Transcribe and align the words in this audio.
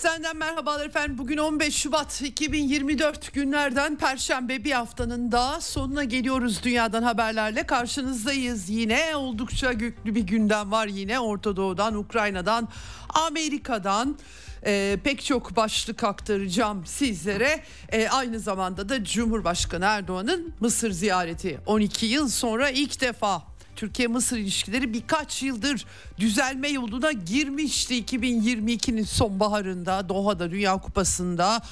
Eksenden 0.00 0.36
merhabalar 0.36 0.86
efendim. 0.86 1.18
Bugün 1.18 1.36
15 1.36 1.76
Şubat 1.76 2.22
2024 2.22 3.32
günlerden 3.32 3.96
Perşembe 3.96 4.64
bir 4.64 4.72
haftanın 4.72 5.32
daha 5.32 5.60
sonuna 5.60 6.04
geliyoruz 6.04 6.62
dünyadan 6.62 7.02
haberlerle. 7.02 7.62
Karşınızdayız. 7.62 8.68
Yine 8.68 9.16
oldukça 9.16 9.72
yüklü 9.72 10.14
bir 10.14 10.20
gündem 10.20 10.70
var. 10.70 10.86
Yine 10.86 11.20
Orta 11.20 11.56
Doğu'dan, 11.56 11.94
Ukrayna'dan, 11.94 12.68
Amerika'dan 13.08 14.18
e, 14.66 14.98
pek 15.04 15.24
çok 15.24 15.56
başlık 15.56 16.04
aktaracağım 16.04 16.86
sizlere. 16.86 17.64
E, 17.88 18.08
aynı 18.08 18.40
zamanda 18.40 18.88
da 18.88 19.04
Cumhurbaşkanı 19.04 19.84
Erdoğan'ın 19.84 20.54
Mısır 20.60 20.90
ziyareti 20.90 21.60
12 21.66 22.06
yıl 22.06 22.28
sonra 22.28 22.70
ilk 22.70 23.00
defa 23.00 23.49
Türkiye-Mısır 23.80 24.36
ilişkileri 24.36 24.92
birkaç 24.92 25.42
yıldır 25.42 25.86
düzelme 26.18 26.68
yoluna 26.68 27.12
girmişti 27.12 28.04
2022'nin 28.04 29.04
sonbaharında 29.04 30.08
Doha'da 30.08 30.50
Dünya 30.50 30.78
Kupası'nda 30.78 31.62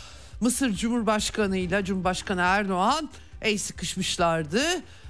Mısır 0.41 0.75
Cumhurbaşkanı 0.75 1.57
ile 1.57 1.85
Cumhurbaşkanı 1.85 2.41
Erdoğan 2.41 3.11
el 3.43 3.59
sıkışmışlardı. 3.59 4.63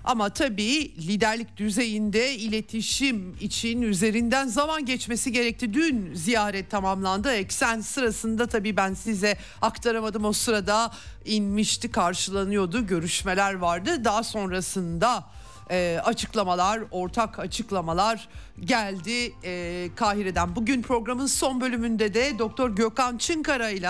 Ama 0.05 0.31
tabii 0.31 0.95
liderlik 1.07 1.57
düzeyinde 1.57 2.35
iletişim 2.35 3.37
için 3.41 3.83
üzerinden 3.83 4.47
zaman 4.47 4.85
geçmesi 4.85 5.33
gerekti. 5.33 5.75
Dün 5.75 6.15
ziyaret 6.15 6.71
tamamlandı. 6.71 7.33
Eksen 7.33 7.81
sırasında 7.81 8.47
tabii 8.47 8.77
ben 8.77 8.95
size 8.95 9.39
aktaramadım 9.62 10.25
o 10.25 10.33
sırada 10.33 10.93
inmişti 11.25 11.91
karşılanıyordu 11.91 12.87
görüşmeler 12.87 13.55
vardı. 13.55 14.05
Daha 14.05 14.23
sonrasında 14.25 15.25
e, 15.71 16.01
açıklamalar, 16.05 16.81
ortak 16.91 17.39
açıklamalar 17.39 18.29
geldi 18.64 19.33
e, 19.45 19.89
Kahire'den. 19.97 20.56
Bugün 20.56 20.83
programın 20.83 21.27
son 21.27 21.61
bölümünde 21.61 22.14
de 22.14 22.39
Doktor 22.39 22.70
Gökhan 22.70 23.19
Çınkara 23.19 23.70
ile 23.70 23.89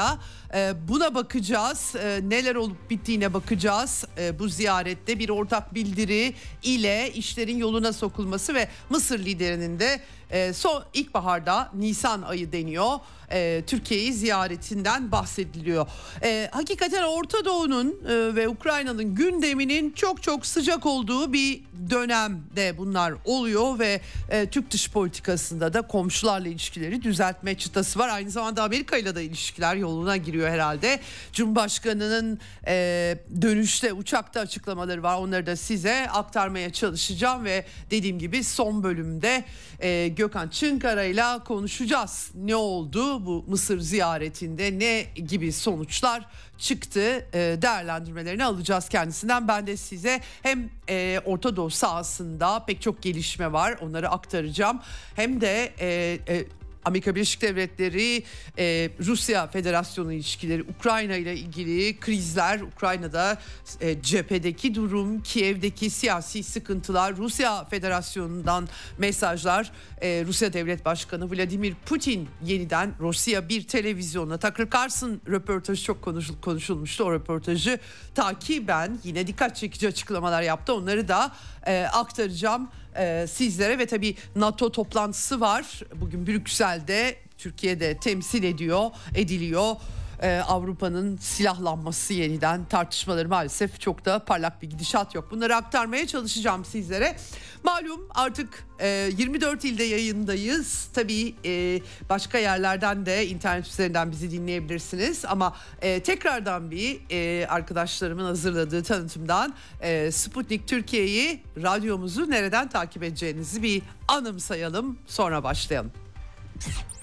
buna 0.88 1.14
bakacağız. 1.14 1.94
E, 1.96 2.20
neler 2.22 2.54
olup 2.54 2.90
bittiğine 2.90 3.34
bakacağız. 3.34 4.04
E, 4.18 4.38
bu 4.38 4.48
ziyarette 4.48 5.18
bir 5.18 5.28
ortak 5.28 5.74
bildiri 5.74 6.34
ile 6.62 7.12
işlerin 7.12 7.58
yoluna 7.58 7.92
sokulması 7.92 8.54
ve 8.54 8.68
Mısır 8.90 9.18
liderinin 9.18 9.78
de 9.78 10.00
e, 10.30 10.52
son 10.52 10.84
ilkbaharda 10.94 11.70
Nisan 11.74 12.22
ayı 12.22 12.52
deniyor. 12.52 12.98
E, 13.32 13.62
Türkiye'yi 13.66 14.12
ziyaretinden 14.12 15.12
bahsediliyor. 15.12 15.86
E, 16.22 16.48
hakikaten 16.52 17.02
Orta 17.02 17.44
Doğu'nun 17.44 17.88
e, 18.08 18.34
ve 18.34 18.48
Ukrayna'nın 18.48 19.14
gündeminin 19.14 19.90
çok 19.90 20.22
çok 20.22 20.46
sıcak 20.46 20.86
olduğu 20.86 21.32
bir 21.32 21.60
dönemde 21.90 22.78
bunlar 22.78 23.14
oluyor 23.24 23.78
ve 23.78 24.00
e, 24.30 24.46
Türk 24.58 24.70
dış 24.70 24.90
politikasında 24.90 25.72
da 25.72 25.82
komşularla 25.82 26.48
ilişkileri 26.48 27.02
düzeltme 27.02 27.58
çıtası 27.58 27.98
var. 27.98 28.08
Aynı 28.08 28.30
zamanda 28.30 28.62
Amerika 28.62 28.96
ile 28.96 29.14
de 29.14 29.24
ilişkiler 29.24 29.76
yoluna 29.76 30.16
giriyor 30.16 30.48
herhalde. 30.50 31.00
Cumhurbaşkanının 31.32 32.38
e, 32.66 33.18
dönüşte 33.42 33.92
uçakta 33.92 34.40
açıklamaları 34.40 35.02
var. 35.02 35.18
Onları 35.18 35.46
da 35.46 35.56
size 35.56 36.10
aktarmaya 36.10 36.72
çalışacağım 36.72 37.44
ve 37.44 37.64
dediğim 37.90 38.18
gibi 38.18 38.44
son 38.44 38.82
bölümde 38.82 39.44
e, 39.80 40.08
Gökhan 40.08 40.48
Çınkara 40.48 41.04
ile 41.04 41.44
konuşacağız. 41.44 42.30
Ne 42.34 42.56
oldu 42.56 43.26
bu 43.26 43.44
Mısır 43.48 43.80
ziyaretinde 43.80 44.78
ne 44.78 45.22
gibi 45.22 45.52
sonuçlar 45.52 46.26
çıktı 46.58 47.26
e, 47.32 47.38
değerlendirmelerini 47.62 48.44
alacağız 48.44 48.88
kendisinden. 48.88 49.48
Ben 49.48 49.66
de 49.66 49.76
size 49.76 50.20
hem 50.42 50.70
e, 50.88 51.20
Orta 51.24 51.56
Doğu 51.56 51.70
sahasında 51.70 52.64
pek 52.64 52.82
çok 52.82 53.02
gelişme 53.02 53.52
var 53.52 53.76
onları 53.80 54.10
aktaracağım. 54.10 54.80
Hem 55.16 55.40
de 55.40 55.72
e, 55.80 56.44
Amerika 56.84 57.14
Birleşik 57.14 57.42
Devletleri, 57.42 58.22
e, 58.58 58.90
Rusya 59.06 59.46
Federasyonu 59.46 60.12
ilişkileri, 60.12 60.62
Ukrayna 60.62 61.16
ile 61.16 61.36
ilgili 61.36 62.00
krizler, 62.00 62.60
Ukrayna'da 62.60 63.38
e, 63.80 64.02
cephedeki 64.02 64.74
durum, 64.74 65.22
Kiev'deki 65.22 65.90
siyasi 65.90 66.42
sıkıntılar, 66.42 67.16
Rusya 67.16 67.64
Federasyonu'ndan 67.64 68.68
mesajlar, 68.98 69.72
e, 70.02 70.24
Rusya 70.26 70.52
Devlet 70.52 70.84
Başkanı 70.84 71.30
Vladimir 71.30 71.74
Putin 71.86 72.28
yeniden 72.44 72.94
Rusya 73.00 73.48
bir 73.48 73.66
televizyonla 73.66 74.38
Tucker 74.38 74.68
Carlson 74.74 75.20
röportajı 75.28 75.84
çok 75.84 76.02
konuşul, 76.02 76.34
konuşulmuştu. 76.40 77.04
O 77.04 77.12
röportajı 77.12 77.78
takiben 78.14 78.98
yine 79.04 79.26
dikkat 79.26 79.56
çekici 79.56 79.88
açıklamalar 79.88 80.42
yaptı. 80.42 80.74
Onları 80.74 81.08
da 81.08 81.32
e, 81.66 81.86
aktaracağım 81.92 82.68
e, 82.98 83.26
sizlere 83.26 83.78
ve 83.78 83.86
tabii 83.86 84.14
NATO 84.36 84.72
toplantısı 84.72 85.40
var. 85.40 85.82
Bugün 85.94 86.26
Brüksel'de 86.26 87.16
Türkiye'de 87.38 87.96
temsil 87.96 88.42
ediyor, 88.42 88.90
ediliyor. 89.14 89.76
Ee, 90.22 90.40
Avrupa'nın 90.46 91.16
silahlanması 91.16 92.14
yeniden 92.14 92.64
tartışmaları 92.64 93.28
maalesef 93.28 93.80
çok 93.80 94.04
da 94.04 94.18
parlak 94.24 94.62
bir 94.62 94.70
gidişat 94.70 95.14
yok. 95.14 95.30
Bunları 95.30 95.56
aktarmaya 95.56 96.06
çalışacağım 96.06 96.64
sizlere. 96.64 97.16
Malum 97.64 98.08
artık 98.14 98.64
e, 98.78 99.10
24 99.18 99.64
ilde 99.64 99.84
yayındayız. 99.84 100.88
Tabii 100.94 101.34
e, 101.44 101.80
başka 102.08 102.38
yerlerden 102.38 103.06
de 103.06 103.26
internet 103.26 103.66
üzerinden 103.66 104.10
bizi 104.10 104.30
dinleyebilirsiniz. 104.30 105.24
Ama 105.24 105.56
e, 105.82 106.02
tekrardan 106.02 106.70
bir 106.70 107.00
e, 107.10 107.46
arkadaşlarımın 107.46 108.24
hazırladığı 108.24 108.82
tanıtımdan 108.82 109.54
e, 109.80 110.12
Sputnik 110.12 110.68
Türkiye'yi 110.68 111.42
radyomuzu 111.62 112.30
nereden 112.30 112.68
takip 112.68 113.02
edeceğinizi 113.02 113.62
bir 113.62 113.82
anımsayalım. 114.08 114.98
Sonra 115.06 115.42
başlayalım. 115.44 115.92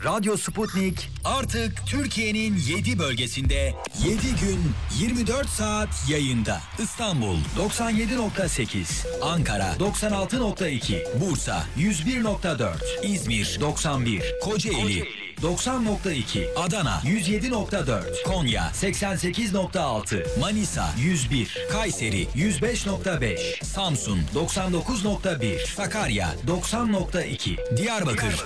Radyo 0.04 0.38
Sputnik 0.38 1.10
artık 1.24 1.88
Türkiye'nin 1.88 2.58
7 2.58 3.00
bölgesinde 3.00 3.74
7 4.06 4.18
gün 4.42 4.60
24 5.00 5.50
saat 5.50 5.90
yayında. 6.10 6.62
İstanbul 6.80 7.38
97.8, 7.60 9.20
Ankara 9.22 9.74
96.2, 9.80 11.22
Bursa 11.22 11.64
101.4, 11.78 13.06
İzmir 13.06 13.58
91, 13.62 14.24
Kocaeli 14.44 15.25
90.2, 15.42 16.54
Adana 16.56 17.02
107.4, 17.04 18.24
Konya 18.24 18.72
88.6, 18.74 20.40
Manisa 20.40 20.86
101, 20.98 21.68
Kayseri 21.72 22.28
105.5, 22.36 23.64
Samsun 23.66 24.20
99.1, 24.34 25.76
Sakarya 25.76 26.36
90.2, 26.48 27.78
Diyarbakır 27.78 28.46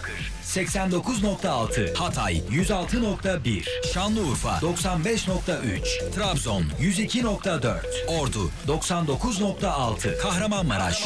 89.6, 0.50 1.95
Hatay 1.95 2.38
106.1, 2.38 3.94
Şanlıurfa 3.94 4.57
95.3, 4.57 6.11
Trabzon 6.16 6.63
102.4, 6.81 7.79
Ordu 8.07 8.51
99.6, 8.67 10.17
Kahramanmaraş 10.17 11.03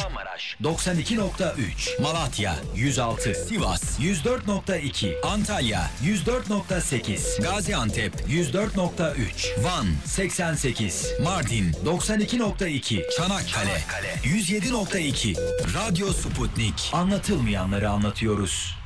92.3, 0.62 2.02
Malatya 2.02 2.56
106, 2.74 3.34
Sivas 3.34 4.00
104.2, 4.00 5.20
Antalya 5.20 5.73
104.8, 6.04 7.42
Gaziantep 7.42 8.12
104.3, 8.28 9.64
Van 9.64 9.86
88, 10.04 11.12
Mardin 11.22 11.72
92.2, 11.84 13.02
Çanakkale 13.16 13.82
107.2, 14.22 15.36
Radyo 15.74 16.12
Sputnik. 16.12 16.90
Anlatılmayanları 16.92 17.90
anlatıyoruz. 17.90 18.76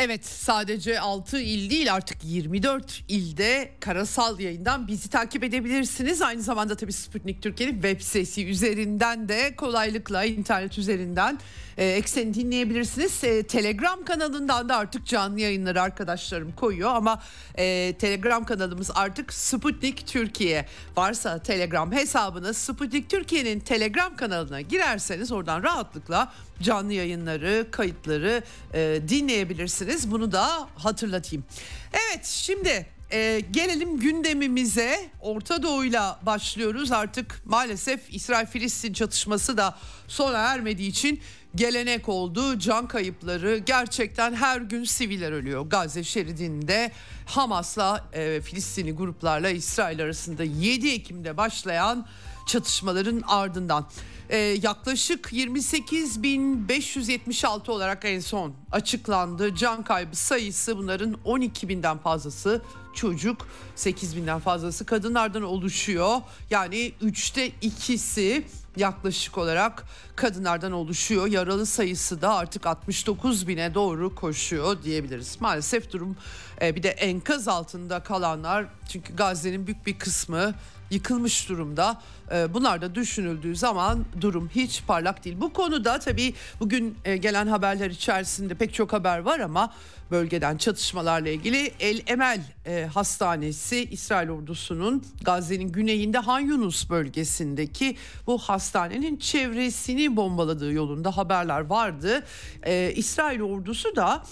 Evet 0.00 0.26
sadece 0.26 1.00
6 1.00 1.38
il 1.38 1.70
değil 1.70 1.94
artık 1.94 2.24
24 2.24 3.04
ilde 3.08 3.70
karasal 3.80 4.40
yayından 4.40 4.88
bizi 4.88 5.10
takip 5.10 5.44
edebilirsiniz. 5.44 6.22
Aynı 6.22 6.42
zamanda 6.42 6.76
tabii 6.76 6.92
Sputnik 6.92 7.42
Türkiye'nin 7.42 7.74
web 7.74 8.00
sitesi 8.00 8.46
üzerinden 8.46 9.28
de 9.28 9.56
kolaylıkla 9.56 10.24
internet 10.24 10.78
üzerinden 10.78 11.38
e, 11.78 11.86
ekseni 11.86 12.34
dinleyebilirsiniz. 12.34 13.24
E, 13.24 13.42
Telegram 13.42 14.04
kanalından 14.04 14.68
da 14.68 14.76
artık 14.76 15.06
canlı 15.06 15.40
yayınları 15.40 15.82
arkadaşlarım 15.82 16.52
koyuyor 16.52 16.94
ama 16.94 17.22
e, 17.54 17.94
Telegram 17.98 18.44
kanalımız 18.44 18.90
artık 18.94 19.32
Sputnik 19.32 20.06
Türkiye. 20.06 20.66
Varsa 20.96 21.38
Telegram 21.38 21.92
hesabınız 21.92 22.56
Sputnik 22.56 23.10
Türkiye'nin 23.10 23.60
Telegram 23.60 24.16
kanalına 24.16 24.60
girerseniz 24.60 25.32
oradan 25.32 25.62
rahatlıkla 25.62 26.32
canlı 26.62 26.92
yayınları, 26.92 27.66
kayıtları 27.70 28.42
e, 28.74 29.00
dinleyebilirsiniz. 29.08 30.10
Bunu 30.10 30.32
da 30.32 30.68
hatırlatayım. 30.76 31.44
Evet 31.92 32.24
şimdi 32.24 32.86
e, 33.10 33.42
gelelim 33.50 33.98
gündemimize. 33.98 35.10
Orta 35.20 35.62
Doğu'yla 35.62 36.20
başlıyoruz. 36.22 36.92
Artık 36.92 37.42
maalesef 37.44 38.00
İsrail-Filistin 38.14 38.92
çatışması 38.92 39.56
da 39.56 39.78
sona 40.08 40.38
ermediği 40.38 40.90
için 40.90 41.20
gelenek 41.54 42.08
oldu. 42.08 42.58
Can 42.58 42.88
kayıpları 42.88 43.58
gerçekten 43.58 44.34
her 44.34 44.60
gün 44.60 44.84
siviller 44.84 45.32
ölüyor. 45.32 45.66
Gazze 45.66 46.04
şeridinde 46.04 46.92
Hamas'la 47.26 48.04
e, 48.12 48.40
Filistinli 48.40 48.92
gruplarla 48.92 49.50
İsrail 49.50 50.02
arasında 50.02 50.44
7 50.44 50.90
Ekim'de 50.90 51.36
başlayan 51.36 52.06
çatışmaların 52.46 53.22
ardından 53.26 53.88
e, 54.30 54.36
yaklaşık 54.36 55.32
28.576 55.32 57.70
olarak 57.70 58.04
en 58.04 58.20
son 58.20 58.54
açıklandı. 58.72 59.54
Can 59.54 59.84
kaybı 59.84 60.16
sayısı 60.16 60.78
bunların 60.78 61.16
12 61.24 61.68
binden 61.68 61.98
fazlası 61.98 62.62
çocuk 62.94 63.48
8 63.76 64.16
binden 64.16 64.40
fazlası 64.40 64.86
kadınlardan 64.86 65.42
oluşuyor. 65.42 66.16
Yani 66.50 66.92
üçte 67.02 67.50
ikisi 67.60 68.44
yaklaşık 68.76 69.38
olarak 69.38 69.84
kadınlardan 70.16 70.72
oluşuyor. 70.72 71.26
Yaralı 71.26 71.66
sayısı 71.66 72.22
da 72.22 72.34
artık 72.34 72.66
69 72.66 73.48
bine 73.48 73.74
doğru 73.74 74.14
koşuyor 74.14 74.82
diyebiliriz. 74.82 75.40
Maalesef 75.40 75.92
durum 75.92 76.16
e, 76.62 76.76
bir 76.76 76.82
de 76.82 76.90
enkaz 76.90 77.48
altında 77.48 78.00
kalanlar 78.00 78.66
çünkü 78.88 79.16
Gazze'nin 79.16 79.66
büyük 79.66 79.86
bir 79.86 79.98
kısmı 79.98 80.54
yıkılmış 80.90 81.48
durumda. 81.48 82.00
Ee, 82.32 82.54
bunlar 82.54 82.82
da 82.82 82.94
düşünüldüğü 82.94 83.56
zaman 83.56 84.04
durum 84.20 84.50
hiç 84.54 84.82
parlak 84.86 85.24
değil. 85.24 85.36
Bu 85.40 85.52
konuda 85.52 85.98
tabii 85.98 86.34
bugün 86.60 86.96
e, 87.04 87.16
gelen 87.16 87.46
haberler 87.46 87.90
içerisinde 87.90 88.54
pek 88.54 88.74
çok 88.74 88.92
haber 88.92 89.18
var 89.18 89.40
ama 89.40 89.72
bölgeden 90.10 90.56
çatışmalarla 90.56 91.28
ilgili 91.28 91.72
El 91.80 92.00
Emel 92.06 92.40
e, 92.66 92.88
Hastanesi 92.94 93.84
İsrail 93.84 94.30
ordusunun 94.30 95.04
Gazze'nin 95.22 95.72
güneyinde 95.72 96.18
Han 96.18 96.40
Yunus 96.40 96.90
bölgesindeki 96.90 97.96
bu 98.26 98.38
hastanenin 98.38 99.16
çevresini 99.16 100.16
bombaladığı 100.16 100.72
yolunda 100.72 101.16
haberler 101.16 101.60
vardı. 101.60 102.24
E, 102.62 102.92
İsrail 102.96 103.40
ordusu 103.40 103.96
da 103.96 104.22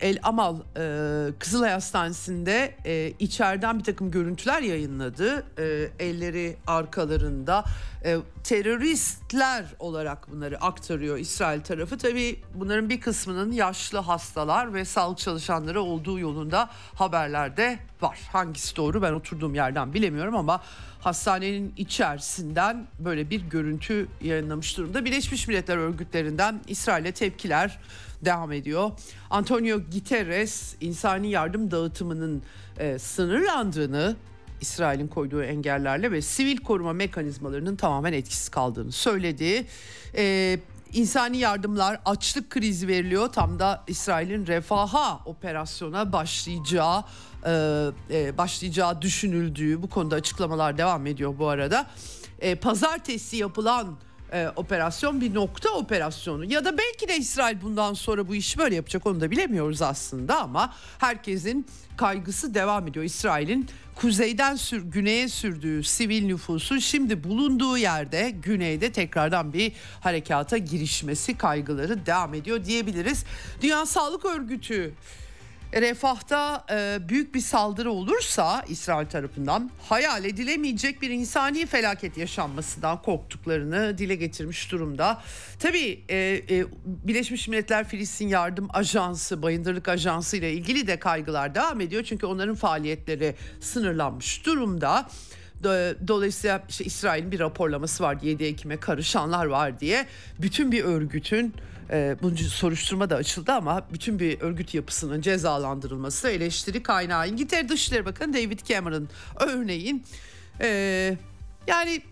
El 0.00 0.18
Amal 0.22 0.56
e, 0.76 1.38
Kızılay 1.38 1.70
Hastanesi'nde 1.70 2.74
e, 2.84 3.12
içeriden 3.18 3.78
bir 3.78 3.84
takım 3.84 4.10
görüntüler 4.10 4.62
yayınladı. 4.62 5.46
E, 5.58 5.90
elleri 6.06 6.56
arkalarında 6.66 7.64
e, 8.04 8.16
teröristler 8.44 9.64
olarak 9.78 10.32
bunları 10.32 10.60
aktarıyor 10.60 11.18
İsrail 11.18 11.60
tarafı. 11.60 11.98
Tabii 11.98 12.40
bunların 12.54 12.88
bir 12.90 13.00
kısmının 13.00 13.52
yaşlı 13.52 13.98
hastalar 13.98 14.74
ve 14.74 14.84
sağlık 14.84 15.18
çalışanları 15.18 15.80
olduğu 15.82 16.18
yolunda 16.18 16.70
haberlerde 16.94 17.78
var. 18.00 18.18
Hangisi 18.32 18.76
doğru 18.76 19.02
ben 19.02 19.12
oturduğum 19.12 19.54
yerden 19.54 19.94
bilemiyorum 19.94 20.36
ama 20.36 20.62
hastanenin 21.00 21.74
içerisinden 21.76 22.86
böyle 22.98 23.30
bir 23.30 23.40
görüntü 23.40 24.08
yayınlamış 24.20 24.78
durumda. 24.78 25.04
Birleşmiş 25.04 25.48
Milletler 25.48 25.76
örgütlerinden 25.76 26.60
İsrail'e 26.68 27.12
tepkiler 27.12 27.78
devam 28.24 28.52
ediyor. 28.52 28.90
Antonio 29.30 29.78
Guterres 29.92 30.76
insani 30.80 31.30
yardım 31.30 31.70
dağıtımının 31.70 32.42
e, 32.78 32.98
sınırlandığını 32.98 34.16
İsrail'in 34.60 35.08
koyduğu 35.08 35.42
engellerle 35.42 36.12
ve 36.12 36.22
sivil 36.22 36.56
koruma 36.56 36.92
mekanizmalarının 36.92 37.76
tamamen 37.76 38.12
etkisiz 38.12 38.48
kaldığını 38.48 38.92
söyledi. 38.92 39.66
Ee, 40.16 40.58
insani 40.92 41.36
yardımlar 41.36 42.00
açlık 42.04 42.50
krizi 42.50 42.88
veriliyor. 42.88 43.28
Tam 43.28 43.58
da 43.58 43.84
İsrail'in 43.86 44.46
refaha 44.46 45.20
operasyona 45.24 46.12
başlayacağı 46.12 47.04
e, 47.46 47.86
e, 48.10 48.38
başlayacağı 48.38 49.02
düşünüldüğü 49.02 49.82
bu 49.82 49.88
konuda 49.88 50.14
açıklamalar 50.16 50.78
devam 50.78 51.06
ediyor 51.06 51.34
bu 51.38 51.48
arada. 51.48 51.86
E, 52.40 52.54
pazartesi 52.54 53.36
yapılan 53.36 53.96
e, 54.34 54.48
operasyon 54.56 55.20
bir 55.20 55.34
nokta 55.34 55.70
operasyonu 55.70 56.44
ya 56.44 56.64
da 56.64 56.78
belki 56.78 57.08
de 57.08 57.16
İsrail 57.16 57.62
bundan 57.62 57.94
sonra 57.94 58.28
bu 58.28 58.34
işi 58.34 58.58
böyle 58.58 58.74
yapacak 58.74 59.06
onu 59.06 59.20
da 59.20 59.30
bilemiyoruz 59.30 59.82
aslında 59.82 60.42
ama 60.42 60.74
herkesin 60.98 61.66
kaygısı 61.96 62.54
devam 62.54 62.88
ediyor. 62.88 63.04
İsrail'in 63.04 63.68
kuzeyden 63.94 64.56
sür, 64.56 64.82
güneye 64.82 65.28
sürdüğü 65.28 65.84
sivil 65.84 66.26
nüfusun 66.26 66.78
şimdi 66.78 67.24
bulunduğu 67.24 67.78
yerde 67.78 68.30
güneyde 68.30 68.92
tekrardan 68.92 69.52
bir 69.52 69.72
harekata 70.00 70.56
girişmesi 70.56 71.38
kaygıları 71.38 72.06
devam 72.06 72.34
ediyor 72.34 72.64
diyebiliriz. 72.64 73.24
Dünya 73.62 73.86
Sağlık 73.86 74.24
Örgütü 74.24 74.94
Refah'ta 75.80 76.64
e, 76.70 77.08
büyük 77.08 77.34
bir 77.34 77.40
saldırı 77.40 77.90
olursa 77.90 78.64
İsrail 78.68 79.06
tarafından 79.06 79.70
hayal 79.88 80.24
edilemeyecek 80.24 81.02
bir 81.02 81.10
insani 81.10 81.66
felaket 81.66 82.18
yaşanmasından 82.18 83.02
korktuklarını 83.02 83.98
dile 83.98 84.14
getirmiş 84.14 84.72
durumda. 84.72 85.22
Tabii 85.58 86.00
e, 86.08 86.16
e, 86.50 86.64
Birleşmiş 86.84 87.48
Milletler 87.48 87.88
Filistin 87.88 88.28
Yardım 88.28 88.68
Ajansı, 88.72 89.42
Bayındırlık 89.42 89.88
Ajansı 89.88 90.36
ile 90.36 90.52
ilgili 90.52 90.86
de 90.86 90.98
kaygılar 90.98 91.54
devam 91.54 91.80
ediyor. 91.80 92.02
Çünkü 92.02 92.26
onların 92.26 92.54
faaliyetleri 92.54 93.34
sınırlanmış 93.60 94.46
durumda. 94.46 95.08
Dolayısıyla 96.08 96.62
işte 96.68 96.84
İsrail'in 96.84 97.32
bir 97.32 97.40
raporlaması 97.40 98.02
var 98.02 98.18
7 98.22 98.44
Ekim'e 98.44 98.76
karışanlar 98.76 99.46
var 99.46 99.80
diye. 99.80 100.06
Bütün 100.38 100.72
bir 100.72 100.84
örgütün 100.84 101.54
e, 101.90 102.16
bunun 102.22 102.36
soruşturma 102.36 103.10
da 103.10 103.16
açıldı 103.16 103.52
ama 103.52 103.86
bütün 103.92 104.18
bir 104.18 104.40
örgüt 104.40 104.74
yapısının 104.74 105.20
cezalandırılması 105.20 106.28
eleştiri 106.28 106.82
kaynağı. 106.82 107.28
İngiltere 107.28 107.68
Dışişleri 107.68 108.04
Bakanı 108.04 108.34
David 108.34 108.60
Cameron 108.60 109.08
örneğin 109.40 110.04
e, 110.60 110.68
yani 111.66 112.02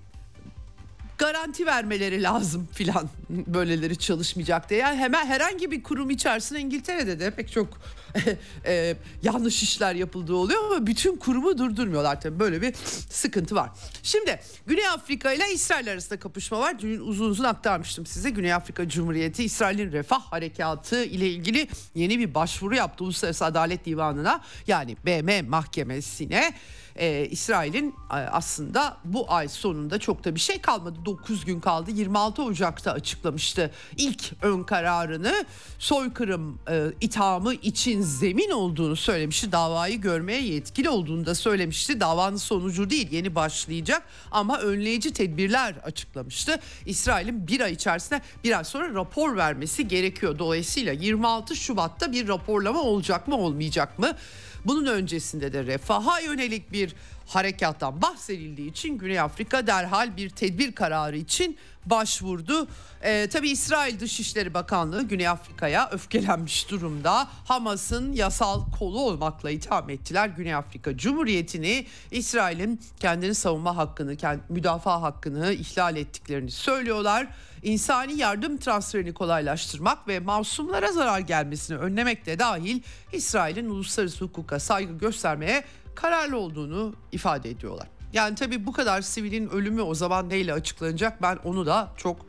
garanti 1.22 1.66
vermeleri 1.66 2.22
lazım 2.22 2.68
filan 2.72 3.08
böyleleri 3.30 3.98
çalışmayacak 3.98 4.70
diye. 4.70 4.80
Yani 4.80 4.96
hemen 4.96 5.26
herhangi 5.26 5.70
bir 5.70 5.82
kurum 5.82 6.10
içerisinde 6.10 6.60
İngiltere'de 6.60 7.20
de 7.20 7.30
pek 7.30 7.52
çok 7.52 7.68
e, 8.66 8.96
yanlış 9.22 9.62
işler 9.62 9.94
yapıldığı 9.94 10.34
oluyor 10.34 10.64
ama 10.64 10.86
bütün 10.86 11.16
kurumu 11.16 11.58
durdurmuyorlar 11.58 12.20
tabii 12.20 12.38
böyle 12.38 12.62
bir 12.62 12.74
sıkıntı 13.10 13.54
var. 13.54 13.70
Şimdi 14.02 14.40
Güney 14.66 14.88
Afrika 14.88 15.32
ile 15.32 15.52
İsrail 15.52 15.92
arasında 15.92 16.18
kapışma 16.18 16.60
var. 16.60 16.78
Dün 16.78 17.00
uzun 17.00 17.30
uzun 17.30 17.44
aktarmıştım 17.44 18.06
size. 18.06 18.30
Güney 18.30 18.54
Afrika 18.54 18.88
Cumhuriyeti 18.88 19.44
İsrail'in 19.44 19.92
refah 19.92 20.20
harekatı 20.20 21.04
ile 21.04 21.30
ilgili 21.30 21.68
yeni 21.94 22.18
bir 22.18 22.34
başvuru 22.34 22.74
yaptı 22.74 23.04
Uluslararası 23.04 23.44
Adalet 23.44 23.86
Divanı'na 23.86 24.40
yani 24.66 24.96
BM 25.06 25.42
mahkemesine 25.42 26.54
e, 26.96 27.26
İsrail'in 27.30 27.94
aslında 28.10 28.96
bu 29.04 29.32
ay 29.32 29.48
sonunda 29.48 29.98
çok 29.98 30.24
da 30.24 30.34
bir 30.34 30.40
şey 30.40 30.60
kalmadı. 30.60 30.98
9 31.04 31.44
gün 31.44 31.60
kaldı. 31.60 31.90
26 31.90 32.42
Ocak'ta 32.42 32.92
açıklamıştı 32.92 33.70
ilk 33.96 34.32
ön 34.42 34.62
kararını. 34.62 35.44
Soykırım 35.78 36.58
e, 36.70 36.86
ithamı 37.00 37.54
için 37.54 38.00
zemin 38.00 38.50
olduğunu 38.50 38.96
söylemişti. 38.96 39.52
Davayı 39.52 40.00
görmeye 40.00 40.42
yetkili 40.42 40.88
olduğunu 40.88 41.26
da 41.26 41.34
söylemişti. 41.34 42.00
Davanın 42.00 42.36
sonucu 42.36 42.90
değil 42.90 43.12
yeni 43.12 43.34
başlayacak 43.34 44.02
ama 44.30 44.58
önleyici 44.58 45.12
tedbirler 45.12 45.74
açıklamıştı. 45.74 46.60
İsrail'in 46.86 47.46
bir 47.46 47.60
ay 47.60 47.72
içerisinde 47.72 48.22
bir 48.44 48.58
ay 48.58 48.64
sonra 48.64 48.94
rapor 48.94 49.36
vermesi 49.36 49.88
gerekiyor. 49.88 50.38
Dolayısıyla 50.38 50.92
26 50.92 51.56
Şubat'ta 51.56 52.12
bir 52.12 52.28
raporlama 52.28 52.80
olacak 52.80 53.28
mı 53.28 53.36
olmayacak 53.36 53.98
mı? 53.98 54.16
Bunun 54.64 54.86
öncesinde 54.86 55.52
de 55.52 55.66
refaha 55.66 56.20
yönelik 56.20 56.72
bir 56.72 56.94
harekattan 57.26 58.02
bahsedildiği 58.02 58.70
için 58.70 58.98
Güney 58.98 59.20
Afrika 59.20 59.66
derhal 59.66 60.16
bir 60.16 60.30
tedbir 60.30 60.72
kararı 60.72 61.16
için 61.16 61.58
başvurdu. 61.86 62.68
Ee, 63.02 63.28
tabii 63.32 63.50
İsrail 63.50 64.00
Dışişleri 64.00 64.54
Bakanlığı 64.54 65.02
Güney 65.02 65.28
Afrika'ya 65.28 65.90
öfkelenmiş 65.90 66.70
durumda. 66.70 67.28
Hamas'ın 67.44 68.12
yasal 68.12 68.70
kolu 68.78 69.00
olmakla 69.00 69.50
itham 69.50 69.90
ettiler. 69.90 70.28
Güney 70.28 70.54
Afrika 70.54 70.96
Cumhuriyeti'ni 70.96 71.86
İsrail'in 72.10 72.80
kendini 73.00 73.34
savunma 73.34 73.76
hakkını, 73.76 74.16
müdafaa 74.48 75.02
hakkını 75.02 75.52
ihlal 75.52 75.96
ettiklerini 75.96 76.50
söylüyorlar. 76.50 77.28
İnsani 77.62 78.12
yardım 78.12 78.56
transferini 78.56 79.14
kolaylaştırmak 79.14 80.08
ve 80.08 80.20
masumlara 80.20 80.92
zarar 80.92 81.20
gelmesini 81.20 81.76
önlemek 81.76 82.26
de 82.26 82.38
dahil 82.38 82.82
İsrail'in 83.12 83.70
uluslararası 83.70 84.24
hukuka 84.24 84.60
saygı 84.60 84.98
göstermeye 84.98 85.64
kararlı 85.94 86.36
olduğunu 86.36 86.94
ifade 87.12 87.50
ediyorlar. 87.50 87.88
Yani 88.12 88.34
tabii 88.34 88.66
bu 88.66 88.72
kadar 88.72 89.00
sivilin 89.00 89.48
ölümü 89.48 89.82
o 89.82 89.94
zaman 89.94 90.28
neyle 90.28 90.52
açıklanacak 90.52 91.22
ben 91.22 91.38
onu 91.44 91.66
da 91.66 91.92
çok 91.96 92.26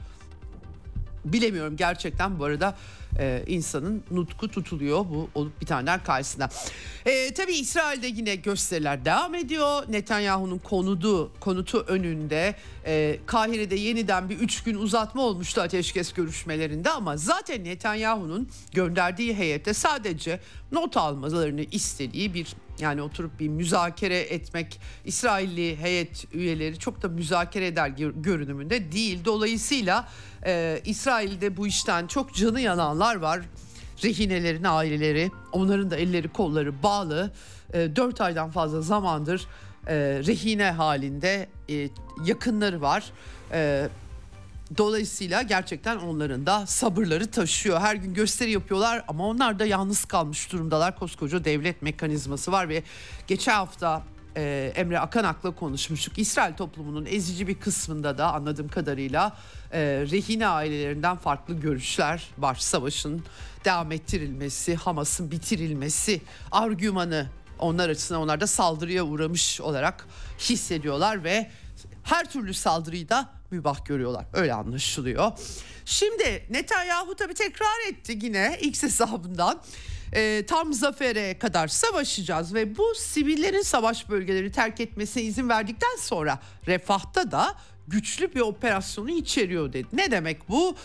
bilemiyorum 1.26 1.78
gerçekten 1.78 2.40
bu 2.40 2.46
arada 2.46 2.76
e, 3.20 3.44
insanın 3.48 4.04
nutku 4.12 4.48
tutuluyor 4.52 5.00
bu 5.00 5.30
olup 5.36 5.62
bitenler 5.62 6.04
karşısında. 6.04 6.50
E, 7.06 7.34
tabii 7.34 7.54
İsrail'de 7.54 8.08
yine 8.08 8.36
gösteriler 8.36 9.06
devam 9.06 9.36
ediyor. 9.36 9.84
Netanyahu'nun 9.90 10.58
konudu, 10.58 11.32
konutu 11.40 11.86
önünde 11.88 12.56
e, 12.86 13.20
Kahire'de 13.26 13.76
yeniden 13.76 14.30
bir 14.30 14.40
üç 14.40 14.64
gün 14.64 14.76
uzatma 14.76 15.22
olmuştu 15.22 15.62
ateşkes 15.62 16.14
görüşmelerinde 16.14 16.90
ama 16.90 17.18
zaten 17.18 17.64
Netanyahu'nun 17.64 18.50
gönderdiği 18.72 19.34
heyette 19.34 19.74
sadece 19.74 20.40
not 20.72 20.98
almalarını 20.98 21.62
istediği 21.62 22.34
bir 22.34 22.56
yani 22.80 23.02
oturup 23.02 23.40
bir 23.40 23.48
müzakere 23.48 24.20
etmek 24.20 24.80
İsrailli 25.06 25.78
heyet 25.78 26.34
üyeleri 26.34 26.80
çok 26.80 27.02
da 27.02 27.08
müzakere 27.08 27.68
eder 27.68 27.88
görünümünde 28.16 28.92
değil. 28.92 29.20
Dolayısıyla 29.26 30.10
e, 30.46 30.82
İsrail'de 30.86 31.58
bu 31.58 31.68
işten 31.68 32.08
çok 32.08 32.34
canı 32.34 32.62
yananlar 32.62 33.03
var. 33.16 33.42
Rehinelerin 34.04 34.64
aileleri 34.64 35.32
onların 35.52 35.92
da 35.92 35.96
elleri 35.96 36.28
kolları 36.28 36.84
bağlı. 36.84 37.32
E, 37.74 37.96
4 37.96 38.22
aydan 38.22 38.52
fazla 38.52 38.82
zamandır 38.82 39.48
e, 39.88 39.96
rehine 40.28 40.72
halinde 40.72 41.50
e, 41.70 41.90
yakınları 42.26 42.82
var. 42.82 43.04
E, 43.52 43.90
Dolayısıyla 44.78 45.42
gerçekten 45.42 45.98
onların 45.98 46.46
da 46.46 46.66
sabırları 46.66 47.28
taşıyor. 47.28 47.80
Her 47.80 47.96
gün 47.96 48.14
gösteri 48.14 48.52
yapıyorlar 48.52 49.04
ama 49.08 49.28
onlar 49.28 49.60
da 49.60 49.66
yalnız 49.66 50.06
kalmış 50.06 50.52
durumdalar. 50.52 51.00
Koskoca 51.00 51.46
devlet 51.46 51.82
mekanizması 51.82 52.52
var 52.52 52.70
ve 52.70 52.84
geçen 53.28 53.54
hafta 53.54 54.04
e, 54.38 54.74
Emre 54.76 55.00
Akanak'la 55.00 55.52
konuşmuştuk. 55.52 56.18
İsrail 56.18 56.54
toplumunun 56.54 57.06
ezici 57.06 57.48
bir 57.48 57.56
kısmında 57.56 58.18
da 58.18 58.34
anladığım 58.34 58.68
kadarıyla 58.68 59.38
e, 59.72 59.82
rehine 59.82 60.48
ailelerinden 60.48 61.18
farklı 61.18 61.60
görüşler 61.60 62.30
var. 62.38 62.56
Savaşın 62.56 63.24
devam 63.66 63.92
ettirilmesi, 63.92 64.76
Hamas'ın 64.76 65.32
bitirilmesi 65.32 66.22
argümanı 66.52 67.28
onlar 67.60 67.90
açısından 67.90 68.22
onlar 68.22 68.42
da 68.42 68.48
saldırıya 68.48 69.04
uğramış 69.04 69.62
olarak 69.62 70.08
hissediyorlar 70.40 71.24
ve 71.24 71.52
her 72.04 72.32
türlü 72.32 72.54
saldırıyı 72.54 73.10
da 73.10 73.30
mübah 73.52 73.86
görüyorlar. 73.86 74.26
Öyle 74.34 74.54
anlaşılıyor. 74.54 75.32
Şimdi 75.86 76.46
Netanyahu 76.50 77.16
tabii 77.16 77.34
tekrar 77.34 77.90
etti 77.90 78.20
yine 78.22 78.58
X 78.62 78.84
hesabından. 78.84 79.62
E, 80.14 80.46
tam 80.48 80.74
zafere 80.74 81.40
kadar 81.40 81.68
savaşacağız 81.68 82.54
ve 82.54 82.78
bu 82.78 82.94
sivillerin 82.96 83.62
savaş 83.62 84.10
bölgeleri 84.10 84.52
terk 84.52 84.80
etmesine 84.80 85.24
izin 85.24 85.50
verdikten 85.50 85.96
sonra 86.00 86.40
refahta 86.68 87.32
da 87.32 87.56
güçlü 87.88 88.36
bir 88.36 88.42
operasyonu 88.42 89.12
içeriyor 89.12 89.74
dedi. 89.74 89.88
Ne 89.94 90.12
demek 90.12 90.50
bu? 90.50 90.76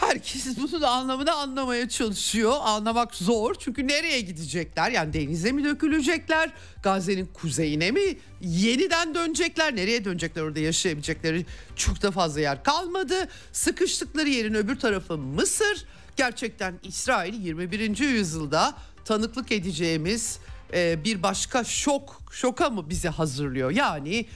Herkes 0.00 0.46
bunun 0.72 0.82
anlamını 0.82 1.32
anlamaya 1.32 1.88
çalışıyor. 1.88 2.52
Anlamak 2.62 3.14
zor 3.14 3.54
çünkü 3.58 3.88
nereye 3.88 4.20
gidecekler? 4.20 4.90
Yani 4.90 5.12
denize 5.12 5.52
mi 5.52 5.64
dökülecekler? 5.64 6.50
Gazze'nin 6.82 7.26
kuzeyine 7.26 7.90
mi 7.90 8.18
yeniden 8.40 9.14
dönecekler? 9.14 9.76
Nereye 9.76 10.04
dönecekler 10.04 10.42
orada 10.42 10.60
yaşayabilecekleri 10.60 11.46
çok 11.76 12.02
da 12.02 12.10
fazla 12.10 12.40
yer 12.40 12.64
kalmadı. 12.64 13.28
Sıkıştıkları 13.52 14.28
yerin 14.28 14.54
öbür 14.54 14.76
tarafı 14.78 15.18
Mısır. 15.18 15.86
Gerçekten 16.20 16.80
İsrail 16.82 17.42
21. 17.42 17.98
yüzyılda 17.98 18.74
tanıklık 19.04 19.52
edeceğimiz 19.52 20.38
e, 20.74 21.04
bir 21.04 21.22
başka 21.22 21.64
şok 21.64 22.22
şoka 22.30 22.70
mı 22.70 22.90
bizi 22.90 23.08
hazırlıyor? 23.08 23.70
Yani 23.70 24.26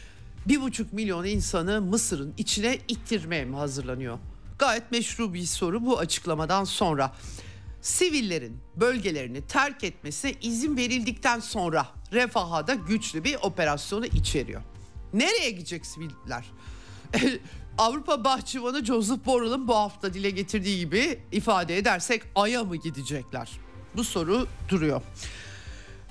bir 0.49 0.61
buçuk 0.61 0.93
milyon 0.93 1.25
insanı 1.25 1.81
Mısır'ın 1.81 2.35
içine 2.39 2.79
ittirmeye 2.89 3.45
mi 3.45 3.57
hazırlanıyor? 3.57 4.19
Gayet 4.59 4.93
meşru 4.93 5.35
bir 5.35 5.45
soru 5.45 5.87
bu 5.87 5.99
açıklamadan 5.99 6.65
sonra. 6.65 7.13
Sivillerin 7.83 8.57
bölgelerini 8.77 9.47
terk 9.47 9.85
etmesine 9.85 10.35
izin 10.43 10.77
verildikten 10.77 11.41
sonra 11.41 11.87
refaha 12.13 12.67
da 12.67 12.75
güçlü 12.75 13.25
bir 13.25 13.35
operasyonu 13.43 14.07
içeriyor. 14.07 14.63
Nereye 15.13 15.51
gidecek 15.51 15.87
siviller? 15.87 16.45
Avrupa 17.79 18.25
Bahçıvanı 18.25 18.85
Joseph 18.85 19.27
Borrell'ın 19.27 19.69
bu 19.69 19.75
hafta 19.77 20.15
dile 20.15 20.31
getirdiği 20.31 20.79
gibi 20.79 21.19
ifade 21.33 21.79
edersek 21.79 22.23
Ay'a 22.35 22.65
mı 22.65 22.77
gidecekler? 22.77 23.51
Bu 23.97 24.05
soru 24.05 24.47
duruyor. 24.69 25.03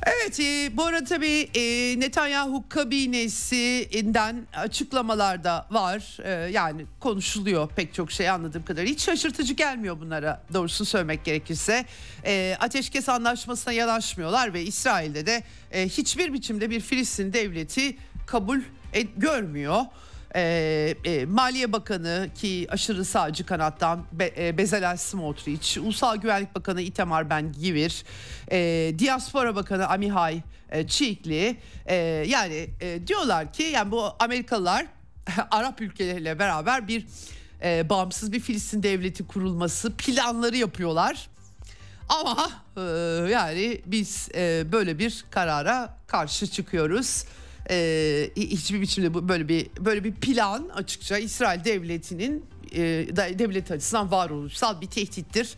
Evet 0.05 0.39
e, 0.39 0.77
bu 0.77 0.83
arada 0.83 1.05
tabii 1.05 1.49
e, 1.55 1.99
Netanyahu 1.99 2.63
kabinesinden 2.69 4.47
açıklamalar 4.55 5.43
da 5.43 5.67
var. 5.71 6.17
E, 6.23 6.51
yani 6.51 6.85
konuşuluyor 6.99 7.69
pek 7.75 7.93
çok 7.93 8.11
şey 8.11 8.29
anladığım 8.29 8.65
kadarıyla. 8.65 8.93
Hiç 8.93 9.01
şaşırtıcı 9.01 9.53
gelmiyor 9.53 9.99
bunlara 9.99 10.43
doğrusunu 10.53 10.87
söylemek 10.87 11.25
gerekirse. 11.25 11.85
E, 12.25 12.57
ateşkes 12.59 13.09
anlaşmasına 13.09 13.73
yanaşmıyorlar 13.73 14.53
ve 14.53 14.63
İsrail'de 14.63 15.25
de 15.25 15.43
e, 15.71 15.89
hiçbir 15.89 16.33
biçimde 16.33 16.69
bir 16.69 16.79
Filistin 16.79 17.33
devleti 17.33 17.97
kabul 18.27 18.59
et, 18.93 19.07
görmüyor 19.17 19.81
e, 20.35 20.95
e, 21.05 21.25
Maliye 21.25 21.71
Bakanı 21.71 22.29
ki 22.35 22.67
aşırı 22.69 23.05
sağcı 23.05 23.45
kanattan 23.45 24.05
Be, 24.11 24.33
e, 24.37 24.57
Bezalel 24.57 24.97
Smotrich, 24.97 25.77
Ulusal 25.77 26.15
Güvenlik 26.17 26.55
Bakanı 26.55 26.81
Itamar 26.81 27.29
Ben 27.29 27.51
Givir, 27.51 28.03
e, 28.51 28.91
Diaspora 28.99 29.55
Bakanı 29.55 29.87
Amihay 29.87 30.41
e, 30.71 30.87
Çiğkli 30.87 31.57
e, 31.85 31.95
yani 32.27 32.69
e, 32.81 33.07
diyorlar 33.07 33.53
ki 33.53 33.63
yani 33.63 33.91
bu 33.91 34.03
Amerikalılar 34.19 34.85
Arap 35.51 35.81
ülkeleriyle 35.81 36.39
beraber 36.39 36.87
bir 36.87 37.05
e, 37.63 37.89
bağımsız 37.89 38.31
bir 38.31 38.39
Filistin 38.39 38.83
devleti 38.83 39.27
kurulması 39.27 39.93
planları 39.93 40.57
yapıyorlar. 40.57 41.29
Ama 42.09 42.51
e, 42.77 42.81
yani 43.31 43.81
biz 43.85 44.29
e, 44.35 44.71
böyle 44.71 44.99
bir 44.99 45.25
karara 45.31 45.97
karşı 46.07 46.47
çıkıyoruz 46.47 47.25
e, 47.69 48.29
hiçbir 48.35 48.81
biçimde 48.81 49.27
böyle 49.27 49.47
bir 49.47 49.67
böyle 49.79 50.03
bir 50.03 50.13
plan 50.13 50.69
açıkça 50.75 51.17
İsrail 51.17 51.63
devletinin 51.63 52.45
e, 52.71 52.81
devlet 53.39 53.71
açısından 53.71 54.11
varoluşsal 54.11 54.81
bir 54.81 54.87
tehdittir 54.87 55.55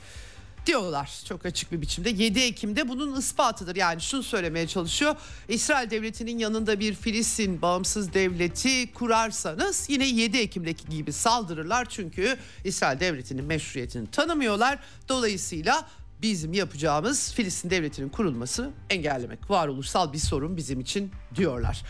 diyorlar 0.66 1.22
çok 1.28 1.46
açık 1.46 1.72
bir 1.72 1.82
biçimde. 1.82 2.10
7 2.10 2.40
Ekim'de 2.40 2.88
bunun 2.88 3.20
ispatıdır. 3.20 3.76
Yani 3.76 4.02
şunu 4.02 4.24
söylemeye 4.24 4.68
çalışıyor. 4.68 5.16
İsrail 5.48 5.90
devletinin 5.90 6.40
yanında 6.40 6.80
bir 6.80 6.94
Filistin 6.94 7.62
bağımsız 7.62 8.14
devleti 8.14 8.94
kurarsanız 8.94 9.86
yine 9.90 10.08
7 10.08 10.38
Ekim'deki 10.38 10.90
gibi 10.90 11.14
saldırırlar. 11.14 11.90
Çünkü 11.90 12.38
İsrail 12.64 13.00
devletinin 13.00 13.46
meşruiyetini 13.46 14.12
tanımıyorlar. 14.12 14.80
Dolayısıyla 15.10 15.88
bizim 16.25 16.53
yapacağımız 16.53 17.34
Filistin 17.34 17.70
devletinin 17.70 18.10
kurulması 18.10 18.72
engellemek. 18.89 19.50
Varoluşsal 19.50 20.13
bir 20.13 20.17
sorun 20.17 20.58
bizim 20.58 20.79
için 20.79 21.12
diyorlar. 21.36 21.84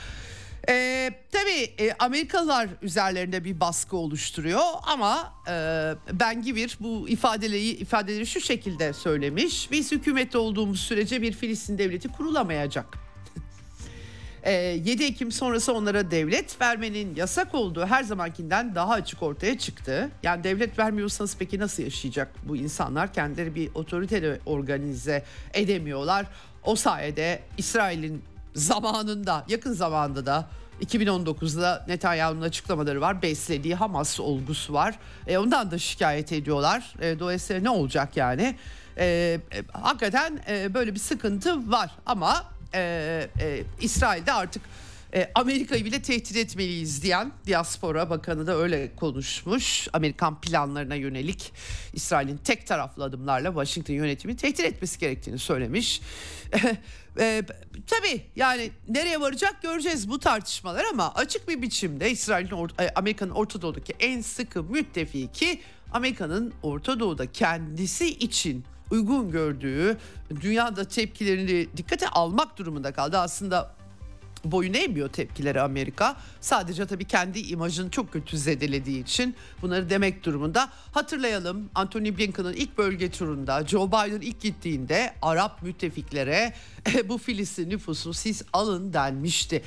Ee, 0.69 1.11
tabii 1.31 1.73
e, 1.79 1.93
Amerikalılar 1.99 2.69
üzerlerinde 2.81 3.43
bir 3.43 3.59
baskı 3.59 3.97
oluşturuyor 3.97 4.61
ama 4.83 5.33
e, 5.47 5.51
Ben 6.11 6.41
Givir 6.41 6.77
bu 6.79 7.09
ifadeleri 7.09 7.69
ifadeleri 7.69 8.25
şu 8.25 8.41
şekilde 8.41 8.93
söylemiş. 8.93 9.71
Biz 9.71 9.91
hükümette 9.91 10.37
olduğumuz 10.37 10.79
sürece 10.79 11.21
bir 11.21 11.31
Filistin 11.33 11.77
devleti 11.77 12.07
kurulamayacak. 12.07 13.04
7 14.45 15.03
ee, 15.03 15.05
Ekim 15.05 15.31
sonrası 15.31 15.73
onlara 15.73 16.11
devlet 16.11 16.61
vermenin 16.61 17.15
yasak 17.15 17.55
olduğu 17.55 17.85
her 17.85 18.03
zamankinden 18.03 18.75
daha 18.75 18.93
açık 18.93 19.23
ortaya 19.23 19.57
çıktı. 19.57 20.09
Yani 20.23 20.43
devlet 20.43 20.79
vermiyorsanız 20.79 21.35
peki 21.39 21.59
nasıl 21.59 21.83
yaşayacak 21.83 22.31
bu 22.47 22.57
insanlar? 22.57 23.13
Kendileri 23.13 23.55
bir 23.55 23.69
otoriteyle 23.75 24.39
organize 24.45 25.23
edemiyorlar. 25.53 26.25
O 26.63 26.75
sayede 26.75 27.39
İsrail'in 27.57 28.23
zamanında, 28.55 29.45
yakın 29.47 29.73
zamanda 29.73 30.25
da 30.25 30.47
2019'da 30.81 31.85
Netanyahu'nun 31.87 32.41
açıklamaları 32.41 33.01
var. 33.01 33.21
Beslediği 33.21 33.75
Hamas 33.75 34.19
olgusu 34.19 34.73
var. 34.73 34.95
E, 35.27 35.37
ondan 35.37 35.71
da 35.71 35.77
şikayet 35.77 36.31
ediyorlar. 36.31 36.93
E, 37.01 37.19
dolayısıyla 37.19 37.61
ne 37.61 37.69
olacak 37.69 38.17
yani? 38.17 38.55
E, 38.97 39.39
hakikaten 39.71 40.39
e, 40.49 40.73
böyle 40.73 40.93
bir 40.93 40.99
sıkıntı 40.99 41.71
var 41.71 41.91
ama 42.05 42.54
e, 42.75 43.29
e, 43.39 43.63
İsrail'de 43.81 44.33
artık 44.33 44.61
e, 45.15 45.31
Amerika'yı 45.35 45.85
bile 45.85 46.01
tehdit 46.01 46.37
etmeliyiz 46.37 47.03
diyen 47.03 47.31
diaspora 47.47 48.09
bakanı 48.09 48.47
da 48.47 48.57
öyle 48.57 48.95
konuşmuş. 48.95 49.87
Amerikan 49.93 50.41
planlarına 50.41 50.95
yönelik 50.95 51.53
İsrail'in 51.93 52.37
tek 52.37 52.67
taraflı 52.67 53.03
adımlarla 53.03 53.49
Washington 53.49 53.93
yönetimi 53.93 54.35
tehdit 54.35 54.59
etmesi 54.59 54.99
gerektiğini 54.99 55.39
söylemiş. 55.39 56.01
e, 57.19 57.43
tabii 57.87 58.21
yani 58.35 58.71
nereye 58.89 59.21
varacak 59.21 59.61
göreceğiz 59.61 60.09
bu 60.09 60.19
tartışmalar 60.19 60.85
ama 60.91 61.13
açık 61.13 61.49
bir 61.49 61.61
biçimde 61.61 62.11
İsrail'in 62.11 62.69
e, 62.79 62.89
Amerika'nın 62.95 63.31
Orta 63.31 63.61
Doğu'daki 63.61 63.93
en 63.99 64.21
sıkı 64.21 64.63
müttefiki 64.63 65.61
Amerika'nın 65.91 66.53
Orta 66.63 66.99
Doğu'da 66.99 67.31
kendisi 67.31 68.09
için 68.09 68.65
uygun 68.91 69.31
gördüğü 69.31 69.97
dünyada 70.41 70.83
tepkilerini 70.87 71.67
dikkate 71.77 72.07
almak 72.07 72.57
durumunda 72.57 72.91
kaldı. 72.91 73.17
Aslında 73.17 73.75
boyun 74.51 74.73
eğmiyor 74.73 75.09
tepkileri 75.09 75.61
Amerika. 75.61 76.17
Sadece 76.41 76.85
tabii 76.85 77.05
kendi 77.05 77.39
imajını 77.39 77.89
çok 77.91 78.13
kötü 78.13 78.37
zedelediği 78.37 79.03
için 79.03 79.35
bunları 79.61 79.89
demek 79.89 80.23
durumunda. 80.23 80.69
Hatırlayalım 80.91 81.69
Anthony 81.75 82.17
Blinken'ın 82.17 82.53
ilk 82.53 82.77
bölge 82.77 83.11
turunda 83.11 83.67
Joe 83.67 83.87
Biden 83.87 84.21
ilk 84.21 84.41
gittiğinde 84.41 85.13
Arap 85.21 85.63
müttefiklere 85.63 86.53
bu 87.09 87.17
Filistin 87.17 87.69
nüfusunu 87.69 88.13
siz 88.13 88.41
alın 88.53 88.93
denmişti. 88.93 89.63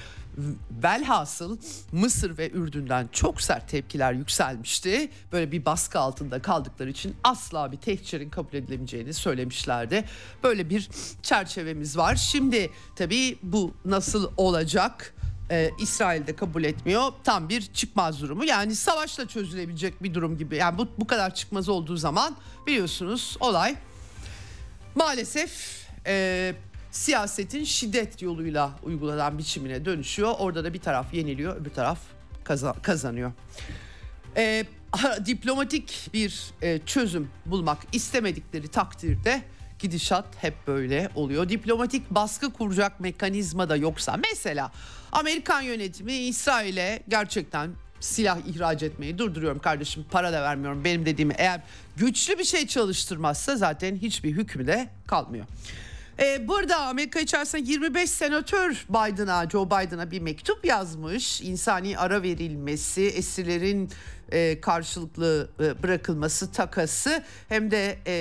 Velhasıl 0.82 1.58
Mısır 1.92 2.38
ve 2.38 2.50
Ürdün'den 2.50 3.08
çok 3.12 3.42
sert 3.42 3.68
tepkiler 3.68 4.12
yükselmişti. 4.12 5.10
Böyle 5.32 5.52
bir 5.52 5.64
baskı 5.64 5.98
altında 5.98 6.42
kaldıkları 6.42 6.90
için 6.90 7.16
asla 7.24 7.72
bir 7.72 7.76
tehcirin 7.76 8.30
kabul 8.30 8.54
edilemeyeceğini 8.54 9.14
söylemişlerdi. 9.14 10.04
Böyle 10.42 10.70
bir 10.70 10.88
çerçevemiz 11.22 11.96
var. 11.96 12.16
Şimdi 12.16 12.70
tabii 12.96 13.38
bu 13.42 13.74
nasıl 13.84 14.30
olacak? 14.36 15.14
Ee, 15.50 15.70
İsrail'de 15.80 16.36
kabul 16.36 16.64
etmiyor. 16.64 17.12
Tam 17.24 17.48
bir 17.48 17.60
çıkmaz 17.60 18.22
durumu. 18.22 18.44
Yani 18.44 18.74
savaşla 18.74 19.28
çözülebilecek 19.28 20.02
bir 20.02 20.14
durum 20.14 20.38
gibi. 20.38 20.56
Yani 20.56 20.78
bu, 20.78 20.88
bu 20.98 21.06
kadar 21.06 21.34
çıkmaz 21.34 21.68
olduğu 21.68 21.96
zaman 21.96 22.36
biliyorsunuz 22.66 23.36
olay 23.40 23.76
maalesef 24.94 25.78
e, 26.06 26.54
siyasetin 26.98 27.64
şiddet 27.64 28.22
yoluyla 28.22 28.70
uygulanan 28.82 29.38
biçimine 29.38 29.84
dönüşüyor. 29.84 30.34
Orada 30.38 30.64
da 30.64 30.74
bir 30.74 30.80
taraf 30.80 31.14
yeniliyor, 31.14 31.56
öbür 31.56 31.70
taraf 31.70 31.98
kazanıyor. 32.82 33.32
Ee, 34.36 34.64
diplomatik 35.26 36.10
bir 36.14 36.50
e, 36.62 36.78
çözüm 36.86 37.28
bulmak 37.46 37.78
istemedikleri 37.92 38.68
takdirde 38.68 39.42
gidişat 39.78 40.24
hep 40.36 40.54
böyle 40.66 41.10
oluyor. 41.14 41.48
Diplomatik 41.48 42.10
baskı 42.10 42.52
kuracak 42.52 43.00
mekanizma 43.00 43.68
da 43.68 43.76
yoksa 43.76 44.16
mesela 44.32 44.72
Amerikan 45.12 45.62
yönetimi 45.62 46.12
İsrail'e 46.12 47.02
gerçekten 47.08 47.70
silah 48.00 48.38
ihraç 48.46 48.82
etmeyi 48.82 49.18
durduruyorum 49.18 49.58
kardeşim 49.58 50.04
para 50.10 50.32
da 50.32 50.42
vermiyorum 50.42 50.84
benim 50.84 51.06
dediğimi 51.06 51.34
eğer 51.38 51.60
güçlü 51.96 52.38
bir 52.38 52.44
şey 52.44 52.66
çalıştırmazsa 52.66 53.56
zaten 53.56 53.96
hiçbir 53.96 54.32
hükmü 54.32 54.66
de 54.66 54.88
kalmıyor. 55.06 55.46
Ee, 56.20 56.48
burada 56.48 56.76
Amerika 56.76 57.20
içerisinde 57.20 57.70
25 57.70 58.10
senatör 58.10 58.86
Biden'a, 58.88 59.50
Joe 59.50 59.66
Biden'a 59.66 60.10
bir 60.10 60.20
mektup 60.20 60.64
yazmış. 60.64 61.40
İnsani 61.40 61.98
ara 61.98 62.22
verilmesi, 62.22 63.02
esirlerin 63.02 63.90
e, 64.32 64.60
karşılıklı 64.60 65.50
e, 65.60 65.82
bırakılması 65.82 66.52
takası. 66.52 67.22
Hem 67.48 67.70
de 67.70 67.98
e, 68.06 68.12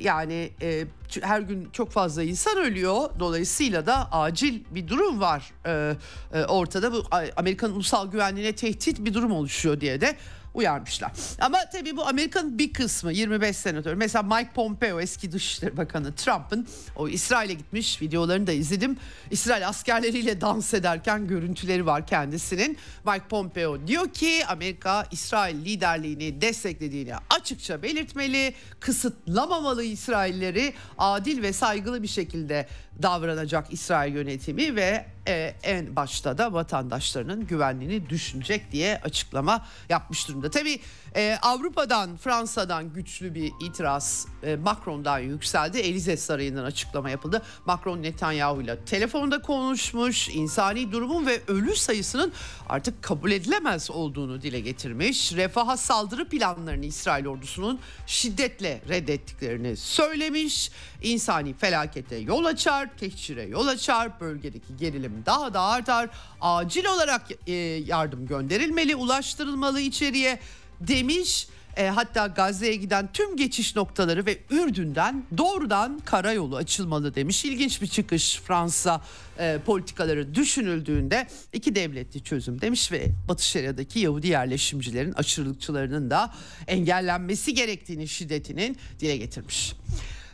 yani 0.00 0.50
e, 0.62 0.84
her 1.20 1.40
gün 1.40 1.68
çok 1.72 1.90
fazla 1.90 2.22
insan 2.22 2.58
ölüyor. 2.58 3.10
Dolayısıyla 3.18 3.86
da 3.86 4.12
acil 4.12 4.64
bir 4.70 4.88
durum 4.88 5.20
var 5.20 5.52
e, 5.66 5.96
e, 6.32 6.44
ortada. 6.44 6.92
Bu 6.92 7.02
Amerika'nın 7.36 7.74
ulusal 7.74 8.10
güvenliğine 8.10 8.52
tehdit 8.52 9.04
bir 9.04 9.14
durum 9.14 9.32
oluşuyor 9.32 9.80
diye 9.80 10.00
de 10.00 10.16
uyarmışlar. 10.56 11.12
Ama 11.40 11.58
tabii 11.72 11.96
bu 11.96 12.06
Amerika'nın 12.06 12.58
bir 12.58 12.72
kısmı 12.72 13.12
25 13.12 13.56
senatör. 13.56 13.94
Mesela 13.94 14.22
Mike 14.22 14.50
Pompeo 14.54 15.00
eski 15.00 15.32
Dışişleri 15.32 15.76
Bakanı 15.76 16.14
Trump'ın 16.14 16.66
o 16.96 17.08
İsrail'e 17.08 17.54
gitmiş 17.54 18.02
videolarını 18.02 18.46
da 18.46 18.52
izledim. 18.52 18.96
İsrail 19.30 19.68
askerleriyle 19.68 20.40
dans 20.40 20.74
ederken 20.74 21.26
görüntüleri 21.26 21.86
var 21.86 22.06
kendisinin. 22.06 22.76
Mike 23.06 23.28
Pompeo 23.28 23.86
diyor 23.86 24.08
ki 24.08 24.46
Amerika 24.48 25.06
İsrail 25.10 25.64
liderliğini 25.64 26.40
desteklediğini 26.40 27.12
açıkça 27.30 27.82
belirtmeli. 27.82 28.54
Kısıtlamamalı 28.80 29.84
İsrailleri 29.84 30.74
adil 30.98 31.42
ve 31.42 31.52
saygılı 31.52 32.02
bir 32.02 32.08
şekilde 32.08 32.68
davranacak 33.02 33.72
İsrail 33.72 34.14
yönetimi 34.14 34.76
ve 34.76 35.06
e, 35.28 35.54
en 35.62 35.96
başta 35.96 36.38
da 36.38 36.52
vatandaşlarının 36.52 37.46
güvenliğini 37.46 38.10
düşünecek 38.10 38.72
diye 38.72 39.00
açıklama 39.04 39.66
yapmış 39.88 40.28
durumda. 40.28 40.50
Tabii 40.50 40.80
e, 41.16 41.38
Avrupa'dan, 41.42 42.16
Fransa'dan 42.16 42.92
güçlü 42.92 43.34
bir 43.34 43.52
itiraz 43.60 44.26
e, 44.42 44.56
Macron'dan 44.56 45.18
yükseldi. 45.18 45.78
Elize 45.78 46.16
Sarayı'ndan 46.16 46.64
açıklama 46.64 47.10
yapıldı. 47.10 47.42
Macron 47.66 48.02
Netanyahu 48.02 48.62
ile 48.62 48.78
telefonda 48.84 49.42
konuşmuş. 49.42 50.28
insani 50.28 50.92
durumun 50.92 51.26
ve 51.26 51.40
ölü 51.48 51.76
sayısının 51.76 52.32
artık 52.68 53.02
kabul 53.02 53.30
edilemez 53.30 53.90
olduğunu 53.90 54.42
dile 54.42 54.60
getirmiş. 54.60 55.32
Refaha 55.32 55.76
saldırı 55.76 56.28
planlarını 56.28 56.84
İsrail 56.84 57.26
ordusunun 57.26 57.80
şiddetle 58.06 58.82
reddettiklerini 58.88 59.76
söylemiş. 59.76 60.70
İnsani 61.02 61.54
felakete 61.54 62.16
yol 62.16 62.44
açar, 62.44 62.88
tehcire 62.96 63.42
yol 63.42 63.66
açar, 63.66 64.20
bölgedeki 64.20 64.76
gerilim 64.76 65.22
daha 65.26 65.54
da 65.54 65.60
artar. 65.60 66.08
Acil 66.40 66.84
olarak 66.84 67.22
e, 67.46 67.52
yardım 67.86 68.26
gönderilmeli, 68.26 68.96
ulaştırılmalı 68.96 69.80
içeriye 69.80 70.38
demiş. 70.80 71.48
E, 71.76 71.88
hatta 71.88 72.26
Gazze'ye 72.26 72.76
giden 72.76 73.08
tüm 73.12 73.36
geçiş 73.36 73.76
noktaları 73.76 74.26
ve 74.26 74.38
Ürdün'den 74.50 75.24
doğrudan 75.38 75.98
karayolu 75.98 76.56
açılmalı 76.56 77.14
demiş. 77.14 77.44
İlginç 77.44 77.82
bir 77.82 77.86
çıkış 77.86 78.40
Fransa 78.40 79.00
e, 79.38 79.58
politikaları 79.66 80.34
düşünüldüğünde 80.34 81.26
iki 81.52 81.74
devletli 81.74 82.22
çözüm 82.22 82.60
demiş 82.60 82.92
ve 82.92 83.06
Batı 83.28 83.44
Şeria'daki 83.44 83.98
Yahudi 83.98 84.28
yerleşimcilerin 84.28 85.12
aşırılıkçılarının 85.12 86.10
da 86.10 86.34
engellenmesi 86.66 87.54
gerektiğini 87.54 88.08
şiddetinin 88.08 88.76
dile 89.00 89.16
getirmiş. 89.16 89.72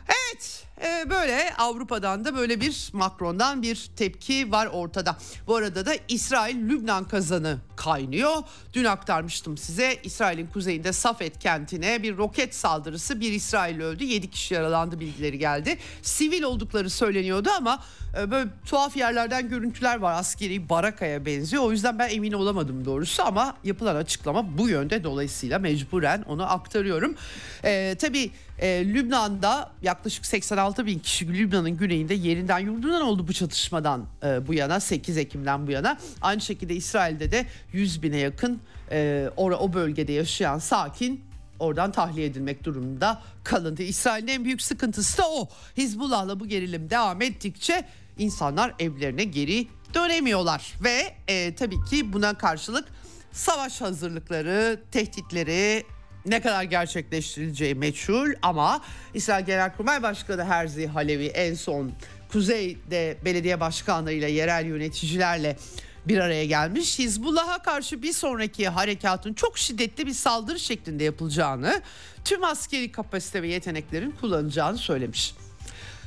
Evet 0.07 0.63
e, 0.83 1.09
böyle 1.09 1.53
Avrupa'dan 1.57 2.25
da 2.25 2.35
böyle 2.35 2.61
bir 2.61 2.89
Macron'dan 2.93 3.61
bir 3.61 3.89
tepki 3.95 4.51
var 4.51 4.67
ortada. 4.67 5.17
Bu 5.47 5.55
arada 5.55 5.85
da 5.85 5.93
İsrail-Lübnan 6.07 7.07
kazanı 7.07 7.57
kaynıyor. 7.75 8.33
Dün 8.73 8.83
aktarmıştım 8.83 9.57
size 9.57 9.97
İsrail'in 10.03 10.47
kuzeyinde 10.47 10.93
Safed 10.93 11.35
kentine 11.35 12.03
bir 12.03 12.17
roket 12.17 12.55
saldırısı 12.55 13.19
bir 13.19 13.31
İsrail 13.31 13.81
öldü 13.81 14.03
7 14.03 14.29
kişi 14.29 14.53
yaralandı 14.53 14.99
bilgileri 14.99 15.37
geldi. 15.37 15.77
Sivil 16.01 16.43
oldukları 16.43 16.89
söyleniyordu 16.89 17.49
ama 17.57 17.83
e, 18.19 18.31
böyle 18.31 18.49
tuhaf 18.65 18.97
yerlerden 18.97 19.49
görüntüler 19.49 19.99
var 19.99 20.13
askeri 20.19 20.69
barakaya 20.69 21.25
benziyor. 21.25 21.63
O 21.63 21.71
yüzden 21.71 21.99
ben 21.99 22.09
emin 22.09 22.31
olamadım 22.31 22.85
doğrusu 22.85 23.23
ama 23.23 23.57
yapılan 23.63 23.95
açıklama 23.95 24.57
bu 24.57 24.69
yönde 24.69 25.03
dolayısıyla 25.03 25.59
mecburen 25.59 26.21
onu 26.21 26.51
aktarıyorum. 26.51 27.15
Ee, 27.63 27.95
tabii 28.01 28.31
e, 28.63 28.85
Lübnan'da 28.85 29.71
yaklaşık 29.81 30.25
86 30.25 30.85
bin 30.85 30.99
kişi 30.99 31.33
Lübnan'ın 31.33 31.77
güneyinde 31.77 32.13
yerinden 32.13 32.59
yurdundan 32.59 33.01
oldu 33.01 33.27
bu 33.27 33.33
çatışmadan 33.33 34.05
e, 34.23 34.47
bu 34.47 34.53
yana 34.53 34.79
8 34.79 35.17
Ekim'den 35.17 35.67
bu 35.67 35.71
yana. 35.71 35.97
Aynı 36.21 36.41
şekilde 36.41 36.75
İsrail'de 36.75 37.31
de 37.31 37.45
100 37.73 38.03
bine 38.03 38.17
yakın 38.17 38.61
e, 38.91 39.29
or- 39.37 39.55
o 39.55 39.73
bölgede 39.73 40.11
yaşayan 40.11 40.57
sakin 40.57 41.25
oradan 41.59 41.91
tahliye 41.91 42.25
edilmek 42.25 42.63
durumunda 42.63 43.21
kalındı. 43.43 43.83
İsrail'in 43.83 44.27
en 44.27 44.45
büyük 44.45 44.61
sıkıntısı 44.61 45.17
da 45.17 45.29
o. 45.29 45.47
Hizbullah'la 45.77 46.39
bu 46.39 46.47
gerilim 46.47 46.89
devam 46.89 47.21
ettikçe 47.21 47.85
insanlar 48.17 48.75
evlerine 48.79 49.23
geri 49.23 49.67
dönemiyorlar 49.93 50.73
ve 50.83 51.15
e, 51.27 51.55
tabii 51.55 51.85
ki 51.89 52.13
buna 52.13 52.33
karşılık 52.37 52.87
savaş 53.31 53.81
hazırlıkları, 53.81 54.81
tehditleri 54.91 55.83
ne 56.25 56.41
kadar 56.41 56.63
gerçekleştirileceği 56.63 57.75
meçhul 57.75 58.33
ama 58.41 58.81
İsrail 59.13 59.45
Genelkurmay 59.45 60.03
Başkanı 60.03 60.45
Herzi 60.45 60.87
Halevi 60.87 61.25
en 61.25 61.53
son 61.53 61.91
Kuzey'de 62.31 63.17
belediye 63.25 63.59
başkanlarıyla 63.59 64.27
yerel 64.27 64.65
yöneticilerle 64.65 65.57
bir 66.05 66.17
araya 66.17 66.45
gelmiş. 66.45 66.99
Hizbullah'a 66.99 67.61
karşı 67.61 68.01
bir 68.01 68.13
sonraki 68.13 68.69
harekatın 68.69 69.33
çok 69.33 69.57
şiddetli 69.57 70.05
bir 70.05 70.13
saldırı 70.13 70.59
şeklinde 70.59 71.03
yapılacağını, 71.03 71.81
tüm 72.25 72.43
askeri 72.43 72.91
kapasite 72.91 73.41
ve 73.41 73.47
yeteneklerin 73.47 74.11
kullanacağını 74.11 74.77
söylemiş. 74.77 75.33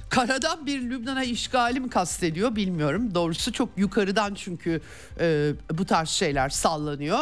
Karadan 0.09 0.67
bir 0.67 0.91
Lübnan'a 0.91 1.25
işgali 1.25 1.81
mi 1.81 1.91
kastediyor 1.91 2.57
bilmiyorum. 2.57 3.15
Doğrusu 3.15 3.53
çok 3.53 3.69
yukarıdan 3.77 4.35
çünkü 4.35 4.81
e, 5.21 5.53
bu 5.73 5.87
tarz 5.87 6.09
şeyler 6.09 6.49
sallanıyor. 6.49 7.19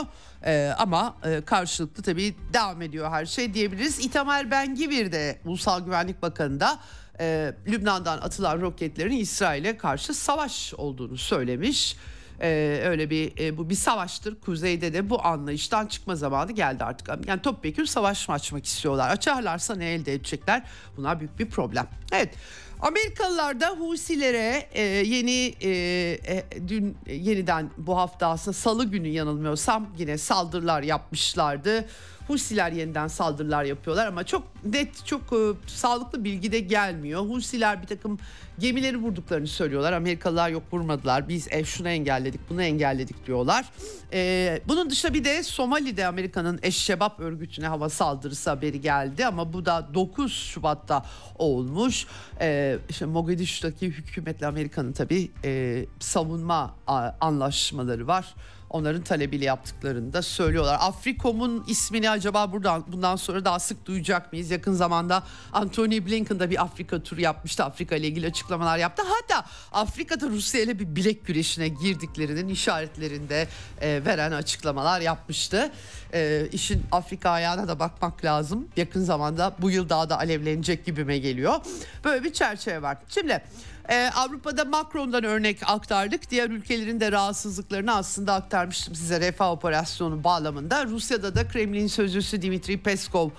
E, 0.46 0.72
ama 0.78 1.16
e, 1.24 1.40
karşılıklı 1.40 2.02
tabii 2.02 2.34
devam 2.52 2.82
ediyor 2.82 3.10
her 3.10 3.26
şey 3.26 3.54
diyebiliriz. 3.54 3.98
İtamar 3.98 4.50
Ben 4.50 4.74
Gibir 4.74 5.12
de 5.12 5.38
Ulusal 5.44 5.84
Güvenlik 5.84 6.22
Bakanı 6.22 6.60
da 6.60 6.78
e, 7.20 7.54
Lübnan'dan 7.66 8.18
atılan 8.18 8.60
roketlerin 8.60 9.16
İsrail'e 9.16 9.76
karşı 9.76 10.14
savaş 10.14 10.74
olduğunu 10.74 11.16
söylemiş. 11.16 11.96
Ee, 12.40 12.80
öyle 12.84 13.10
bir 13.10 13.32
e, 13.38 13.56
bu 13.56 13.70
bir 13.70 13.74
savaştır. 13.74 14.40
Kuzeyde 14.40 14.92
de 14.92 15.10
bu 15.10 15.26
anlayıştan 15.26 15.86
çıkma 15.86 16.16
zamanı 16.16 16.52
geldi 16.52 16.84
artık. 16.84 17.28
Yani 17.28 17.42
topyekun 17.42 17.84
savaş 17.84 18.28
mı 18.28 18.34
açmak 18.34 18.66
istiyorlar? 18.66 19.10
Açarlarsa 19.10 19.74
ne 19.74 19.92
elde 19.92 20.12
edecekler? 20.14 20.62
Bunlar 20.96 21.20
büyük 21.20 21.38
bir 21.38 21.50
problem. 21.50 21.86
Evet. 22.12 22.34
Amerikalılar 22.84 23.60
da 23.60 23.70
Husilere 23.70 24.68
e, 24.72 24.82
yeni 24.82 25.54
e, 25.60 25.70
e, 26.26 26.44
dün 26.68 26.96
e, 27.06 27.14
yeniden 27.14 27.70
bu 27.78 27.96
hafta 27.98 28.26
aslında 28.26 28.52
Salı 28.52 28.84
günü 28.84 29.08
yanılmıyorsam 29.08 29.86
yine 29.98 30.18
saldırılar 30.18 30.82
yapmışlardı. 30.82 31.88
Husiler 32.26 32.72
yeniden 32.72 33.08
saldırılar 33.08 33.64
yapıyorlar 33.64 34.06
ama 34.06 34.24
çok 34.24 34.64
net 34.64 35.06
çok 35.06 35.22
e, 35.32 35.36
sağlıklı 35.66 36.24
bilgi 36.24 36.52
de 36.52 36.60
gelmiyor. 36.60 37.22
Husiler 37.22 37.82
bir 37.82 37.86
takım 37.86 38.18
gemileri 38.58 38.96
vurduklarını 38.96 39.46
söylüyorlar. 39.46 39.92
Amerikalılar 39.92 40.48
yok 40.48 40.62
vurmadılar. 40.72 41.28
Biz 41.28 41.48
ev 41.50 41.64
şunu 41.64 41.88
engelledik 41.88 42.40
bunu 42.50 42.62
engelledik 42.62 43.26
diyorlar. 43.26 43.64
E, 44.12 44.60
bunun 44.68 44.90
dışında 44.90 45.14
bir 45.14 45.24
de 45.24 45.42
Somali'de 45.42 46.06
Amerika'nın 46.06 46.60
Eşşebap 46.62 47.20
örgütüne 47.20 47.66
hava 47.66 47.88
saldırısı 47.88 48.50
haberi 48.50 48.80
geldi 48.80 49.26
ama 49.26 49.52
bu 49.52 49.66
da 49.66 49.88
9 49.94 50.32
Şubat'ta 50.32 51.04
olmuş. 51.38 52.06
E, 52.40 52.78
işte 52.88 53.06
Mogadishu'daki 53.06 53.86
hükümetle 53.86 54.46
Amerika'nın 54.46 54.92
tabii 54.92 55.30
e, 55.44 55.84
savunma 56.00 56.74
anlaşmaları 57.20 58.06
var 58.06 58.34
onların 58.74 59.02
talebiyle 59.02 59.44
yaptıklarını 59.44 60.12
da 60.12 60.22
söylüyorlar. 60.22 60.76
Afrikom'un 60.80 61.64
ismini 61.68 62.10
acaba 62.10 62.52
buradan 62.52 62.84
bundan 62.88 63.16
sonra 63.16 63.44
daha 63.44 63.58
sık 63.58 63.86
duyacak 63.86 64.32
mıyız? 64.32 64.50
Yakın 64.50 64.72
zamanda 64.72 65.22
Anthony 65.52 66.06
Blinken 66.06 66.40
da 66.40 66.50
bir 66.50 66.62
Afrika 66.62 67.02
turu 67.02 67.20
yapmıştı. 67.20 67.64
Afrika 67.64 67.96
ile 67.96 68.06
ilgili 68.06 68.26
açıklamalar 68.26 68.78
yaptı. 68.78 69.02
Hatta 69.06 69.46
Afrika'da 69.72 70.28
Rusya 70.28 70.60
ile 70.60 70.78
bir 70.78 70.96
bilek 70.96 71.26
güreşine 71.26 71.68
girdiklerinin 71.68 72.48
işaretlerinde 72.48 73.48
e, 73.80 74.02
veren 74.06 74.32
açıklamalar 74.32 75.00
yapmıştı. 75.00 75.70
E, 76.14 76.48
işin 76.52 76.82
Afrika 76.92 77.30
ayağına 77.30 77.68
da 77.68 77.78
bakmak 77.78 78.24
lazım. 78.24 78.68
Yakın 78.76 79.04
zamanda 79.04 79.56
bu 79.58 79.70
yıl 79.70 79.88
daha 79.88 80.10
da 80.10 80.18
alevlenecek 80.18 80.86
gibime 80.86 81.18
geliyor. 81.18 81.60
Böyle 82.04 82.24
bir 82.24 82.32
çerçeve 82.32 82.82
var. 82.82 82.98
Şimdi 83.08 83.42
ee, 83.88 84.10
Avrupa'da 84.14 84.64
Macron'dan 84.64 85.24
örnek 85.24 85.58
aktardık. 85.66 86.30
Diğer 86.30 86.50
ülkelerin 86.50 87.00
de 87.00 87.12
rahatsızlıklarını 87.12 87.94
aslında 87.94 88.34
aktarmıştım 88.34 88.94
size 88.94 89.20
refah 89.20 89.50
operasyonu 89.50 90.24
bağlamında. 90.24 90.86
Rusya'da 90.86 91.34
da 91.34 91.48
Kremlin 91.48 91.86
sözcüsü 91.86 92.42
Dimitri 92.42 92.82
Peskov 92.82 93.30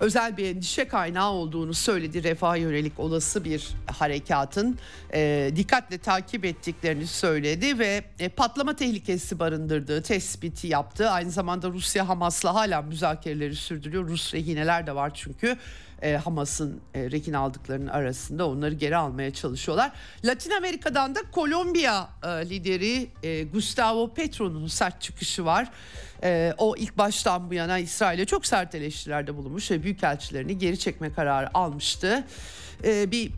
özel 0.00 0.36
bir 0.36 0.56
endişe 0.56 0.88
kaynağı 0.88 1.30
olduğunu 1.30 1.74
söyledi. 1.74 2.22
Refaha 2.22 2.56
yönelik 2.56 3.00
olası 3.00 3.44
bir 3.44 3.68
harekatın 3.86 4.78
e, 5.14 5.50
dikkatle 5.56 5.98
takip 5.98 6.44
ettiklerini 6.44 7.06
söyledi 7.06 7.78
ve 7.78 8.04
e, 8.18 8.28
patlama 8.28 8.76
tehlikesi 8.76 9.38
barındırdığı 9.38 10.02
tespiti 10.02 10.66
yaptı. 10.66 11.10
Aynı 11.10 11.30
zamanda 11.30 11.68
Rusya 11.68 12.08
Hamas'la 12.08 12.54
hala 12.54 12.82
müzakereleri 12.82 13.56
sürdürüyor. 13.56 14.08
Rus 14.08 14.34
rehineler 14.34 14.86
de 14.86 14.94
var 14.94 15.12
çünkü 15.14 15.56
e, 16.02 16.16
Hamas'ın 16.16 16.80
e, 16.94 17.10
rehin 17.10 17.32
aldıklarının 17.32 17.86
arasında 17.86 18.48
onları 18.48 18.74
geri 18.74 18.96
almaya 18.96 19.34
çalışıyorlar. 19.34 19.92
Latin 20.24 20.50
Amerika'dan 20.50 21.14
da 21.14 21.20
Kolombiya 21.32 22.08
e, 22.24 22.28
lideri 22.28 23.08
e, 23.22 23.42
Gustavo 23.42 24.14
Petro'nun 24.14 24.66
sert 24.66 25.00
çıkışı 25.00 25.44
var. 25.44 25.70
E, 26.22 26.54
o 26.58 26.76
ilk 26.76 26.98
baştan 26.98 27.50
bu 27.50 27.54
yana 27.54 27.78
İsrail'e 27.78 28.24
çok 28.24 28.46
sert 28.46 28.74
eleştirilerde 28.74 29.36
bulunmuş 29.36 29.70
ve 29.70 29.82
büyükelçilerini 29.82 30.58
geri 30.58 30.78
çekme 30.78 31.12
kararı 31.12 31.48
almıştı. 31.54 32.24
E, 32.84 33.10
bir 33.10 33.32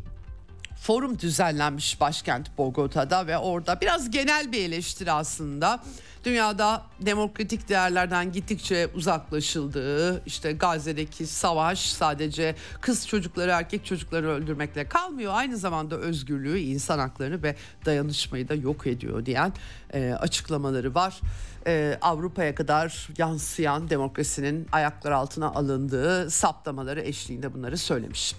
forum 0.85 1.19
düzenlenmiş 1.19 2.01
başkent 2.01 2.59
Bogota'da 2.59 3.27
ve 3.27 3.39
orada 3.39 3.81
biraz 3.81 4.11
genel 4.11 4.53
bir 4.53 4.61
eleştiri 4.65 5.13
aslında 5.13 5.83
dünyada 6.25 6.83
demokratik 7.01 7.69
değerlerden 7.69 8.33
gittikçe 8.33 8.89
uzaklaşıldığı, 8.95 10.23
işte 10.27 10.53
Gazze'deki 10.53 11.27
savaş 11.27 11.79
sadece 11.79 12.55
kız 12.81 13.09
çocukları 13.09 13.51
erkek 13.51 13.85
çocukları 13.87 14.29
öldürmekle 14.29 14.89
kalmıyor. 14.89 15.33
Aynı 15.35 15.57
zamanda 15.57 15.97
özgürlüğü, 15.97 16.59
insan 16.59 16.99
haklarını 16.99 17.43
ve 17.43 17.57
dayanışmayı 17.85 18.49
da 18.49 18.55
yok 18.55 18.87
ediyor 18.87 19.27
diyen 19.27 19.53
e, 19.95 20.13
açıklamaları 20.13 20.95
var. 20.95 21.21
E, 21.67 21.99
Avrupa'ya 22.03 22.55
kadar 22.55 23.09
yansıyan 23.19 23.91
demokrasinin 23.91 24.67
ayaklar 24.73 25.13
altına 25.13 25.47
alındığı 25.47 26.31
saptamaları 26.31 27.01
eşliğinde 27.01 27.55
bunları 27.55 27.79
söylemiş. 27.79 28.35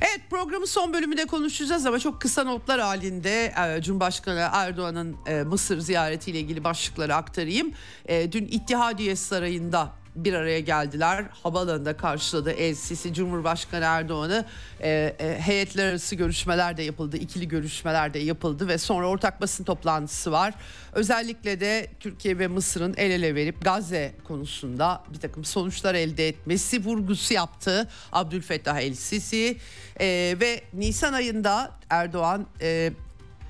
Evet 0.00 0.20
programın 0.30 0.64
son 0.66 0.92
bölümünde 0.92 1.26
konuşacağız 1.26 1.86
ama 1.86 1.98
çok 1.98 2.20
kısa 2.20 2.44
notlar 2.44 2.80
halinde 2.80 3.54
e, 3.76 3.82
Cumhurbaşkanı 3.82 4.48
Erdoğan'ın 4.52 5.16
e, 5.26 5.42
Mısır 5.42 5.78
ziyaretiyle 5.78 6.40
ilgili 6.40 6.64
başlıkları 6.64 7.14
aktarayım. 7.14 7.72
E, 8.06 8.32
dün 8.32 8.46
İttihadiye 8.46 9.16
Sarayı'nda 9.16 9.92
bir 10.16 10.34
araya 10.34 10.60
geldiler. 10.60 11.24
Havaalanında 11.42 11.96
karşıladı 11.96 12.50
El 12.50 12.74
Sisi 12.74 13.14
Cumhurbaşkanı 13.14 13.84
Erdoğan'ı. 13.84 14.44
E, 14.80 15.16
e, 15.18 15.40
heyetler 15.40 15.86
arası 15.86 16.16
görüşmeler 16.16 16.76
de 16.76 16.82
yapıldı, 16.82 17.16
ikili 17.16 17.48
görüşmeler 17.48 18.14
de 18.14 18.18
yapıldı 18.18 18.68
ve 18.68 18.78
sonra 18.78 19.08
ortak 19.08 19.40
basın 19.40 19.64
toplantısı 19.64 20.32
var. 20.32 20.54
Özellikle 20.92 21.60
de 21.60 21.86
Türkiye 22.00 22.38
ve 22.38 22.46
Mısır'ın 22.46 22.94
el 22.96 23.10
ele 23.10 23.34
verip 23.34 23.64
Gazze 23.64 24.12
konusunda 24.24 25.02
bir 25.14 25.18
takım 25.18 25.44
sonuçlar 25.44 25.94
elde 25.94 26.28
etmesi 26.28 26.84
vurgusu 26.84 27.34
yaptı 27.34 27.88
Abdülfettah 28.12 28.78
El 28.78 28.94
Sisi. 28.94 29.56
E, 30.00 30.36
ve 30.40 30.60
Nisan 30.72 31.12
ayında 31.12 31.70
Erdoğan 31.90 32.46
e, 32.60 32.92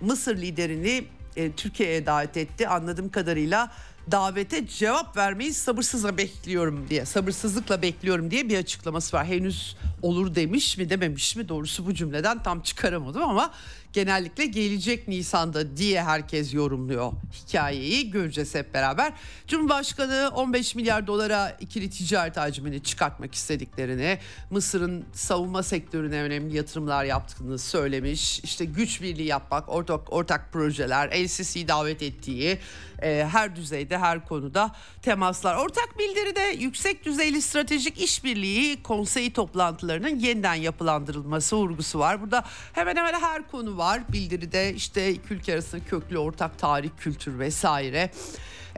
Mısır 0.01 0.37
liderini 0.37 1.05
e, 1.37 1.53
Türkiye'ye 1.53 2.07
davet 2.07 2.37
etti. 2.37 2.69
Anladığım 2.69 3.09
kadarıyla 3.09 3.73
davete 4.11 4.67
cevap 4.67 5.17
vermeyi 5.17 5.55
sabırsızla 5.55 6.19
bekliyorum 6.19 6.87
diye 6.91 7.05
sabırsızlıkla 7.05 7.83
bekliyorum 7.83 8.31
diye 8.31 8.49
bir 8.49 8.59
açıklaması 8.59 9.17
var. 9.17 9.27
Henüz 9.27 9.77
olur 10.03 10.35
demiş 10.35 10.79
mi 10.79 10.91
dememiş 10.91 11.37
mi 11.37 11.49
doğrusu 11.49 11.87
bu 11.87 11.95
cümleden 11.95 12.43
tam 12.43 12.61
çıkaramadım 12.61 13.23
ama 13.23 13.53
genellikle 13.93 14.47
gelecek 14.47 15.09
Nisan'da 15.09 15.77
diye 15.77 16.03
herkes 16.03 16.55
yorumluyor 16.55 17.13
hikayeyi 17.33 18.11
göreceğiz 18.11 18.55
hep 18.55 18.75
beraber. 18.75 19.13
Cumhurbaşkanı 19.47 20.31
15 20.35 20.75
milyar 20.75 21.07
dolara 21.07 21.51
ikili 21.61 21.91
ticaret 21.91 22.37
hacmini 22.37 22.83
çıkartmak 22.83 23.35
istediklerini, 23.35 24.19
Mısır'ın 24.51 25.05
savunma 25.13 25.63
sektörüne 25.63 26.23
önemli 26.23 26.57
yatırımlar 26.57 27.05
yaptığını 27.05 27.59
söylemiş. 27.59 28.41
İşte 28.41 28.65
güç 28.65 29.03
birliği 29.03 29.27
yapmak, 29.27 29.69
ortak 29.69 30.13
ortak 30.13 30.53
projeler, 30.53 31.25
LCC'yi 31.25 31.69
davet 31.69 32.03
ettiği 32.03 32.59
e, 33.03 33.29
her 33.33 33.57
düzeyde 33.57 33.99
her 33.99 34.25
konuda 34.25 34.73
temaslar. 35.03 35.57
Ortak 35.57 35.99
bildiride 35.99 36.41
yüksek 36.41 37.05
düzeyli 37.05 37.43
stratejik 37.43 38.01
işbirliği 38.01 38.83
konseyi 38.83 39.33
toplantılarının 39.33 40.19
yeniden 40.19 40.55
yapılandırılması 40.55 41.57
vurgusu 41.57 41.99
var. 41.99 42.23
Burada 42.23 42.45
hemen 42.73 42.97
hemen 42.97 43.21
her 43.21 43.49
konu 43.49 43.79
var 43.79 44.03
bildiride 44.13 44.75
işte 44.75 45.13
iki 45.13 45.35
ülke 45.35 45.55
arasında 45.55 45.85
köklü 45.85 46.19
ortak 46.19 46.59
tarih, 46.59 46.91
kültür 46.99 47.39
vesaire 47.39 48.11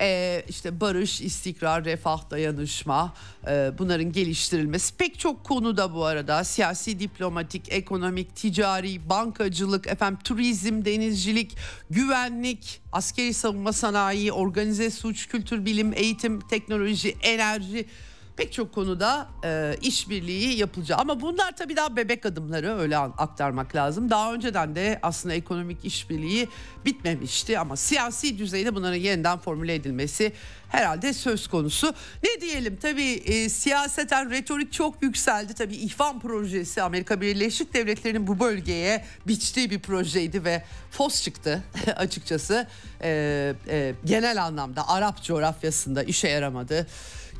e, 0.00 0.42
işte 0.48 0.80
barış, 0.80 1.20
istikrar, 1.20 1.84
refah, 1.84 2.30
dayanışma 2.30 3.14
e, 3.48 3.70
bunların 3.78 4.12
geliştirilmesi. 4.12 4.96
Pek 4.96 5.18
çok 5.18 5.44
konuda 5.44 5.94
bu 5.94 6.04
arada. 6.04 6.44
Siyasi, 6.44 7.00
diplomatik, 7.00 7.72
ekonomik, 7.72 8.36
ticari, 8.36 9.08
bankacılık, 9.08 9.86
efendim 9.86 10.18
turizm, 10.24 10.84
denizcilik, 10.84 11.56
güvenlik, 11.90 12.80
askeri 12.92 13.34
savunma 13.34 13.72
sanayi, 13.72 14.32
organize 14.32 14.90
suç, 14.90 15.28
kültür, 15.28 15.64
bilim, 15.64 15.92
eğitim, 15.92 16.40
teknoloji, 16.40 17.16
enerji 17.22 17.86
pek 18.38 18.52
çok 18.52 18.72
konuda 18.74 19.28
e, 19.44 19.76
işbirliği 19.82 20.58
yapılacak. 20.58 21.00
Ama 21.00 21.20
bunlar 21.20 21.56
tabii 21.56 21.76
daha 21.76 21.96
bebek 21.96 22.26
adımları 22.26 22.78
öyle 22.78 22.96
aktarmak 22.98 23.74
lazım. 23.74 24.10
Daha 24.10 24.34
önceden 24.34 24.74
de 24.74 24.98
aslında 25.02 25.34
ekonomik 25.34 25.84
işbirliği 25.84 26.48
bitmemişti 26.84 27.58
ama 27.58 27.76
siyasi 27.76 28.38
düzeyde 28.38 28.74
bunların 28.74 28.96
yeniden 28.96 29.38
formüle 29.38 29.74
edilmesi 29.74 30.32
herhalde 30.68 31.12
söz 31.12 31.48
konusu. 31.48 31.94
Ne 32.22 32.40
diyelim 32.40 32.76
tabii 32.82 33.12
e, 33.12 33.48
siyaseten 33.48 34.30
retorik 34.30 34.72
çok 34.72 35.02
yükseldi. 35.02 35.54
Tabii 35.54 35.76
İhvan 35.76 36.20
projesi 36.20 36.82
Amerika 36.82 37.20
Birleşik 37.20 37.74
Devletleri'nin 37.74 38.26
bu 38.26 38.40
bölgeye 38.40 39.04
biçtiği 39.26 39.70
bir 39.70 39.78
projeydi 39.78 40.44
ve 40.44 40.62
fos 40.90 41.22
çıktı 41.22 41.62
açıkçası. 41.96 42.66
E, 43.02 43.54
e, 43.68 43.94
genel 44.04 44.44
anlamda 44.44 44.88
Arap 44.88 45.22
coğrafyasında 45.22 46.02
işe 46.02 46.28
yaramadı. 46.28 46.86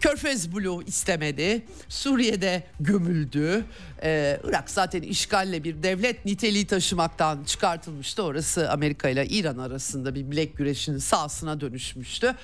Körfez 0.00 0.54
Blue 0.54 0.84
istemedi. 0.84 1.66
Suriye'de 1.88 2.62
gömüldü. 2.80 3.64
Ee, 4.02 4.40
Irak 4.44 4.70
zaten 4.70 5.02
işgalle 5.02 5.64
bir 5.64 5.82
devlet 5.82 6.24
niteliği 6.24 6.66
taşımaktan 6.66 7.44
çıkartılmıştı. 7.44 8.22
Orası 8.22 8.70
Amerika 8.70 9.08
ile 9.08 9.26
İran 9.26 9.58
arasında 9.58 10.14
bir 10.14 10.30
bilek 10.30 10.56
güreşinin 10.56 10.98
sahasına 10.98 11.60
dönüşmüştü. 11.60 12.34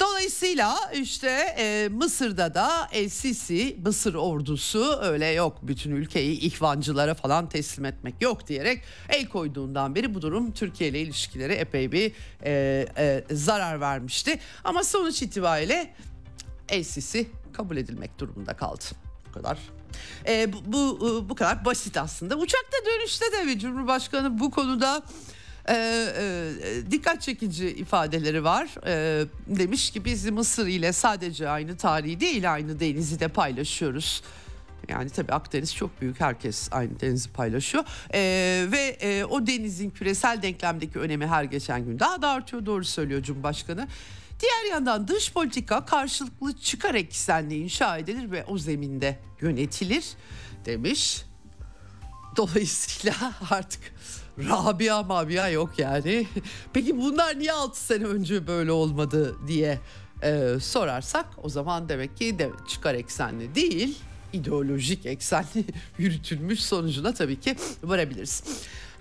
Dolayısıyla 0.00 0.76
işte 0.94 1.28
e, 1.58 1.88
Mısır'da 1.92 2.54
da 2.54 2.88
El 2.92 3.08
Sisi 3.08 3.76
Mısır 3.84 4.14
ordusu 4.14 4.98
öyle 5.02 5.26
yok 5.26 5.58
bütün 5.62 5.90
ülkeyi 5.90 6.40
ihvancılara 6.40 7.14
falan 7.14 7.48
teslim 7.48 7.84
etmek 7.84 8.22
yok 8.22 8.48
diyerek 8.48 8.82
el 9.08 9.26
koyduğundan 9.28 9.94
beri 9.94 10.14
bu 10.14 10.22
durum 10.22 10.52
Türkiye 10.52 10.90
ile 10.90 11.00
ilişkileri 11.00 11.52
epey 11.52 11.92
bir 11.92 12.12
e, 12.44 12.86
e, 12.98 13.24
zarar 13.34 13.80
vermişti. 13.80 14.38
Ama 14.64 14.84
sonuç 14.84 15.22
itibariyle 15.22 15.94
El 16.68 16.82
Sisi 16.82 17.26
kabul 17.52 17.76
edilmek 17.76 18.18
durumunda 18.18 18.54
kaldı. 18.56 18.84
Bu 19.28 19.32
kadar. 19.32 19.58
E, 20.28 20.52
bu, 20.52 20.72
bu, 20.72 21.28
bu 21.28 21.34
kadar 21.34 21.64
basit 21.64 21.96
aslında. 21.96 22.36
Uçakta 22.36 22.76
dönüşte 22.86 23.24
de 23.32 23.46
bir 23.46 23.58
Cumhurbaşkanı 23.58 24.38
bu 24.38 24.50
konuda 24.50 25.02
e, 25.68 25.74
e, 25.74 26.90
dikkat 26.90 27.22
çekici 27.22 27.68
ifadeleri 27.68 28.44
var. 28.44 28.68
E, 28.86 29.24
demiş 29.46 29.90
ki 29.90 30.04
biz 30.04 30.30
Mısır 30.30 30.66
ile 30.66 30.92
sadece 30.92 31.48
aynı 31.48 31.76
tarihi 31.76 32.20
değil 32.20 32.52
aynı 32.52 32.80
denizi 32.80 33.20
de 33.20 33.28
paylaşıyoruz. 33.28 34.22
Yani 34.88 35.10
tabii 35.10 35.32
Akdeniz 35.32 35.74
çok 35.74 36.00
büyük 36.00 36.20
herkes 36.20 36.68
aynı 36.72 37.00
denizi 37.00 37.30
paylaşıyor 37.30 37.84
ee, 38.14 38.66
ve 38.72 38.96
e, 39.00 39.24
o 39.24 39.46
denizin 39.46 39.90
küresel 39.90 40.42
denklemdeki 40.42 40.98
önemi 40.98 41.26
her 41.26 41.44
geçen 41.44 41.84
gün 41.84 41.98
daha 41.98 42.22
da 42.22 42.28
artıyor 42.28 42.66
doğru 42.66 42.84
söylüyor 42.84 43.22
Cumhurbaşkanı. 43.22 43.88
Diğer 44.40 44.72
yandan 44.74 45.08
dış 45.08 45.32
politika 45.32 45.84
karşılıklı 45.84 46.56
çıkar 46.56 46.94
eksenli 46.94 47.56
inşa 47.58 47.98
edilir 47.98 48.30
ve 48.30 48.44
o 48.44 48.58
zeminde 48.58 49.18
yönetilir 49.40 50.04
demiş. 50.64 51.22
Dolayısıyla 52.36 53.14
artık 53.50 53.80
Rabia 54.38 55.02
Mabia 55.02 55.48
yok 55.48 55.78
yani. 55.78 56.26
Peki 56.72 56.96
bunlar 56.96 57.38
niye 57.38 57.52
6 57.52 57.80
sene 57.84 58.04
önce 58.04 58.46
böyle 58.46 58.72
olmadı 58.72 59.36
diye 59.46 59.80
e, 60.22 60.60
sorarsak 60.60 61.26
o 61.42 61.48
zaman 61.48 61.88
demek 61.88 62.16
ki 62.16 62.38
de 62.38 62.50
çıkar 62.68 62.94
eksenli 62.94 63.54
değil 63.54 63.98
ideolojik 64.32 65.06
eksenli 65.06 65.64
yürütülmüş 65.98 66.60
sonucuna 66.62 67.14
tabii 67.14 67.40
ki 67.40 67.56
varabiliriz. 67.82 68.42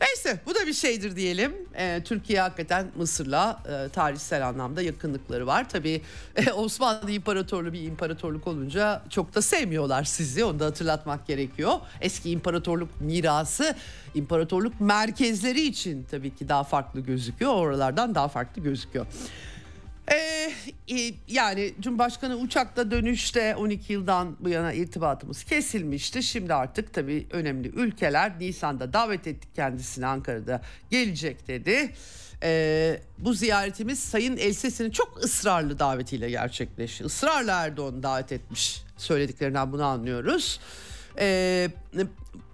Neyse 0.05 0.39
bu 0.45 0.55
da 0.55 0.67
bir 0.67 0.73
şeydir 0.73 1.15
diyelim. 1.15 1.53
Ee, 1.77 2.01
Türkiye 2.05 2.41
hakikaten 2.41 2.87
Mısır'la 2.95 3.63
e, 3.69 3.89
tarihsel 3.89 4.47
anlamda 4.47 4.81
yakınlıkları 4.81 5.47
var. 5.47 5.69
Tabii 5.69 6.01
e, 6.35 6.51
Osmanlı 6.51 7.11
İmparatorluğu 7.11 7.73
bir 7.73 7.81
imparatorluk 7.83 8.47
olunca 8.47 9.03
çok 9.09 9.35
da 9.35 9.41
sevmiyorlar 9.41 10.03
sizi. 10.03 10.45
Onu 10.45 10.59
da 10.59 10.65
hatırlatmak 10.65 11.27
gerekiyor. 11.27 11.73
Eski 12.01 12.29
imparatorluk 12.31 13.01
mirası 13.01 13.75
imparatorluk 14.15 14.81
merkezleri 14.81 15.61
için 15.61 16.05
tabii 16.11 16.35
ki 16.35 16.49
daha 16.49 16.63
farklı 16.63 16.99
gözüküyor. 16.99 17.53
Oralardan 17.53 18.15
daha 18.15 18.27
farklı 18.27 18.61
gözüküyor. 18.61 19.05
Ee, 20.11 20.51
yani 21.27 21.73
Cumhurbaşkanı 21.79 22.35
uçakla 22.35 22.91
dönüşte 22.91 23.55
12 23.55 23.93
yıldan 23.93 24.35
bu 24.39 24.49
yana 24.49 24.73
irtibatımız 24.73 25.43
kesilmişti. 25.43 26.23
Şimdi 26.23 26.53
artık 26.53 26.93
tabii 26.93 27.27
önemli 27.31 27.67
ülkeler 27.67 28.39
Nisan'da 28.39 28.93
davet 28.93 29.27
ettik 29.27 29.55
kendisini 29.55 30.05
Ankara'da 30.05 30.61
gelecek 30.89 31.47
dedi. 31.47 31.93
Ee, 32.43 32.99
bu 33.17 33.33
ziyaretimiz 33.33 33.99
Sayın 33.99 34.37
Elsesi'nin 34.37 34.91
çok 34.91 35.23
ısrarlı 35.23 35.79
davetiyle 35.79 36.29
gerçekleşti. 36.29 37.03
Israrla 37.03 37.65
Erdoğan 37.65 38.03
davet 38.03 38.31
etmiş 38.31 38.81
söylediklerinden 38.97 39.71
bunu 39.71 39.83
anlıyoruz. 39.83 40.59
Ee, 41.19 41.69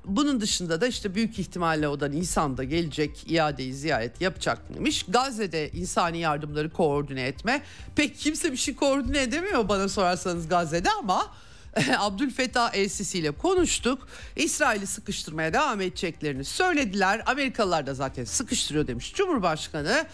bunun 0.06 0.42
dışında 0.42 0.82
da 0.82 0.88
işte 0.88 1.16
büyük 1.16 1.40
ihtimalle 1.40 1.88
o 1.88 2.00
da 2.00 2.08
Nisan'da 2.08 2.64
gelecek 2.64 3.32
iadeyi 3.32 3.74
ziyaret 3.74 4.22
yapacak 4.22 4.74
demiş. 4.76 5.06
Gazze'de 5.08 5.72
insani 5.72 6.18
yardımları 6.18 6.70
koordine 6.70 7.22
etme. 7.22 7.62
Pek 7.96 8.18
kimse 8.18 8.52
bir 8.52 8.58
şey 8.58 8.76
koordine 8.76 9.22
edemiyor 9.22 9.70
bana 9.70 9.90
sorarsanız 9.90 10.48
Gazze'de 10.48 10.90
ama 11.00 11.34
Abdülfettah 11.98 12.74
El-Sisi 12.74 13.20
ile 13.20 13.32
konuştuk. 13.32 14.08
İsrail'i 14.36 14.88
sıkıştırmaya 14.88 15.54
devam 15.54 15.82
edeceklerini 15.82 16.44
söylediler. 16.44 17.24
Amerikalılar 17.26 17.88
da 17.88 17.94
zaten 17.94 18.24
sıkıştırıyor 18.24 18.88
demiş 18.88 19.14
Cumhurbaşkanı. 19.14 20.06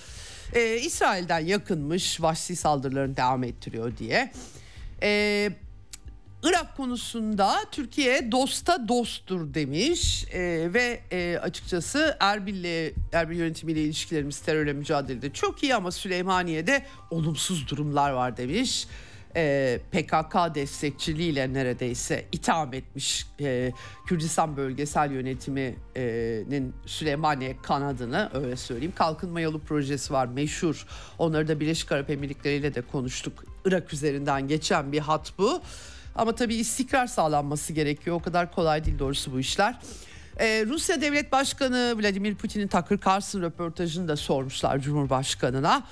Ee, 0.54 0.78
İsrail'den 0.78 1.40
yakınmış 1.40 2.22
vahşi 2.22 2.56
saldırılarını 2.56 3.18
devam 3.18 3.44
ettiriyor 3.44 3.98
diye. 3.98 4.32
Ee, 5.02 5.52
Irak 6.44 6.78
konusunda 6.78 7.56
Türkiye 7.72 8.32
dosta 8.32 8.88
dosttur 8.88 9.54
demiş 9.54 10.26
e, 10.34 10.70
ve 10.74 11.00
e, 11.12 11.38
açıkçası 11.42 12.18
Erbil'le 12.20 12.94
Erbil 13.14 13.38
yönetimiyle 13.38 13.82
ilişkilerimiz 13.82 14.40
terörle 14.40 14.74
mücadelede 14.74 15.34
çok 15.34 15.64
iyi 15.64 15.76
ama 15.76 15.92
Süleymaniye'de 15.92 16.86
olumsuz 17.12 17.70
durumlar 17.70 18.12
var 18.12 18.38
demiş. 18.38 18.88
E, 19.36 19.80
PKK 19.92 20.56
destekçiliğiyle 20.56 21.54
neredeyse 21.54 22.26
itham 22.32 22.74
etmiş 22.74 23.28
e, 23.42 23.72
Kürdistan 24.08 24.58
Bölgesel 24.58 25.12
Yönetimi'nin 25.12 26.74
Süleymaniye 26.86 27.58
kanadını 27.64 28.30
öyle 28.34 28.56
söyleyeyim. 28.56 28.94
Kalkınma 28.96 29.42
yolu 29.42 29.60
projesi 29.60 30.14
var 30.14 30.26
meşhur. 30.26 30.88
Onları 31.18 31.48
da 31.48 31.60
Birleşik 31.60 31.92
Arap 31.92 32.10
Emirlikleri 32.10 32.56
ile 32.56 32.76
de 32.76 32.82
konuştuk. 32.82 33.44
Irak 33.66 33.94
üzerinden 33.94 34.48
geçen 34.48 34.92
bir 34.92 35.00
hat 35.00 35.34
bu. 35.38 35.62
Ama 36.18 36.36
tabii 36.36 36.56
istikrar 36.56 37.08
sağlanması 37.08 37.74
gerekiyor. 37.74 38.16
O 38.16 38.20
kadar 38.20 38.52
kolay 38.52 38.86
değil 38.86 39.00
doğrusu 39.00 39.34
bu 39.34 39.40
işler. 39.40 39.76
Ee, 40.40 40.66
Rusya 40.68 41.02
Devlet 41.02 41.32
Başkanı 41.32 41.96
Vladimir 41.98 42.36
Putin'in 42.36 42.68
Tucker 42.68 43.00
Carlson 43.06 43.42
röportajını 43.42 44.08
da 44.08 44.16
sormuşlar 44.16 44.80
Cumhurbaşkanı'na. 44.80 45.84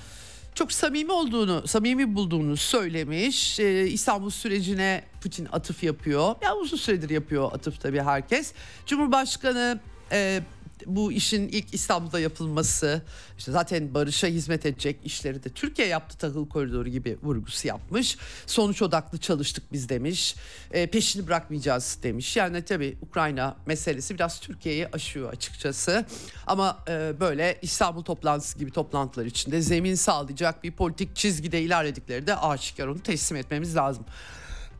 Çok 0.54 0.72
samimi 0.72 1.12
olduğunu, 1.12 1.68
samimi 1.68 2.14
bulduğunu 2.14 2.56
söylemiş. 2.56 3.60
Ee, 3.60 3.86
İstanbul 3.86 4.30
sürecine 4.30 5.04
Putin 5.22 5.48
atıf 5.52 5.82
yapıyor. 5.82 6.34
Ya 6.42 6.54
uzun 6.56 6.76
süredir 6.76 7.10
yapıyor 7.10 7.52
atıf 7.52 7.80
tabii 7.80 8.00
herkes. 8.00 8.52
Cumhurbaşkanı 8.86 9.80
e, 10.12 10.40
bu 10.86 11.12
işin 11.12 11.48
ilk 11.48 11.74
İstanbul'da 11.74 12.20
yapılması 12.20 13.02
işte 13.38 13.52
zaten 13.52 13.94
barışa 13.94 14.26
hizmet 14.26 14.66
edecek 14.66 14.96
işleri 15.04 15.44
de 15.44 15.48
Türkiye 15.48 15.88
yaptı 15.88 16.18
tahıl 16.18 16.48
koridoru 16.48 16.88
gibi 16.88 17.18
vurgusu 17.22 17.68
yapmış. 17.68 18.18
Sonuç 18.46 18.82
odaklı 18.82 19.18
çalıştık 19.18 19.72
biz 19.72 19.88
demiş. 19.88 20.36
E, 20.70 20.86
peşini 20.86 21.26
bırakmayacağız 21.26 21.98
demiş. 22.02 22.36
Yani 22.36 22.64
tabii 22.64 22.98
Ukrayna 23.02 23.56
meselesi 23.66 24.14
biraz 24.14 24.40
Türkiye'yi 24.40 24.88
aşıyor 24.88 25.32
açıkçası. 25.32 26.04
Ama 26.46 26.78
e, 26.88 27.20
böyle 27.20 27.58
İstanbul 27.62 28.02
toplantısı 28.02 28.58
gibi 28.58 28.70
toplantılar 28.70 29.26
içinde 29.26 29.60
zemin 29.60 29.94
sağlayacak 29.94 30.64
bir 30.64 30.72
politik 30.72 31.16
çizgide 31.16 31.62
ilerledikleri 31.62 32.26
de 32.26 32.36
aşikar 32.36 32.86
onu 32.86 33.00
teslim 33.00 33.38
etmemiz 33.38 33.76
lazım. 33.76 34.04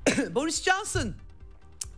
Boris 0.34 0.62
Johnson 0.62 1.14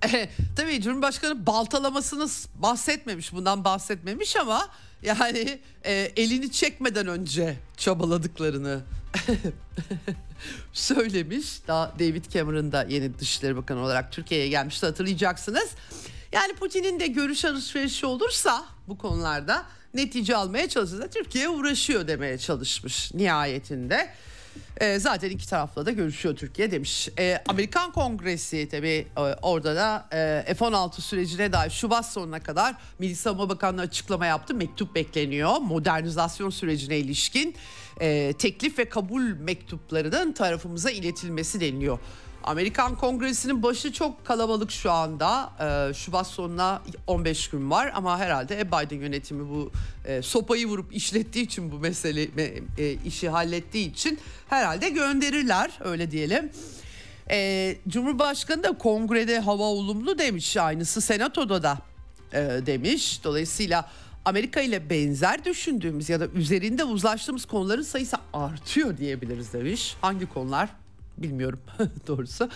tabii 0.57 0.83
Cumhurbaşkanı 0.83 1.47
baltalamasını 1.47 2.29
bahsetmemiş, 2.55 3.33
bundan 3.33 3.65
bahsetmemiş 3.65 4.37
ama 4.37 4.69
yani 5.03 5.61
e, 5.85 5.93
elini 5.93 6.53
çekmeden 6.53 7.07
önce 7.07 7.57
çabaladıklarını 7.77 8.81
söylemiş. 10.73 11.47
Daha 11.69 11.93
David 11.99 12.25
Cameron 12.25 12.73
da 12.73 12.87
yeni 12.89 13.19
Dışişleri 13.19 13.57
Bakanı 13.57 13.81
olarak 13.81 14.13
Türkiye'ye 14.13 14.49
gelmişti 14.49 14.87
hatırlayacaksınız. 14.87 15.69
Yani 16.33 16.55
Putin'in 16.55 17.01
de 17.01 17.07
görüş 17.07 17.45
alışverişi 17.45 18.07
olursa 18.07 18.65
bu 18.89 18.99
konularda 18.99 19.67
netice 19.95 20.37
almaya 20.37 20.69
çalışırsa 20.69 21.09
Türkiye 21.11 21.49
uğraşıyor 21.49 22.09
demeye 22.09 22.39
çalışmış 22.39 23.15
nihayetinde. 23.15 24.11
E, 24.81 24.99
zaten 24.99 25.31
iki 25.31 25.49
tarafla 25.49 25.87
da 25.87 25.91
görüşüyor 25.91 26.37
Türkiye 26.37 26.71
demiş. 26.71 27.09
E, 27.19 27.43
Amerikan 27.49 27.93
Kongresi 27.93 28.69
tabii 28.69 29.07
e, 29.17 29.21
orada 29.43 29.77
da 29.77 30.09
e, 30.13 30.55
F-16 30.55 31.01
sürecine 31.01 31.53
dair 31.53 31.71
Şubat 31.71 32.07
sonuna 32.07 32.41
kadar 32.41 32.75
Milli 32.99 33.17
Savunma 33.17 33.49
Bakanlığı 33.49 33.81
açıklama 33.81 34.27
yaptı. 34.27 34.55
Mektup 34.55 34.95
bekleniyor. 34.95 35.57
Modernizasyon 35.57 36.51
sürecine 36.51 36.99
ilişkin 36.99 37.55
e, 38.01 38.33
teklif 38.33 38.79
ve 38.79 38.89
kabul 38.89 39.23
mektuplarının 39.23 40.33
tarafımıza 40.33 40.91
iletilmesi 40.91 41.61
deniliyor. 41.61 41.99
Amerikan 42.49 42.97
Kongresi'nin 42.97 43.63
başı 43.63 43.93
çok 43.93 44.25
kalabalık 44.25 44.71
şu 44.71 44.93
anda. 44.93 45.53
Ee, 45.61 45.95
Şubat 45.95 46.27
sonuna 46.27 46.83
15 47.07 47.51
gün 47.51 47.71
var 47.71 47.93
ama 47.95 48.19
herhalde 48.19 48.69
Biden 48.69 49.01
yönetimi 49.01 49.49
bu 49.49 49.73
e, 50.05 50.23
sopayı 50.23 50.67
vurup 50.67 50.95
işlettiği 50.95 51.45
için 51.45 51.73
bu 51.73 51.79
mesele 51.79 52.23
e, 52.79 52.93
işi 52.93 53.29
hallettiği 53.29 53.91
için 53.91 54.19
herhalde 54.49 54.89
gönderirler 54.89 55.71
öyle 55.85 56.11
diyelim. 56.11 56.51
E, 57.31 57.77
Cumhurbaşkanı 57.89 58.63
da 58.63 58.79
kongrede 58.79 59.39
hava 59.39 59.63
olumlu 59.63 60.19
demiş 60.19 60.57
aynısı 60.57 61.01
senatoda 61.01 61.63
da 61.63 61.79
e, 62.33 62.39
demiş. 62.67 63.21
Dolayısıyla 63.25 63.91
Amerika 64.25 64.61
ile 64.61 64.91
benzer 64.91 65.45
düşündüğümüz 65.45 66.09
ya 66.09 66.21
da 66.21 66.27
üzerinde 66.27 66.85
uzlaştığımız 66.85 67.45
konuların 67.45 67.83
sayısı 67.83 68.17
artıyor 68.33 68.97
diyebiliriz 68.97 69.53
demiş. 69.53 69.97
Hangi 70.01 70.27
konular? 70.27 70.69
Bilmiyorum 71.23 71.61
doğrusu. 72.07 72.49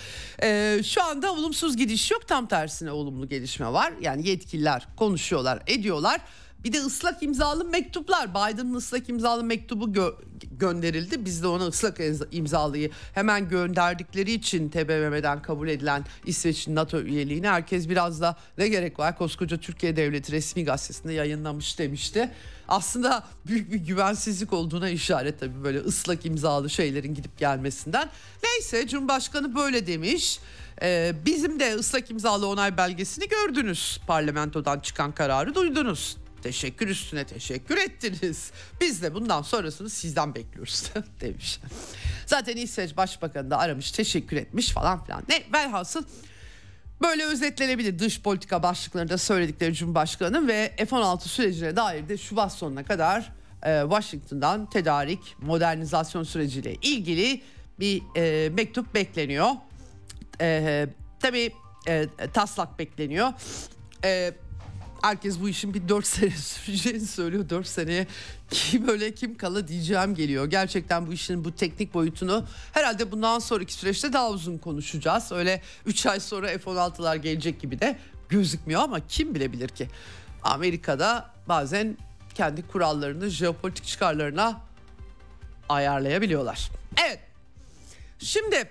Ee, 0.42 0.80
şu 0.84 1.02
anda 1.04 1.32
olumsuz 1.32 1.76
gidiş 1.76 2.10
yok 2.10 2.28
tam 2.28 2.46
tersine 2.46 2.90
olumlu 2.90 3.28
gelişme 3.28 3.72
var. 3.72 3.92
Yani 4.00 4.28
yetkililer 4.28 4.88
konuşuyorlar 4.96 5.62
ediyorlar. 5.66 6.20
Bir 6.64 6.72
de 6.72 6.78
ıslak 6.78 7.22
imzalı 7.22 7.64
mektuplar. 7.64 8.30
Biden'ın 8.30 8.74
ıslak 8.74 9.08
imzalı 9.08 9.44
mektubu 9.44 9.84
gö- 9.84 10.14
gönderildi. 10.58 11.24
Biz 11.24 11.42
de 11.42 11.46
ona 11.46 11.66
ıslak 11.66 12.00
imzalıyı 12.30 12.90
hemen 13.14 13.48
gönderdikleri 13.48 14.32
için 14.32 14.68
TBMM'den 14.68 15.42
kabul 15.42 15.68
edilen 15.68 16.04
İsveç'in 16.26 16.74
NATO 16.74 17.00
üyeliğini 17.00 17.48
herkes 17.48 17.88
biraz 17.88 18.20
da 18.20 18.36
ne 18.58 18.68
gerek 18.68 18.98
var 18.98 19.18
koskoca 19.18 19.56
Türkiye 19.56 19.96
Devleti 19.96 20.32
resmi 20.32 20.64
gazetesinde 20.64 21.12
yayınlamış 21.12 21.78
demişti. 21.78 22.30
Aslında 22.72 23.24
büyük 23.46 23.72
bir 23.72 23.76
güvensizlik 23.76 24.52
olduğuna 24.52 24.88
işaret 24.88 25.40
tabii 25.40 25.64
böyle 25.64 25.78
ıslak 25.78 26.26
imzalı 26.26 26.70
şeylerin 26.70 27.14
gidip 27.14 27.38
gelmesinden. 27.38 28.10
Neyse 28.42 28.88
Cumhurbaşkanı 28.88 29.54
böyle 29.54 29.86
demiş. 29.86 30.40
Ee, 30.82 31.14
bizim 31.26 31.60
de 31.60 31.74
ıslak 31.74 32.10
imzalı 32.10 32.46
onay 32.46 32.76
belgesini 32.76 33.28
gördünüz. 33.28 34.00
Parlamentodan 34.06 34.80
çıkan 34.80 35.12
kararı 35.12 35.54
duydunuz. 35.54 36.16
Teşekkür 36.42 36.88
üstüne 36.88 37.24
teşekkür 37.24 37.76
ettiniz. 37.76 38.50
Biz 38.80 39.02
de 39.02 39.14
bundan 39.14 39.42
sonrasını 39.42 39.90
sizden 39.90 40.34
bekliyoruz 40.34 40.84
demiş. 41.20 41.60
Zaten 42.26 42.56
İsveç 42.56 42.96
Başbakanı 42.96 43.50
da 43.50 43.58
aramış 43.58 43.90
teşekkür 43.90 44.36
etmiş 44.36 44.70
falan 44.70 45.04
filan. 45.04 45.22
Ne 45.28 45.42
velhasıl 45.52 46.04
böyle 47.02 47.24
özetlenebilir 47.24 47.98
dış 47.98 48.22
politika 48.22 48.62
başlıklarında 48.62 49.18
söyledikleri 49.18 49.74
Cumhurbaşkanı 49.74 50.48
ve 50.48 50.72
F-16 50.76 51.20
sürecine 51.20 51.76
dair 51.76 52.08
de 52.08 52.18
Şubat 52.18 52.52
sonuna 52.52 52.84
kadar 52.84 53.32
e, 53.66 53.80
Washington'dan 53.82 54.70
tedarik 54.70 55.36
modernizasyon 55.38 56.22
süreciyle 56.22 56.74
ilgili 56.74 57.40
bir 57.80 58.02
e, 58.16 58.48
mektup 58.48 58.94
bekleniyor. 58.94 59.50
E, 60.40 60.86
tabii 61.20 61.52
e, 61.88 62.06
taslak 62.34 62.78
bekleniyor. 62.78 63.32
E, 64.04 64.32
herkes 65.02 65.40
bu 65.40 65.48
işin 65.48 65.74
bir 65.74 65.88
4 65.88 66.06
sene 66.06 66.30
süreceğini 66.36 67.06
söylüyor. 67.06 67.48
4 67.48 67.66
seneye 67.66 68.06
kim 68.50 68.88
öyle 68.88 69.14
kim 69.14 69.36
kala 69.36 69.68
diyeceğim 69.68 70.14
geliyor. 70.14 70.46
Gerçekten 70.46 71.06
bu 71.06 71.12
işin 71.12 71.44
bu 71.44 71.54
teknik 71.54 71.94
boyutunu 71.94 72.44
herhalde 72.72 73.12
bundan 73.12 73.38
sonraki 73.38 73.72
süreçte 73.72 74.12
daha 74.12 74.30
uzun 74.30 74.58
konuşacağız. 74.58 75.32
Öyle 75.32 75.62
3 75.86 76.06
ay 76.06 76.20
sonra 76.20 76.46
F-16'lar 76.58 77.16
gelecek 77.16 77.60
gibi 77.60 77.80
de 77.80 77.98
gözükmüyor 78.28 78.82
ama 78.82 79.06
kim 79.06 79.34
bilebilir 79.34 79.68
ki? 79.68 79.88
Amerika'da 80.42 81.30
bazen 81.48 81.96
kendi 82.34 82.66
kurallarını 82.66 83.28
jeopolitik 83.28 83.86
çıkarlarına 83.86 84.60
ayarlayabiliyorlar. 85.68 86.70
Evet. 87.06 87.20
Şimdi 88.18 88.68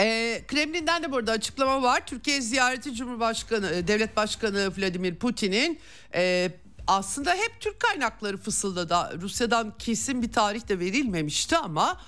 e, 0.00 0.42
Kremlin'den 0.48 1.02
de 1.02 1.12
burada 1.12 1.32
açıklama 1.32 1.82
var. 1.82 2.06
Türkiye 2.06 2.40
ziyareti 2.40 2.94
Cumhurbaşkanı, 2.94 3.70
e, 3.70 3.88
Devlet 3.88 4.16
Başkanı 4.16 4.72
Vladimir 4.78 5.14
Putin'in 5.14 5.78
e, 6.14 6.50
aslında 6.86 7.30
hep 7.34 7.52
Türk 7.60 7.80
kaynakları 7.80 8.36
fısıldadı. 8.36 9.20
Rusya'dan 9.20 9.74
kesin 9.78 10.22
bir 10.22 10.32
tarih 10.32 10.68
de 10.68 10.78
verilmemişti 10.78 11.56
ama 11.56 12.00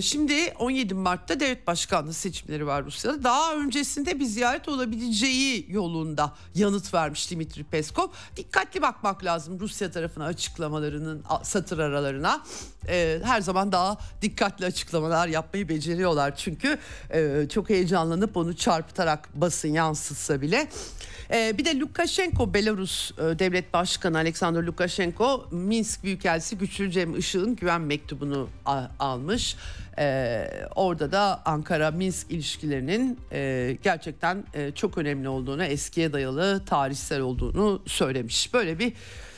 şimdi 0.00 0.52
17 0.58 0.94
Mart'ta 0.94 1.40
devlet 1.40 1.66
başkanlığı 1.66 2.12
seçimleri 2.12 2.66
var 2.66 2.84
Rusya'da. 2.84 3.24
Daha 3.24 3.54
öncesinde 3.54 4.20
bir 4.20 4.24
ziyaret 4.24 4.68
olabileceği 4.68 5.66
yolunda 5.68 6.32
yanıt 6.54 6.94
vermiş 6.94 7.30
Dimitri 7.30 7.64
Peskov. 7.64 8.08
Dikkatli 8.36 8.82
bakmak 8.82 9.24
lazım 9.24 9.60
Rusya 9.60 9.90
tarafına 9.90 10.24
açıklamalarının 10.24 11.24
satır 11.42 11.78
aralarına. 11.78 12.42
Ee, 12.88 13.20
her 13.24 13.40
zaman 13.40 13.72
daha 13.72 13.98
dikkatli 14.22 14.66
açıklamalar 14.66 15.28
yapmayı 15.28 15.68
beceriyorlar 15.68 16.36
çünkü 16.36 16.78
e, 17.10 17.46
çok 17.52 17.70
heyecanlanıp 17.70 18.36
onu 18.36 18.56
çarpıtarak 18.56 19.28
basın 19.34 19.68
yansıtsa 19.68 20.40
bile. 20.40 20.68
Ee, 21.30 21.58
bir 21.58 21.64
de 21.64 21.78
Lukashenko 21.78 22.54
Belarus 22.54 23.10
e, 23.18 23.38
Devlet 23.38 23.72
Başkanı 23.72 24.18
Alexander 24.18 24.62
Lukashenko 24.62 25.48
Minsk 25.50 26.04
Büyükelçisi 26.04 26.58
Güçlü 26.58 26.90
Cem 26.90 27.18
Işık'ın 27.18 27.56
güven 27.56 27.80
mektubunu 27.80 28.48
almış. 28.98 29.56
Ee, 29.98 30.48
orada 30.74 31.12
da 31.12 31.42
Ankara-Minsk 31.44 32.30
ilişkilerinin 32.30 33.20
e, 33.32 33.76
gerçekten 33.82 34.44
e, 34.54 34.72
çok 34.72 34.98
önemli 34.98 35.28
olduğunu, 35.28 35.64
eskiye 35.64 36.12
dayalı 36.12 36.64
tarihsel 36.64 37.20
olduğunu 37.20 37.82
söylemiş. 37.86 38.54
Böyle 38.54 38.78
bir 38.78 38.92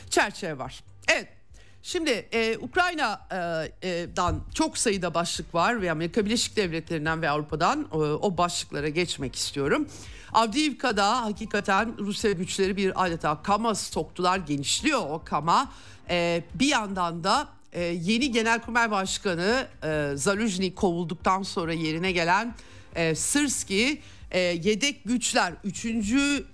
çerçeve 0.09 0.57
var. 0.57 0.83
Evet 1.07 1.38
Şimdi 1.83 2.09
e, 2.33 2.57
Ukrayna'dan 2.57 4.35
e, 4.35 4.53
çok 4.53 4.77
sayıda 4.77 5.13
başlık 5.13 5.55
var 5.55 5.81
ve 5.81 5.91
Amerika 5.91 6.25
Birleşik 6.25 6.55
Devletleri'nden 6.55 7.21
ve 7.21 7.29
Avrupa'dan 7.29 7.87
e, 7.91 7.95
o 7.97 8.37
başlıklara 8.37 8.89
geçmek 8.89 9.35
istiyorum. 9.35 9.87
Avdiivka'da 10.33 11.21
hakikaten 11.21 11.97
Rusya 11.97 12.31
güçleri 12.31 12.77
bir 12.77 13.05
adeta 13.05 13.43
kama 13.43 13.75
soktular 13.75 14.37
genişliyor 14.37 15.01
o 15.09 15.21
kama. 15.25 15.71
E, 16.09 16.43
bir 16.55 16.67
yandan 16.67 17.23
da 17.23 17.47
e, 17.73 17.81
yeni 17.83 18.31
Genelkurmay 18.31 18.91
Başkanı 18.91 19.67
e, 19.83 20.11
Zaluzhny 20.15 20.73
kovulduktan 20.73 21.43
sonra 21.43 21.73
yerine 21.73 22.11
gelen 22.11 22.55
e, 22.95 23.15
Sırski 23.15 24.01
e, 24.31 24.39
yedek 24.39 25.03
güçler 25.05 25.53
3. 25.63 25.85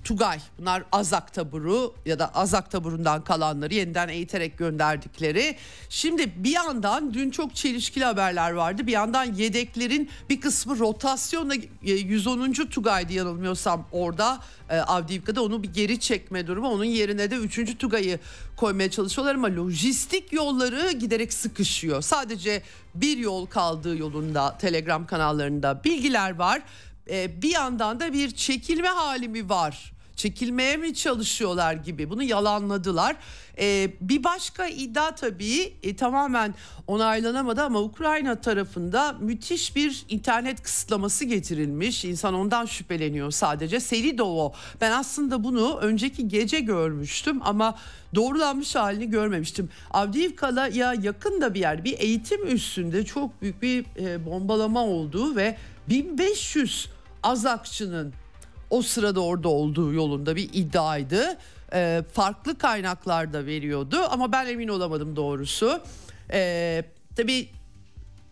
Tugay 0.04 0.40
bunlar 0.60 0.84
Azak 0.92 1.34
taburu 1.34 1.96
ya 2.06 2.20
da 2.20 2.36
Azak 2.36 2.72
taburundan 2.72 3.24
kalanları 3.24 3.74
yeniden 3.74 4.08
eğiterek 4.08 4.58
gönderdikleri. 4.58 5.56
Şimdi 5.90 6.44
bir 6.44 6.52
yandan 6.52 7.14
dün 7.14 7.30
çok 7.30 7.56
çelişkili 7.56 8.06
haberler 8.06 8.52
vardı. 8.52 8.88
Bir 8.88 8.92
yandan 8.92 9.34
yedeklerin 9.34 10.10
bir 10.30 10.42
kısmı 10.42 10.80
rotasyonla 10.80 11.56
110. 11.82 12.52
E, 12.52 12.70
Tugay'dı 12.70 13.14
yanılmıyorsam 13.14 13.88
orada 13.92 14.40
e, 14.70 14.78
Avdiivka'da 14.78 15.44
onu 15.44 15.64
bir 15.64 15.74
geri 15.74 16.00
çekme 16.00 16.48
durumu. 16.48 16.70
Onun 16.70 16.84
yerine 16.84 17.32
de 17.32 17.36
3. 17.36 17.78
Tugay'ı 17.78 18.20
koymaya 18.58 18.92
çalışıyorlar 18.92 19.36
ama 19.36 19.48
lojistik 19.48 20.34
yolları 20.34 20.92
giderek 20.92 21.34
sıkışıyor. 21.34 22.02
Sadece 22.02 22.62
bir 22.96 23.18
yol 23.18 23.46
kaldığı 23.46 23.98
yolunda 23.98 24.58
Telegram 24.58 25.06
kanallarında 25.06 25.84
bilgiler 25.84 26.36
var 26.36 26.62
e, 27.10 27.42
bir 27.42 27.50
yandan 27.50 28.00
da 28.00 28.14
bir 28.14 28.32
çekilme 28.32 28.88
hali 28.88 29.28
mi 29.28 29.50
var? 29.50 29.96
Çekilmeye 30.16 30.78
mi 30.78 30.94
çalışıyorlar 30.94 31.74
gibi 31.74 32.10
bunu 32.10 32.24
yalanladılar. 32.24 33.16
Ee, 33.60 33.92
bir 34.02 34.24
başka 34.24 34.68
iddia 34.68 35.16
tabii 35.16 35.74
e, 35.84 35.96
tamamen 35.96 36.56
onaylanamadı 36.88 37.62
ama 37.62 37.82
Ukrayna 37.82 38.42
tarafında 38.42 39.16
müthiş 39.20 39.76
bir 39.76 40.06
internet 40.10 40.64
kısıtlaması 40.64 41.26
getirilmiş. 41.26 42.06
İnsan 42.06 42.34
ondan 42.34 42.66
şüpheleniyor 42.66 43.32
sadece. 43.32 43.80
Selidovo 43.80 44.54
ben 44.82 44.92
aslında 44.92 45.44
bunu 45.44 45.78
önceki 45.82 46.28
gece 46.28 46.60
görmüştüm 46.60 47.40
ama 47.44 47.76
doğrulanmış 48.16 48.76
halini 48.76 49.10
görmemiştim. 49.10 49.70
Avdiivka'ya 49.92 50.94
yakın 50.94 51.42
da 51.42 51.54
bir 51.54 51.60
yer 51.60 51.84
bir 51.84 52.00
eğitim 52.00 52.48
üstünde 52.48 53.06
çok 53.06 53.42
büyük 53.42 53.62
bir 53.62 53.86
e, 54.00 54.26
bombalama 54.26 54.84
olduğu 54.84 55.36
ve 55.36 55.58
1500 55.90 56.95
Azakçı'nın 57.26 58.14
o 58.70 58.82
sırada 58.82 59.24
orada 59.24 59.50
olduğu 59.50 59.94
yolunda 59.94 60.36
bir 60.36 60.50
iddiaydı. 60.54 61.38
E, 61.74 62.04
farklı 62.14 62.58
kaynaklarda 62.58 63.46
veriyordu 63.46 63.98
ama 64.10 64.32
ben 64.32 64.48
emin 64.48 64.68
olamadım 64.68 65.16
doğrusu. 65.16 65.82
E, 66.32 66.84
tabii 67.16 67.50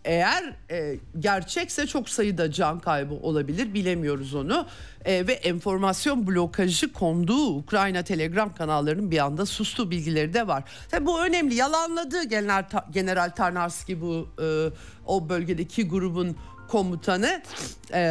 eğer 0.04 0.56
e, 0.70 0.98
gerçekse 1.18 1.86
çok 1.86 2.08
sayıda 2.08 2.52
can 2.52 2.80
kaybı 2.80 3.14
olabilir 3.14 3.74
bilemiyoruz 3.74 4.34
onu 4.34 4.66
e, 5.04 5.26
ve 5.26 5.32
enformasyon 5.32 6.26
blokajı 6.26 6.92
konduğu 6.92 7.56
Ukrayna 7.56 8.02
Telegram 8.02 8.54
kanallarının 8.54 9.10
bir 9.10 9.18
anda 9.18 9.46
sustuğu 9.46 9.90
bilgileri 9.90 10.34
de 10.34 10.46
var. 10.46 10.64
Tabii 10.90 11.06
bu 11.06 11.24
önemli 11.24 11.54
yalanladı 11.54 12.24
General, 12.24 12.64
General 12.90 13.30
Tarnarski 13.30 14.00
bu 14.00 14.28
e, 14.42 14.46
o 15.06 15.28
bölgedeki 15.28 15.88
grubun 15.88 16.36
komutanı 16.74 17.42
e, 17.92 18.02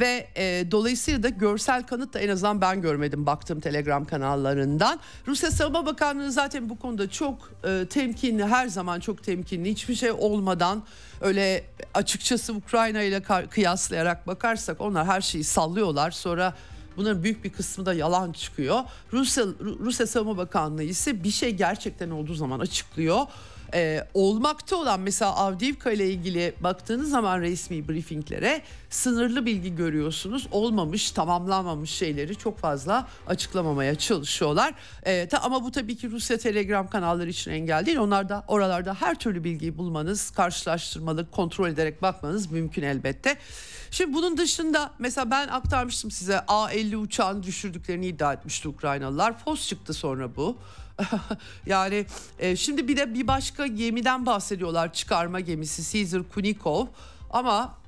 ve 0.00 0.28
e, 0.36 0.70
dolayısıyla 0.70 1.22
da 1.22 1.28
görsel 1.28 1.86
kanıt 1.86 2.14
da 2.14 2.20
en 2.20 2.28
azından 2.28 2.60
ben 2.60 2.82
görmedim 2.82 3.26
baktım 3.26 3.60
Telegram 3.60 4.04
kanallarından. 4.04 5.00
Rusya 5.26 5.50
Savunma 5.50 5.86
Bakanlığı 5.86 6.32
zaten 6.32 6.68
bu 6.68 6.78
konuda 6.78 7.10
çok 7.10 7.50
e, 7.64 7.86
temkinli 7.90 8.44
her 8.44 8.66
zaman 8.66 9.00
çok 9.00 9.22
temkinli 9.24 9.70
hiçbir 9.70 9.94
şey 9.94 10.10
olmadan 10.10 10.82
öyle 11.20 11.64
açıkçası 11.94 12.52
Ukrayna 12.54 13.02
ile 13.02 13.22
kıyaslayarak 13.50 14.26
bakarsak 14.26 14.80
onlar 14.80 15.06
her 15.06 15.20
şeyi 15.20 15.44
sallıyorlar 15.44 16.10
sonra 16.10 16.54
Bunların 16.96 17.22
büyük 17.22 17.44
bir 17.44 17.50
kısmı 17.50 17.86
da 17.86 17.94
yalan 17.94 18.32
çıkıyor. 18.32 18.80
Rusya 19.12 19.44
Rusya 19.60 20.06
Savunma 20.06 20.36
Bakanlığı 20.36 20.82
ise 20.82 21.24
bir 21.24 21.30
şey 21.30 21.50
gerçekten 21.50 22.10
olduğu 22.10 22.34
zaman 22.34 22.60
açıklıyor 22.60 23.26
e, 23.74 24.06
olmakta 24.14 24.76
olan 24.76 25.00
mesela 25.00 25.36
Avdiivka 25.36 25.90
ile 25.90 26.10
ilgili 26.10 26.54
baktığınız 26.60 27.10
zaman 27.10 27.40
resmi 27.40 27.88
briefinglere 27.88 28.62
sınırlı 28.90 29.46
bilgi 29.46 29.76
görüyorsunuz. 29.76 30.46
Olmamış, 30.50 31.10
tamamlanmamış 31.10 31.90
şeyleri 31.90 32.36
çok 32.36 32.58
fazla 32.58 33.08
açıklamamaya 33.26 33.94
çalışıyorlar. 33.94 34.74
E, 35.02 35.28
ta, 35.28 35.38
ama 35.38 35.64
bu 35.64 35.70
tabii 35.70 35.96
ki 35.96 36.10
Rusya 36.10 36.38
Telegram 36.38 36.88
kanalları 36.88 37.30
için 37.30 37.50
engel 37.50 37.86
değil. 37.86 37.98
Onlarda 37.98 38.44
oralarda 38.48 38.94
her 38.94 39.14
türlü 39.14 39.44
bilgiyi 39.44 39.78
bulmanız, 39.78 40.30
karşılaştırmalı, 40.30 41.30
kontrol 41.30 41.68
ederek 41.68 42.02
bakmanız 42.02 42.50
mümkün 42.50 42.82
elbette. 42.82 43.36
Şimdi 43.90 44.14
bunun 44.14 44.36
dışında 44.36 44.90
mesela 44.98 45.30
ben 45.30 45.48
aktarmıştım 45.48 46.10
size 46.10 46.40
A-50 46.48 46.96
uçağını 46.96 47.42
düşürdüklerini 47.42 48.06
iddia 48.06 48.32
etmişti 48.32 48.68
Ukraynalılar. 48.68 49.38
Fos 49.38 49.68
çıktı 49.68 49.94
sonra 49.94 50.36
bu. 50.36 50.58
yani 51.66 52.06
e, 52.38 52.56
şimdi 52.56 52.88
bir 52.88 52.96
de 52.96 53.14
bir 53.14 53.26
başka 53.26 53.66
gemiden 53.66 54.26
bahsediyorlar. 54.26 54.92
Çıkarma 54.92 55.40
gemisi 55.40 55.92
Caesar 55.92 56.22
Kunikov. 56.34 56.86
Ama 57.30 57.81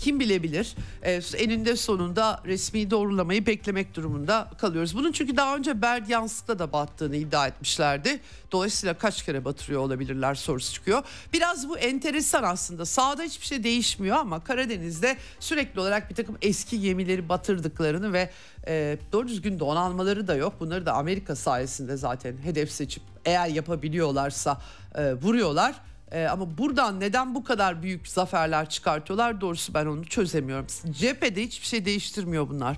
kim 0.00 0.20
bilebilir 0.20 0.76
e, 1.02 1.20
eninde 1.36 1.76
sonunda 1.76 2.42
resmi 2.44 2.90
doğrulamayı 2.90 3.46
beklemek 3.46 3.94
durumunda 3.94 4.50
kalıyoruz. 4.58 4.96
Bunun 4.96 5.12
çünkü 5.12 5.36
daha 5.36 5.56
önce 5.56 5.82
Berdyansk'ta 5.82 6.58
da 6.58 6.72
battığını 6.72 7.16
iddia 7.16 7.46
etmişlerdi. 7.46 8.20
Dolayısıyla 8.52 8.94
kaç 8.94 9.24
kere 9.24 9.44
batırıyor 9.44 9.80
olabilirler 9.80 10.34
sorusu 10.34 10.74
çıkıyor. 10.74 11.02
Biraz 11.32 11.68
bu 11.68 11.78
enteresan 11.78 12.42
aslında. 12.42 12.84
Sağda 12.84 13.22
hiçbir 13.22 13.46
şey 13.46 13.64
değişmiyor 13.64 14.16
ama 14.16 14.44
Karadeniz'de 14.44 15.16
sürekli 15.40 15.80
olarak 15.80 16.10
bir 16.10 16.14
takım 16.14 16.38
eski 16.42 16.80
gemileri 16.80 17.28
batırdıklarını 17.28 18.12
ve 18.12 18.30
e, 18.66 18.98
doğru 19.12 19.28
düzgün 19.28 19.60
donanmaları 19.60 20.28
da 20.28 20.34
yok. 20.34 20.54
Bunları 20.60 20.86
da 20.86 20.92
Amerika 20.92 21.36
sayesinde 21.36 21.96
zaten 21.96 22.36
hedef 22.44 22.72
seçip 22.72 23.02
eğer 23.24 23.48
yapabiliyorlarsa 23.48 24.60
e, 24.94 25.14
vuruyorlar. 25.14 25.74
Ee, 26.12 26.26
ama 26.26 26.58
buradan 26.58 27.00
neden 27.00 27.34
bu 27.34 27.44
kadar 27.44 27.82
büyük 27.82 28.08
zaferler 28.08 28.68
çıkartıyorlar 28.68 29.40
doğrusu 29.40 29.74
ben 29.74 29.86
onu 29.86 30.04
çözemiyorum. 30.04 30.66
Cephede 30.90 31.42
hiçbir 31.42 31.66
şey 31.66 31.84
değiştirmiyor 31.84 32.48
bunlar. 32.48 32.76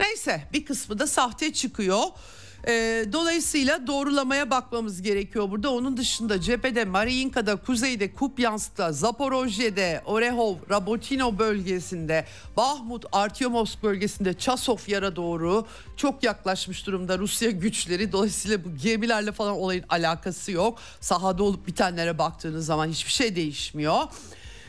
Neyse 0.00 0.48
bir 0.52 0.64
kısmı 0.64 0.98
da 0.98 1.06
sahte 1.06 1.52
çıkıyor. 1.52 2.02
E, 2.66 3.04
dolayısıyla 3.12 3.86
doğrulamaya 3.86 4.50
bakmamız 4.50 5.02
gerekiyor 5.02 5.50
burada. 5.50 5.70
Onun 5.72 5.96
dışında 5.96 6.40
cephede 6.40 6.84
Mariinka'da, 6.84 7.56
kuzeyde 7.56 8.12
Kupyansk'ta, 8.12 8.92
Zaporojye'de, 8.92 10.02
Orehov, 10.06 10.54
Rabotino 10.70 11.38
bölgesinde, 11.38 12.24
Bahmut, 12.56 13.04
Artyomovsk 13.12 13.82
bölgesinde 13.82 14.34
Çasov 14.34 14.78
yara 14.86 15.16
doğru 15.16 15.66
çok 15.96 16.22
yaklaşmış 16.22 16.86
durumda 16.86 17.18
Rusya 17.18 17.50
güçleri. 17.50 18.12
Dolayısıyla 18.12 18.64
bu 18.64 18.76
gemilerle 18.76 19.32
falan 19.32 19.52
olayın 19.52 19.84
alakası 19.88 20.52
yok. 20.52 20.78
Sahada 21.00 21.42
olup 21.42 21.66
bitenlere 21.66 22.18
baktığınız 22.18 22.66
zaman 22.66 22.88
hiçbir 22.88 23.12
şey 23.12 23.36
değişmiyor. 23.36 24.02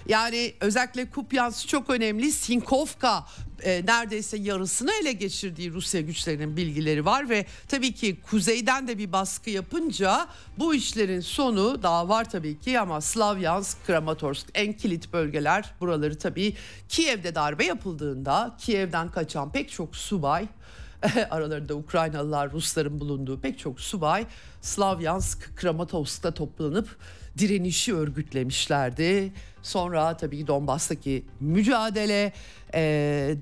Yani 0.08 0.54
özellikle 0.60 1.10
Kupyansk 1.10 1.68
çok 1.68 1.90
önemli. 1.90 2.32
Sinkovka 2.32 3.26
e, 3.64 3.86
neredeyse 3.86 4.38
yarısını 4.38 4.92
ele 5.02 5.12
geçirdiği 5.12 5.74
Rusya 5.74 6.02
güçlerinin 6.02 6.58
bilgileri 6.58 7.06
var 7.06 7.30
ve 7.30 7.46
tabii 7.68 7.92
ki 7.92 8.18
kuzeyden 8.22 8.88
de 8.88 8.98
bir 8.98 9.12
baskı 9.12 9.50
yapınca 9.50 10.28
bu 10.58 10.76
işlerin 10.76 11.22
sonu 11.22 11.84
daha 11.84 12.10
var 12.10 12.30
tabii 12.30 12.60
ki 12.60 12.80
ama 12.80 13.02
Slavyansk, 13.02 13.86
Kramatorsk 13.86 14.48
en 14.54 14.74
kilit 14.74 15.14
bölgeler 15.14 15.74
buraları 15.80 16.18
tabii 16.18 16.56
Kiev'de 16.90 17.36
darbe 17.36 17.66
yapıldığında 17.66 18.56
Kiev'den 18.60 19.12
kaçan 19.12 19.52
pek 19.52 19.72
çok 19.72 19.96
subay 19.96 20.48
aralarında 21.30 21.76
Ukraynalılar, 21.76 22.52
Rusların 22.52 23.00
bulunduğu 23.00 23.40
pek 23.40 23.60
çok 23.60 23.80
subay 23.80 24.26
Slavyansk, 24.62 25.58
Kramatorsk'ta 25.58 26.32
toplanıp 26.32 26.98
direnişi 27.38 27.96
örgütlemişlerdi. 27.96 29.34
Sonra 29.66 30.18
tabii 30.18 30.48
Donbas'taki 30.48 31.26
mücadele 31.40 32.34
e, 32.74 32.82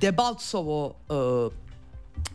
Debaltsovo 0.02 0.96
e, 1.10 1.16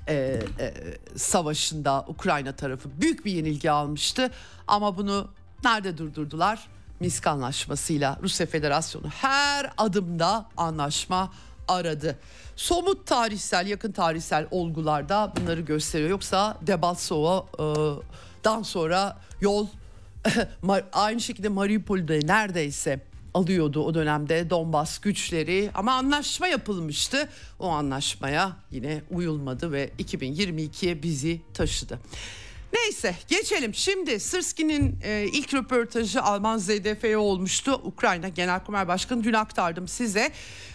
e, 0.09 0.41
e, 0.59 0.75
savaşında 1.17 2.05
Ukrayna 2.09 2.53
tarafı 2.53 2.89
büyük 3.01 3.25
bir 3.25 3.33
yenilgi 3.33 3.71
almıştı. 3.71 4.31
Ama 4.67 4.97
bunu 4.97 5.29
nerede 5.65 5.99
durdurdular? 5.99 6.69
Minsk 7.01 7.27
anlaşmasıyla 7.27 8.19
Rusya 8.23 8.47
Federasyonu 8.47 9.09
her 9.09 9.73
adımda 9.79 10.49
anlaşma 10.57 11.33
aradı. 11.69 12.19
Somut 12.57 13.07
tarihsel, 13.07 13.67
yakın 13.67 13.93
tarihsel 13.93 14.47
olgularda 14.51 15.33
bunları 15.37 15.61
gösteriyor. 15.61 16.11
Yoksa 16.11 16.59
Debaltsovo'dan 16.63 18.63
sonra 18.63 19.19
yol 19.41 19.67
aynı 20.93 21.21
şekilde 21.21 21.49
Mariupol'de 21.49 22.21
neredeyse 22.25 23.08
alıyordu 23.39 23.85
o 23.85 23.95
dönemde 23.95 24.51
Donbas 24.51 24.99
güçleri 24.99 25.71
ama 25.75 25.93
anlaşma 25.93 26.47
yapılmıştı. 26.47 27.29
O 27.59 27.69
anlaşmaya 27.69 28.57
yine 28.71 29.03
uyulmadı 29.11 29.73
ve 29.73 29.91
2022'ye 29.99 31.03
bizi 31.03 31.41
taşıdı. 31.55 31.99
Neyse 32.73 33.15
geçelim. 33.29 33.75
Şimdi 33.75 34.21
Sırski'nin 34.21 34.99
e, 35.05 35.27
ilk 35.33 35.55
röportajı 35.55 36.23
Alman 36.23 36.59
ZDF'ye 36.59 37.17
olmuştu. 37.17 37.81
Ukrayna 37.85 38.29
Genelkurmay 38.29 38.89
Başkanı 38.89 39.25
dün 39.25 39.33
aktardım 39.33 39.89
size. 39.89 40.31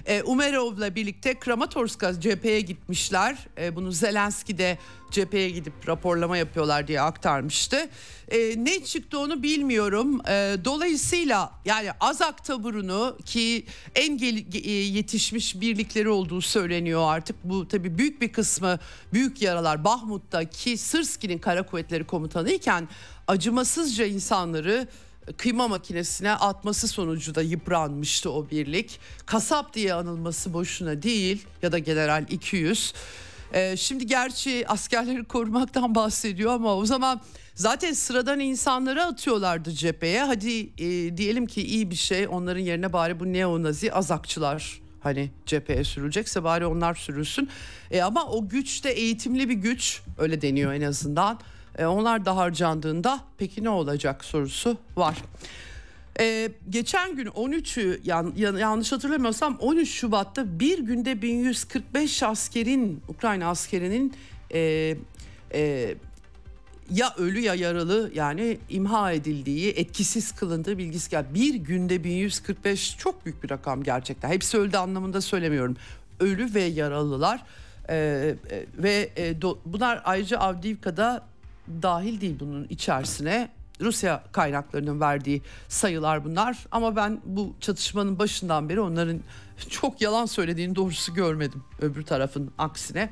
E, 0.06 0.24
Umerov'la 0.24 0.96
birlikte 0.96 1.40
Kramatorsk'a 1.40 2.20
cepheye 2.22 2.62
gitmişler. 2.62 3.38
E, 3.58 3.76
bunu 3.76 3.92
Zelenski 3.92 4.58
de 4.58 4.78
cepheye 5.12 5.50
gidip 5.50 5.74
raporlama 5.88 6.38
yapıyorlar 6.38 6.88
diye 6.88 7.02
aktarmıştı. 7.02 7.90
E, 8.32 8.38
ne 8.66 8.84
çıktı 8.84 9.20
onu 9.20 9.44
bilmiyorum. 9.44 10.22
E, 10.28 10.56
dolayısıyla 10.66 11.52
yani 11.66 11.90
Azak 12.00 12.46
taburunu 12.46 13.18
ki 13.26 13.66
en 13.96 14.18
gel- 14.18 14.56
e, 14.66 14.72
yetişmiş 14.72 15.62
birlikleri 15.62 16.10
olduğu 16.10 16.42
söyleniyor 16.42 17.02
artık. 17.14 17.36
Bu 17.44 17.68
tabii 17.68 17.98
büyük 17.98 18.22
bir 18.22 18.32
kısmı 18.34 18.80
büyük 19.14 19.42
yaralar 19.42 19.84
Bahmut'ta 19.84 20.50
ki 20.50 20.78
Sırski'nin 20.78 21.38
kara 21.38 21.66
kuvvetleri 21.84 22.04
komutanı 22.04 22.52
iken 22.52 22.88
acımasızca 23.28 24.06
insanları 24.06 24.88
kıyma 25.38 25.68
makinesine 25.68 26.32
atması 26.32 26.88
sonucu 26.88 27.36
da 27.36 27.42
yıpranmıştı 27.42 28.32
o 28.32 28.50
birlik. 28.50 29.00
Kasap 29.26 29.74
diye 29.74 29.94
anılması 29.94 30.54
boşuna 30.54 31.02
değil 31.02 31.46
ya 31.62 31.72
da 31.72 31.80
General 31.80 32.26
200. 32.30 32.94
Ee, 33.54 33.78
şimdi 33.78 34.06
gerçi 34.06 34.66
askerleri 34.68 35.24
korumaktan 35.24 35.96
bahsediyor 35.96 36.54
ama 36.54 36.76
o 36.76 36.86
zaman 36.86 37.22
zaten 37.56 37.94
sıradan 37.94 38.40
insanları 38.40 39.04
atıyorlardı 39.04 39.72
cepheye. 39.72 40.24
Hadi 40.24 40.70
e, 40.78 41.18
diyelim 41.18 41.46
ki 41.46 41.62
iyi 41.62 41.92
bir 41.92 41.96
şey 41.96 42.28
onların 42.28 42.62
yerine 42.62 42.94
bari 42.94 43.20
bu 43.20 43.34
neonazi 43.34 43.94
azakçılar 43.94 44.82
hani 45.04 45.32
cepheye 45.46 45.84
sürülecekse 45.84 46.44
bari 46.44 46.66
onlar 46.66 46.96
sürülsün. 46.96 47.50
E, 47.92 48.02
ama 48.02 48.26
o 48.26 48.50
güç 48.50 48.84
de 48.84 48.92
eğitimli 48.92 49.50
bir 49.50 49.54
güç 49.54 50.02
öyle 50.18 50.42
deniyor 50.42 50.74
en 50.74 50.82
azından. 50.82 51.40
E, 51.78 51.86
onlar 51.86 52.26
da 52.26 52.36
harcandığında 52.36 53.20
peki 53.38 53.64
ne 53.64 53.70
olacak 53.70 54.26
sorusu 54.26 54.78
var. 54.96 55.18
Ee, 56.20 56.52
geçen 56.70 57.16
gün 57.16 57.26
13'ü 57.26 58.00
yan, 58.04 58.34
yan, 58.36 58.58
yanlış 58.58 58.92
hatırlamıyorsam 58.92 59.58
13 59.60 59.90
Şubat'ta 59.90 60.60
bir 60.60 60.80
günde 60.80 61.22
1145 61.22 62.24
askerin 62.24 63.02
Ukrayna 63.08 63.48
askerinin 63.48 64.14
e, 64.54 64.96
e, 65.54 65.96
ya 66.92 67.14
ölü 67.18 67.40
ya 67.40 67.56
yaralı 67.56 68.12
yani 68.16 68.58
imha 68.70 69.12
edildiği 69.12 69.72
etkisiz 69.72 70.32
kılındığı 70.32 70.78
bilgisi 70.78 71.10
geldi. 71.10 71.28
Bir 71.34 71.56
günde 71.56 72.04
1145 72.04 72.98
çok 72.98 73.26
büyük 73.26 73.44
bir 73.44 73.50
rakam 73.50 73.84
gerçekten. 73.84 74.30
Hepsi 74.30 74.58
öldü 74.58 74.78
anlamında 74.78 75.22
söylemiyorum. 75.22 75.78
Ölü 76.20 76.54
ve 76.54 76.62
yaralılar 76.62 77.44
e, 77.90 77.96
e, 77.96 78.66
ve 78.78 79.10
e, 79.16 79.42
do, 79.42 79.60
bunlar 79.66 80.02
ayrıca 80.06 80.38
Avdiivka'da 80.38 81.33
dahil 81.68 82.22
değil 82.22 82.36
bunun 82.40 82.68
içerisine 82.70 83.50
Rusya 83.82 84.24
kaynaklarının 84.32 85.00
verdiği 85.02 85.42
sayılar 85.68 86.26
bunlar 86.26 86.58
ama 86.72 86.96
ben 86.96 87.22
bu 87.26 87.56
çatışmanın 87.60 88.20
başından 88.20 88.70
beri 88.70 88.82
onların 88.82 89.20
çok 89.70 90.02
yalan 90.02 90.26
söylediğini 90.26 90.76
doğrusu 90.76 91.14
görmedim 91.14 91.64
öbür 91.82 92.04
tarafın 92.04 92.52
aksine. 92.58 93.10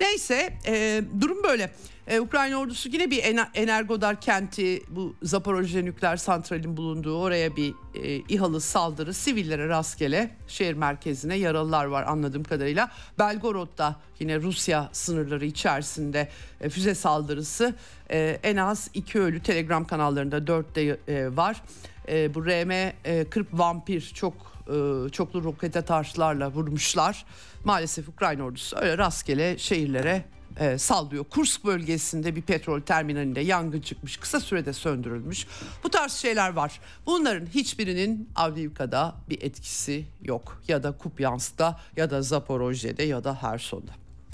Neyse 0.00 0.52
e, 0.66 1.02
durum 1.20 1.42
böyle. 1.42 1.70
E, 2.08 2.20
Ukrayna 2.20 2.56
ordusu 2.56 2.88
yine 2.88 3.10
bir 3.10 3.24
Energodar 3.54 4.20
kenti 4.20 4.82
bu 4.88 5.14
Zaporojye 5.22 5.84
nükleer 5.84 6.16
santralin 6.16 6.76
bulunduğu 6.76 7.18
oraya 7.18 7.56
bir 7.56 7.74
e, 7.94 8.16
İHA'lı 8.16 8.60
saldırı 8.60 9.14
sivillere 9.14 9.68
rastgele 9.68 10.30
şehir 10.48 10.74
merkezine 10.74 11.34
yaralılar 11.36 11.84
var 11.84 12.02
anladığım 12.02 12.44
kadarıyla. 12.44 12.90
Belgorod'da 13.18 13.96
yine 14.20 14.40
Rusya 14.40 14.88
sınırları 14.92 15.46
içerisinde 15.46 16.28
e, 16.60 16.68
füze 16.68 16.94
saldırısı 16.94 17.74
e, 18.10 18.38
en 18.42 18.56
az 18.56 18.90
iki 18.94 19.20
ölü 19.20 19.42
telegram 19.42 19.84
kanallarında 19.84 20.46
dörtte 20.46 20.98
e, 21.08 21.36
var. 21.36 21.62
E, 22.08 22.34
bu 22.34 22.40
RM-40 22.40 23.46
Vampir 23.52 24.00
çok 24.14 24.57
e, 24.68 25.08
çoklu 25.10 25.44
roket 25.44 25.76
atarlarla 25.76 26.52
vurmuşlar. 26.52 27.24
Maalesef 27.64 28.08
Ukrayna 28.08 28.42
ordusu 28.42 28.76
öyle 28.76 28.98
rastgele 28.98 29.58
şehirlere 29.58 30.24
e, 30.60 30.78
sallıyor. 30.78 31.24
Kursk 31.24 31.64
bölgesinde 31.64 32.36
bir 32.36 32.42
petrol 32.42 32.80
terminalinde 32.80 33.40
yangın 33.40 33.80
çıkmış. 33.80 34.16
Kısa 34.16 34.40
sürede 34.40 34.72
söndürülmüş. 34.72 35.46
Bu 35.84 35.90
tarz 35.90 36.12
şeyler 36.12 36.52
var. 36.52 36.80
Bunların 37.06 37.46
hiçbirinin 37.46 38.28
Avdiivka'da 38.36 39.14
bir 39.28 39.42
etkisi 39.42 40.04
yok. 40.22 40.62
Ya 40.68 40.82
da 40.82 40.92
Kupyansk'ta 40.92 41.80
ya 41.96 42.10
da 42.10 42.22
Zaporojye'de 42.22 43.02
ya 43.02 43.24
da 43.24 43.42
Herson'da. 43.42 43.92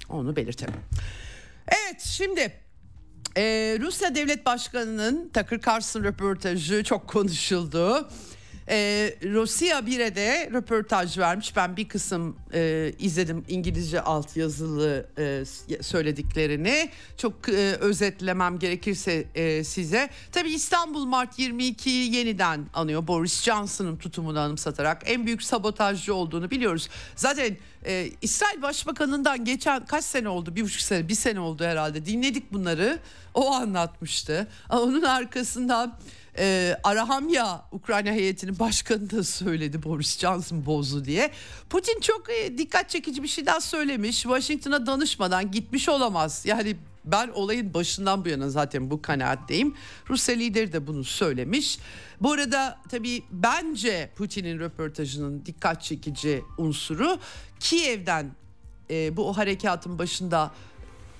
Onu 0.08 0.36
belirtelim. 0.36 0.74
Evet 1.68 2.00
şimdi 2.00 2.64
ee, 3.36 3.78
Rusya 3.80 4.14
Devlet 4.14 4.46
Başkanı'nın 4.46 5.28
Tucker 5.28 5.60
Carlson 5.66 6.04
röportajı 6.04 6.84
çok 6.84 7.08
konuşuldu. 7.08 8.08
E, 8.68 8.76
Rusya 9.22 9.78
1'e 9.78 10.14
de 10.16 10.50
röportaj 10.52 11.18
vermiş. 11.18 11.56
Ben 11.56 11.76
bir 11.76 11.88
kısım 11.88 12.36
e, 12.54 12.92
izledim 12.98 13.44
İngilizce 13.48 14.00
alt 14.00 14.36
yazılı 14.36 15.06
e, 15.18 15.44
söylediklerini. 15.82 16.90
Çok 17.16 17.48
e, 17.48 17.76
özetlemem 17.80 18.58
gerekirse 18.58 19.24
e, 19.34 19.64
size. 19.64 20.10
Tabii 20.32 20.50
İstanbul 20.50 21.04
Mart 21.04 21.38
22'yi 21.38 22.14
yeniden 22.14 22.66
anıyor. 22.74 23.06
Boris 23.06 23.42
Johnson'ın 23.42 23.96
tutumunu 23.96 24.38
anımsatarak 24.38 25.02
en 25.06 25.26
büyük 25.26 25.42
sabotajcı 25.42 26.14
olduğunu 26.14 26.50
biliyoruz. 26.50 26.88
Zaten 27.16 27.56
e, 27.86 28.10
İsrail 28.22 28.62
Başbakanı'ndan 28.62 29.44
geçen 29.44 29.84
kaç 29.86 30.04
sene 30.04 30.28
oldu? 30.28 30.56
Bir 30.56 30.62
buçuk 30.62 30.80
sene, 30.80 31.08
bir 31.08 31.14
sene 31.14 31.40
oldu 31.40 31.64
herhalde. 31.64 32.06
Dinledik 32.06 32.52
bunları. 32.52 32.98
O 33.34 33.52
anlatmıştı. 33.52 34.48
Onun 34.70 35.02
arkasından 35.02 35.98
e, 36.38 36.76
Arahamya 36.84 37.64
Ukrayna 37.72 38.10
heyetinin 38.10 38.58
başkanı 38.58 39.10
da 39.10 39.24
söyledi 39.24 39.82
Boris 39.82 40.18
Johnson 40.18 40.66
bozdu 40.66 41.04
diye. 41.04 41.30
Putin 41.70 42.00
çok 42.00 42.30
e, 42.30 42.58
dikkat 42.58 42.90
çekici 42.90 43.22
bir 43.22 43.28
şey 43.28 43.46
daha 43.46 43.60
söylemiş. 43.60 44.22
Washington'a 44.22 44.86
danışmadan 44.86 45.50
gitmiş 45.50 45.88
olamaz. 45.88 46.42
Yani 46.46 46.76
ben 47.04 47.28
olayın 47.28 47.74
başından 47.74 48.24
bu 48.24 48.28
yana 48.28 48.50
zaten 48.50 48.90
bu 48.90 49.02
kanaatteyim. 49.02 49.74
Rusya 50.10 50.34
lideri 50.34 50.72
de 50.72 50.86
bunu 50.86 51.04
söylemiş. 51.04 51.78
Bu 52.20 52.32
arada 52.32 52.78
tabii 52.88 53.22
bence 53.30 54.10
Putin'in 54.16 54.58
röportajının 54.58 55.46
dikkat 55.46 55.82
çekici 55.82 56.42
unsuru 56.58 57.18
Kiev'den 57.60 58.30
e, 58.90 59.16
bu 59.16 59.36
harekatın 59.36 59.98
başında 59.98 60.52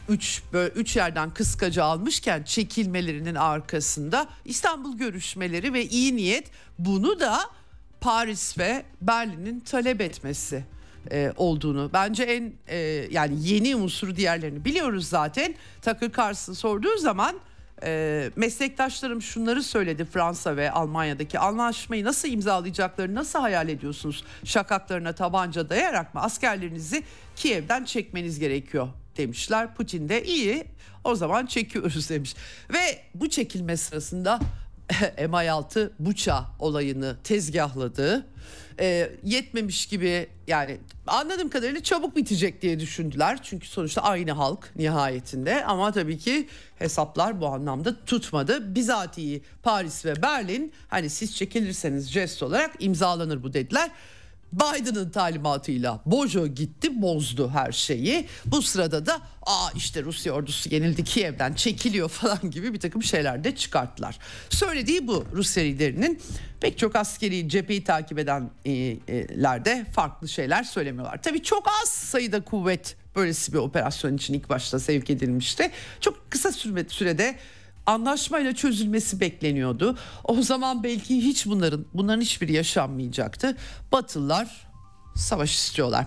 3 0.08 0.42
üç 0.74 0.96
yerden 0.96 1.30
kıskacı 1.30 1.84
almışken 1.84 2.42
çekilmelerinin 2.42 3.34
arkasında 3.34 4.26
İstanbul 4.44 4.98
görüşmeleri 4.98 5.72
ve 5.72 5.84
iyi 5.84 6.16
niyet 6.16 6.50
bunu 6.78 7.20
da 7.20 7.40
Paris 8.00 8.58
ve 8.58 8.84
Berlin'in 9.00 9.60
talep 9.60 10.00
etmesi 10.00 10.64
e, 11.10 11.32
olduğunu 11.36 11.90
bence 11.92 12.22
en 12.22 12.52
e, 12.68 12.76
yani 13.10 13.34
yeni 13.40 13.76
unsur 13.76 14.16
diğerlerini 14.16 14.64
biliyoruz 14.64 15.08
zaten. 15.08 15.54
Takır 15.82 16.12
Carlson 16.12 16.52
sorduğu 16.52 16.98
zaman 16.98 17.36
e, 17.82 18.30
meslektaşlarım 18.36 19.22
şunları 19.22 19.62
söyledi 19.62 20.04
Fransa 20.04 20.56
ve 20.56 20.70
Almanya'daki 20.70 21.38
anlaşmayı 21.38 22.04
nasıl 22.04 22.28
imzalayacaklarını 22.28 23.14
nasıl 23.14 23.38
hayal 23.38 23.68
ediyorsunuz? 23.68 24.24
Şakaklarına 24.44 25.12
tabanca 25.12 25.68
dayayarak 25.68 26.14
mı 26.14 26.20
askerlerinizi 26.20 27.02
Kiev'den 27.36 27.84
çekmeniz 27.84 28.38
gerekiyor 28.38 28.88
demişler. 29.16 29.74
Putin 29.74 30.08
de 30.08 30.24
iyi 30.24 30.64
o 31.04 31.14
zaman 31.14 31.46
çekiyoruz 31.46 32.10
demiş. 32.10 32.34
Ve 32.72 32.98
bu 33.14 33.30
çekilme 33.30 33.76
sırasında 33.76 34.40
MI6 35.18 35.90
Buça 35.98 36.46
olayını 36.58 37.16
tezgahladı. 37.24 38.26
E, 38.80 39.10
yetmemiş 39.24 39.86
gibi 39.86 40.28
yani 40.46 40.78
anladığım 41.06 41.48
kadarıyla 41.48 41.82
çabuk 41.82 42.16
bitecek 42.16 42.62
diye 42.62 42.80
düşündüler. 42.80 43.38
Çünkü 43.42 43.66
sonuçta 43.66 44.02
aynı 44.02 44.32
halk 44.32 44.72
nihayetinde 44.76 45.64
ama 45.64 45.92
tabii 45.92 46.18
ki 46.18 46.48
hesaplar 46.78 47.40
bu 47.40 47.46
anlamda 47.46 48.04
tutmadı. 48.04 48.74
Bizatihi 48.74 49.42
Paris 49.62 50.04
ve 50.04 50.22
Berlin 50.22 50.72
hani 50.88 51.10
siz 51.10 51.36
çekilirseniz 51.36 52.12
jest 52.12 52.42
olarak 52.42 52.70
imzalanır 52.78 53.42
bu 53.42 53.52
dediler. 53.52 53.90
Biden'ın 54.54 55.10
talimatıyla 55.10 56.00
Bojo 56.06 56.46
gitti 56.46 57.02
bozdu 57.02 57.50
her 57.50 57.72
şeyi. 57.72 58.26
Bu 58.46 58.62
sırada 58.62 59.06
da 59.06 59.20
aa 59.46 59.68
işte 59.76 60.02
Rusya 60.02 60.32
ordusu 60.32 60.74
yenildi 60.74 61.04
Kiev'den 61.04 61.54
çekiliyor 61.54 62.08
falan 62.08 62.50
gibi 62.50 62.74
bir 62.74 62.80
takım 62.80 63.02
şeyler 63.02 63.44
de 63.44 63.56
çıkarttılar. 63.56 64.18
Söylediği 64.50 65.06
bu 65.06 65.24
Rusya 65.32 65.62
liderinin 65.62 66.20
pek 66.60 66.78
çok 66.78 66.96
askeri 66.96 67.48
cepheyi 67.48 67.84
takip 67.84 68.18
edenler 68.18 69.64
de 69.64 69.86
farklı 69.92 70.28
şeyler 70.28 70.62
söylemiyorlar. 70.62 71.22
Tabii 71.22 71.42
çok 71.42 71.68
az 71.82 71.88
sayıda 71.88 72.44
kuvvet 72.44 72.96
böylesi 73.16 73.52
bir 73.52 73.58
operasyon 73.58 74.16
için 74.16 74.34
ilk 74.34 74.48
başta 74.48 74.80
sevk 74.80 75.10
edilmişti. 75.10 75.70
Çok 76.00 76.30
kısa 76.30 76.52
sürede 76.88 77.36
anlaşmayla 77.86 78.54
çözülmesi 78.54 79.20
bekleniyordu. 79.20 79.98
O 80.24 80.42
zaman 80.42 80.82
belki 80.82 81.16
hiç 81.16 81.46
bunların 81.46 81.84
bunların 81.94 82.20
hiçbiri 82.20 82.52
yaşanmayacaktı. 82.52 83.56
Batılılar 83.92 84.66
savaş 85.14 85.54
istiyorlar. 85.54 86.06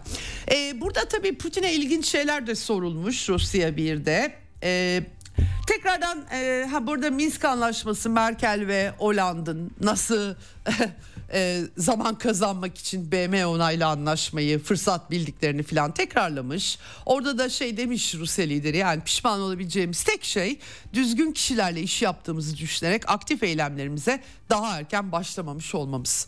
Ee, 0.51 0.81
burada 0.81 1.07
tabii 1.07 1.37
Putin'e 1.37 1.73
ilginç 1.73 2.05
şeyler 2.05 2.47
de 2.47 2.55
sorulmuş 2.55 3.29
Rusya 3.29 3.77
bir 3.77 4.05
de. 4.05 4.35
Ee, 4.63 5.03
tekrardan 5.67 6.25
e, 6.33 6.67
ha 6.71 6.87
burada 6.87 7.11
Minsk 7.11 7.45
anlaşması 7.45 8.09
Merkel 8.09 8.67
ve 8.67 8.91
Hollande'ın 8.97 9.71
nasıl 9.81 10.35
e, 11.33 11.61
zaman 11.77 12.17
kazanmak 12.17 12.77
için 12.77 13.11
BM 13.11 13.45
onaylı 13.45 13.85
anlaşmayı 13.85 14.59
fırsat 14.59 15.11
bildiklerini 15.11 15.63
falan 15.63 15.93
tekrarlamış. 15.93 16.79
Orada 17.05 17.37
da 17.37 17.49
şey 17.49 17.77
demiş 17.77 18.15
Rusya 18.15 18.45
lideri 18.45 18.77
yani 18.77 19.01
pişman 19.03 19.39
olabileceğimiz 19.39 20.03
tek 20.03 20.23
şey 20.23 20.59
düzgün 20.93 21.31
kişilerle 21.31 21.81
iş 21.81 22.01
yaptığımızı 22.01 22.57
düşünerek 22.57 23.09
aktif 23.09 23.43
eylemlerimize 23.43 24.23
daha 24.49 24.77
erken 24.77 25.11
başlamamış 25.11 25.75
olmamız. 25.75 26.27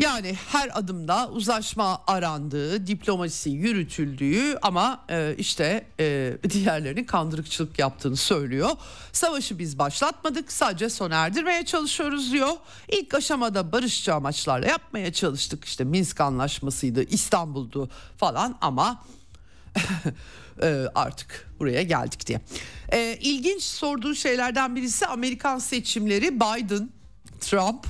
Yani 0.00 0.34
her 0.48 0.78
adımda 0.78 1.28
uzlaşma 1.28 2.02
arandığı, 2.06 2.86
diplomasi 2.86 3.50
yürütüldüğü 3.50 4.58
ama 4.62 5.04
e, 5.10 5.34
işte 5.38 5.86
e, 6.00 6.36
diğerlerinin 6.50 7.04
kandırıkçılık 7.04 7.78
yaptığını 7.78 8.16
söylüyor. 8.16 8.70
Savaşı 9.12 9.58
biz 9.58 9.78
başlatmadık 9.78 10.52
sadece 10.52 10.90
sona 10.90 11.14
erdirmeye 11.14 11.64
çalışıyoruz 11.64 12.32
diyor. 12.32 12.48
İlk 12.88 13.14
aşamada 13.14 13.72
barışçı 13.72 14.14
amaçlarla 14.14 14.66
yapmaya 14.66 15.12
çalıştık. 15.12 15.64
İşte 15.64 15.84
Minsk 15.84 16.20
anlaşmasıydı, 16.20 17.02
İstanbul'du 17.02 17.90
falan 18.16 18.58
ama 18.60 19.04
e, 20.62 20.84
artık 20.94 21.50
buraya 21.58 21.82
geldik 21.82 22.26
diye. 22.26 22.40
E, 22.92 23.18
ilginç 23.20 23.62
sorduğu 23.62 24.14
şeylerden 24.14 24.76
birisi 24.76 25.06
Amerikan 25.06 25.58
seçimleri 25.58 26.40
Biden, 26.40 26.90
Trump... 27.40 27.86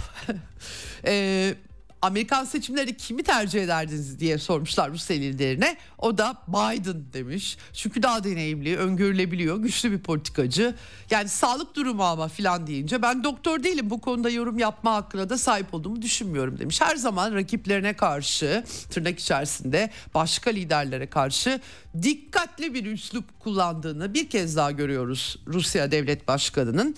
Amerikan 2.03 2.45
seçimleri 2.45 2.97
kimi 2.97 3.23
tercih 3.23 3.63
ederdiniz 3.63 4.21
diye 4.21 4.39
sormuşlar 4.39 4.93
Rusya 4.93 5.17
liderine. 5.17 5.77
O 5.99 6.19
da 6.19 6.35
Biden 6.49 7.05
demiş. 7.13 7.59
Çünkü 7.73 8.03
daha 8.03 8.25
deneyimli, 8.25 8.77
öngörülebiliyor, 8.77 9.57
güçlü 9.57 9.93
bir 9.93 9.99
politikacı. 9.99 10.75
Yani 11.11 11.29
sağlık 11.29 11.77
durumu 11.77 12.03
ama 12.03 12.29
filan 12.29 12.67
deyince 12.67 13.03
ben 13.03 13.25
doktor 13.25 13.63
değilim 13.63 13.91
bu 13.91 14.01
konuda 14.01 14.31
yorum 14.31 14.59
yapma 14.59 14.95
hakkına 14.95 15.31
da 15.31 15.39
sahip 15.39 15.75
olduğumu 15.75 16.03
düşünmüyorum 16.03 16.59
demiş. 16.59 16.81
Her 16.81 16.97
zaman 16.97 17.35
rakiplerine 17.35 17.93
karşı 17.93 18.65
tırnak 18.91 19.19
içerisinde 19.19 19.91
başka 20.15 20.51
liderlere 20.51 21.07
karşı 21.11 21.61
dikkatli 22.03 22.75
bir 22.75 22.87
üslup 22.87 23.41
kullandığını 23.41 24.15
bir 24.15 24.31
kez 24.31 24.57
daha 24.57 24.71
görüyoruz 24.71 25.37
Rusya 25.47 25.91
Devlet 25.91 26.29
Başkanı'nın. 26.29 26.97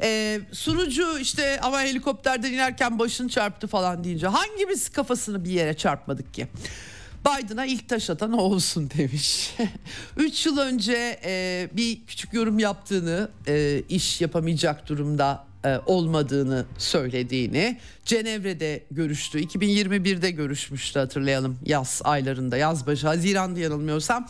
Ee, 0.00 0.40
sunucu 0.52 1.18
işte 1.18 1.60
ama 1.60 1.80
helikopterden 1.80 2.52
inerken 2.52 2.98
başını 2.98 3.28
çarptı 3.28 3.66
falan 3.66 4.04
deyince 4.04 4.26
hangimiz 4.26 4.88
kafasını 4.88 5.44
bir 5.44 5.50
yere 5.50 5.74
çarpmadık 5.74 6.34
ki? 6.34 6.48
Biden'a 7.24 7.66
ilk 7.66 7.88
taş 7.88 8.10
atan 8.10 8.32
o 8.32 8.42
olsun 8.42 8.90
demiş. 8.98 9.54
Üç 10.16 10.46
yıl 10.46 10.58
önce 10.58 11.20
e, 11.24 11.68
bir 11.72 12.06
küçük 12.06 12.34
yorum 12.34 12.58
yaptığını, 12.58 13.28
e, 13.48 13.82
iş 13.88 14.20
yapamayacak 14.20 14.88
durumda 14.88 15.46
e, 15.64 15.78
olmadığını 15.86 16.64
söylediğini, 16.78 17.78
Cenevre'de 18.04 18.84
görüştü. 18.90 19.38
2021'de 19.38 20.30
görüşmüştü 20.30 20.98
hatırlayalım 20.98 21.58
yaz 21.66 22.00
aylarında, 22.04 22.56
yaz 22.56 22.86
başı, 22.86 23.06
Haziran'da 23.06 23.60
yanılmıyorsam. 23.60 24.28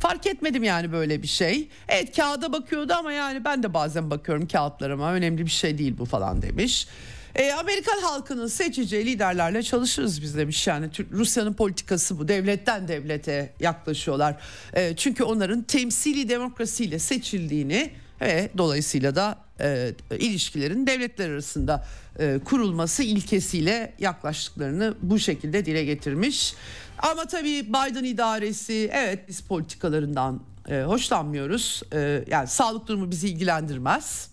Fark 0.00 0.26
etmedim 0.26 0.62
yani 0.62 0.92
böyle 0.92 1.22
bir 1.22 1.26
şey. 1.28 1.68
Evet 1.88 2.16
kağıda 2.16 2.52
bakıyordu 2.52 2.92
ama 2.98 3.12
yani 3.12 3.44
ben 3.44 3.62
de 3.62 3.74
bazen 3.74 4.10
bakıyorum 4.10 4.48
kağıtlarıma 4.48 5.12
önemli 5.12 5.46
bir 5.46 5.50
şey 5.50 5.78
değil 5.78 5.98
bu 5.98 6.04
falan 6.04 6.42
demiş. 6.42 6.88
E, 7.34 7.52
Amerikan 7.52 7.98
halkının 7.98 8.46
seçeceği 8.46 9.06
liderlerle 9.06 9.62
çalışırız 9.62 10.22
biz 10.22 10.36
demiş 10.36 10.66
yani 10.66 10.90
Rusya'nın 11.12 11.54
politikası 11.54 12.18
bu 12.18 12.28
devletten 12.28 12.88
devlete 12.88 13.52
yaklaşıyorlar. 13.60 14.36
E, 14.72 14.96
çünkü 14.96 15.24
onların 15.24 15.62
temsili 15.62 16.28
demokrasiyle 16.28 16.98
seçildiğini 16.98 17.90
ve 18.20 18.50
dolayısıyla 18.58 19.14
da 19.14 19.38
e, 19.60 19.92
ilişkilerin 20.18 20.86
devletler 20.86 21.30
arasında 21.30 21.86
e, 22.18 22.40
kurulması 22.44 23.02
ilkesiyle 23.02 23.94
yaklaştıklarını 23.98 24.94
bu 25.02 25.18
şekilde 25.18 25.66
dile 25.66 25.84
getirmiş. 25.84 26.54
Ama 27.02 27.24
tabii 27.24 27.66
Biden 27.68 28.04
idaresi 28.04 28.90
evet 28.92 29.28
biz 29.28 29.40
politikalarından 29.40 30.40
e, 30.68 30.82
hoşlanmıyoruz. 30.82 31.82
E, 31.92 32.24
yani 32.26 32.48
sağlık 32.48 32.88
durumu 32.88 33.10
bizi 33.10 33.28
ilgilendirmez. 33.28 34.30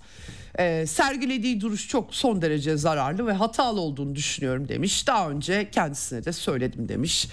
E, 0.60 0.86
sergilediği 0.86 1.62
duruş 1.62 1.88
çok 1.88 2.16
son 2.16 2.42
derece 2.42 2.78
zararlı 2.78 3.28
ve 3.28 3.34
hatalı 3.34 3.82
olduğunu 3.82 4.16
düşünüyorum 4.16 4.68
demiş. 4.68 5.08
Daha 5.08 5.30
önce 5.30 5.72
kendisine 5.72 6.26
de 6.26 6.34
söyledim 6.34 6.90
demiş. 6.90 7.28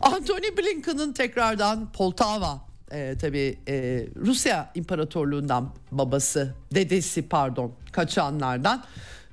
Anthony 0.00 0.56
Blinken'ın 0.58 1.12
tekrardan 1.12 1.92
Poltava 1.92 2.60
e, 2.92 3.14
tabii 3.20 3.58
e, 3.68 4.06
Rusya 4.16 4.70
İmparatorluğundan 4.74 5.70
babası, 5.90 6.54
dedesi 6.74 7.28
pardon 7.28 7.72
kaçanlardan 7.92 8.84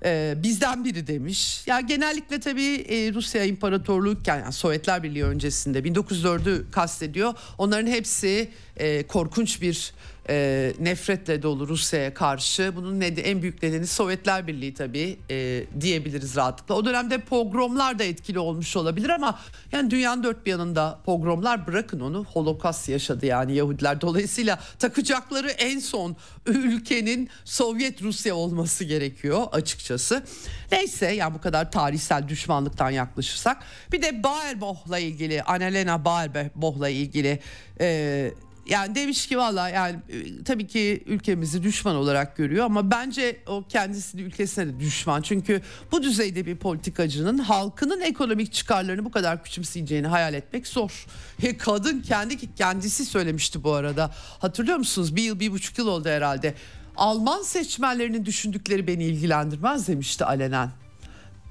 e, 0.06 0.34
bizden 0.44 0.86
biri 0.86 1.08
demiş. 1.08 1.68
Ya 1.68 1.80
genellikle 1.80 2.40
tabii 2.40 2.76
e, 2.76 3.14
Rusya 3.14 3.44
İmparatorluğu 3.44 4.18
yani 4.28 4.54
Sovyetler 4.54 5.04
Birliği 5.04 5.24
öncesinde 5.24 5.80
1904'ü 5.80 6.72
kastediyor. 6.72 7.34
Onların 7.58 7.88
hepsi 7.88 8.50
e, 8.78 9.08
korkunç 9.08 9.62
bir 9.62 9.94
e, 10.32 10.74
nefretle 10.80 11.42
dolu 11.42 11.68
Rusya'ya 11.68 12.14
karşı. 12.14 12.74
Bunun 12.76 13.00
nedi, 13.00 13.22
en 13.22 13.42
büyük 13.42 13.64
nedeni 13.64 13.88
Sovyetler 13.88 14.48
Birliği 14.48 14.74
tabii 14.74 15.20
e, 15.30 15.64
diyebiliriz 15.82 16.36
rahatlıkla. 16.36 16.76
O 16.76 16.86
dönemde 16.86 17.18
pogromlar 17.18 18.00
da 18.00 18.04
etkili 18.04 18.40
olmuş 18.40 18.76
olabilir 18.76 19.10
ama 19.10 19.40
yani 19.72 19.92
dünyanın 19.92 20.24
dört 20.24 20.46
bir 20.46 20.52
yanında 20.52 21.00
pogromlar 21.06 21.68
bırakın 21.68 22.00
onu 22.00 22.26
holokaust 22.26 22.90
yaşadı 22.90 23.26
yani 23.26 23.56
Yahudiler. 23.56 24.02
Dolayısıyla 24.02 24.60
takacakları 24.80 25.50
en 25.50 25.80
son 25.80 26.16
ülkenin 26.46 27.30
Sovyet 27.46 28.02
Rusya 28.02 28.36
olması 28.36 28.84
gerekiyor 28.84 29.44
açıkçası. 29.52 30.24
Neyse 30.72 31.12
yani 31.12 31.34
bu 31.34 31.42
kadar 31.42 31.72
tarihsel 31.72 32.28
düşmanlıktan 32.28 32.90
yaklaşırsak. 32.90 33.58
Bir 33.92 34.02
de 34.02 34.24
Baerboh'la 34.24 35.00
ilgili 35.00 35.44
Annalena 35.44 36.06
Baerboh'la 36.06 36.90
ilgili 36.90 37.40
e, 37.80 38.32
yani 38.66 38.96
demiş 38.96 39.28
ki 39.28 39.38
valla 39.38 39.70
yani 39.70 39.96
e, 40.10 40.44
tabii 40.44 40.68
ki 40.68 41.04
ülkemizi 41.06 41.64
düşman 41.64 41.96
olarak 41.96 42.38
görüyor 42.38 42.66
ama 42.66 42.92
bence 42.92 43.40
o 43.48 43.64
kendisini 43.70 44.22
ülkesine 44.22 44.68
de 44.68 44.80
düşman. 44.80 45.22
Çünkü 45.22 45.62
bu 45.92 46.04
düzeyde 46.04 46.46
bir 46.46 46.56
politikacının 46.56 47.38
halkının 47.38 48.02
ekonomik 48.02 48.54
çıkarlarını 48.54 49.06
bu 49.06 49.12
kadar 49.12 49.44
küçümseyeceğini 49.44 50.08
hayal 50.08 50.34
etmek 50.34 50.68
zor. 50.68 51.06
E, 51.44 51.58
kadın 51.58 52.02
kendi 52.02 52.56
kendisi 52.56 53.06
söylemişti 53.06 53.64
bu 53.64 53.74
arada. 53.74 54.12
Hatırlıyor 54.40 54.78
musunuz? 54.78 55.16
Bir 55.16 55.24
yıl 55.24 55.40
bir 55.40 55.52
buçuk 55.52 55.78
yıl 55.78 55.88
oldu 55.88 56.10
herhalde. 56.10 56.54
Alman 56.96 57.42
seçmenlerinin 57.42 58.26
düşündükleri 58.26 58.88
beni 58.88 59.04
ilgilendirmez 59.04 59.88
demişti 59.88 60.26
alenen 60.26 60.70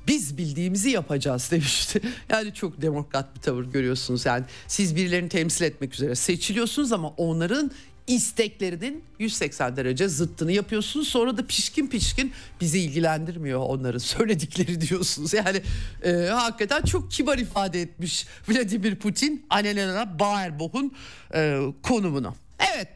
biz 0.09 0.39
bildiğimizi 0.39 0.91
yapacağız 0.91 1.49
demişti. 1.51 2.01
Yani 2.29 2.55
çok 2.55 2.83
demokrat 2.83 3.37
bir 3.37 3.41
tavır 3.41 3.65
görüyorsunuz. 3.65 4.27
Yani 4.27 4.45
siz 4.67 4.97
birilerini 4.97 5.29
temsil 5.29 5.65
etmek 5.65 5.95
üzere 5.95 6.15
seçiliyorsunuz 6.15 6.93
ama 6.93 7.09
onların 7.09 7.71
isteklerinin 8.07 9.05
180 9.19 9.77
derece 9.77 10.09
zıttını 10.09 10.53
yapıyorsunuz. 10.53 11.09
Sonra 11.09 11.37
da 11.37 11.47
pişkin 11.47 11.87
pişkin 11.87 12.33
bizi 12.61 12.81
ilgilendirmiyor 12.81 13.61
onların 13.61 13.99
söyledikleri 13.99 14.81
diyorsunuz. 14.89 15.35
Yani 15.35 15.63
e, 16.05 16.13
hakikaten 16.13 16.83
çok 16.83 17.11
kibar 17.11 17.39
ifade 17.39 17.83
etmiş 17.83 18.27
Vladimir 18.49 18.97
Putin 18.97 19.47
Annalena 19.51 20.19
Baerbock'un 20.19 20.93
e, 21.35 21.61
konumunu. 21.83 22.35
Evet 22.75 22.89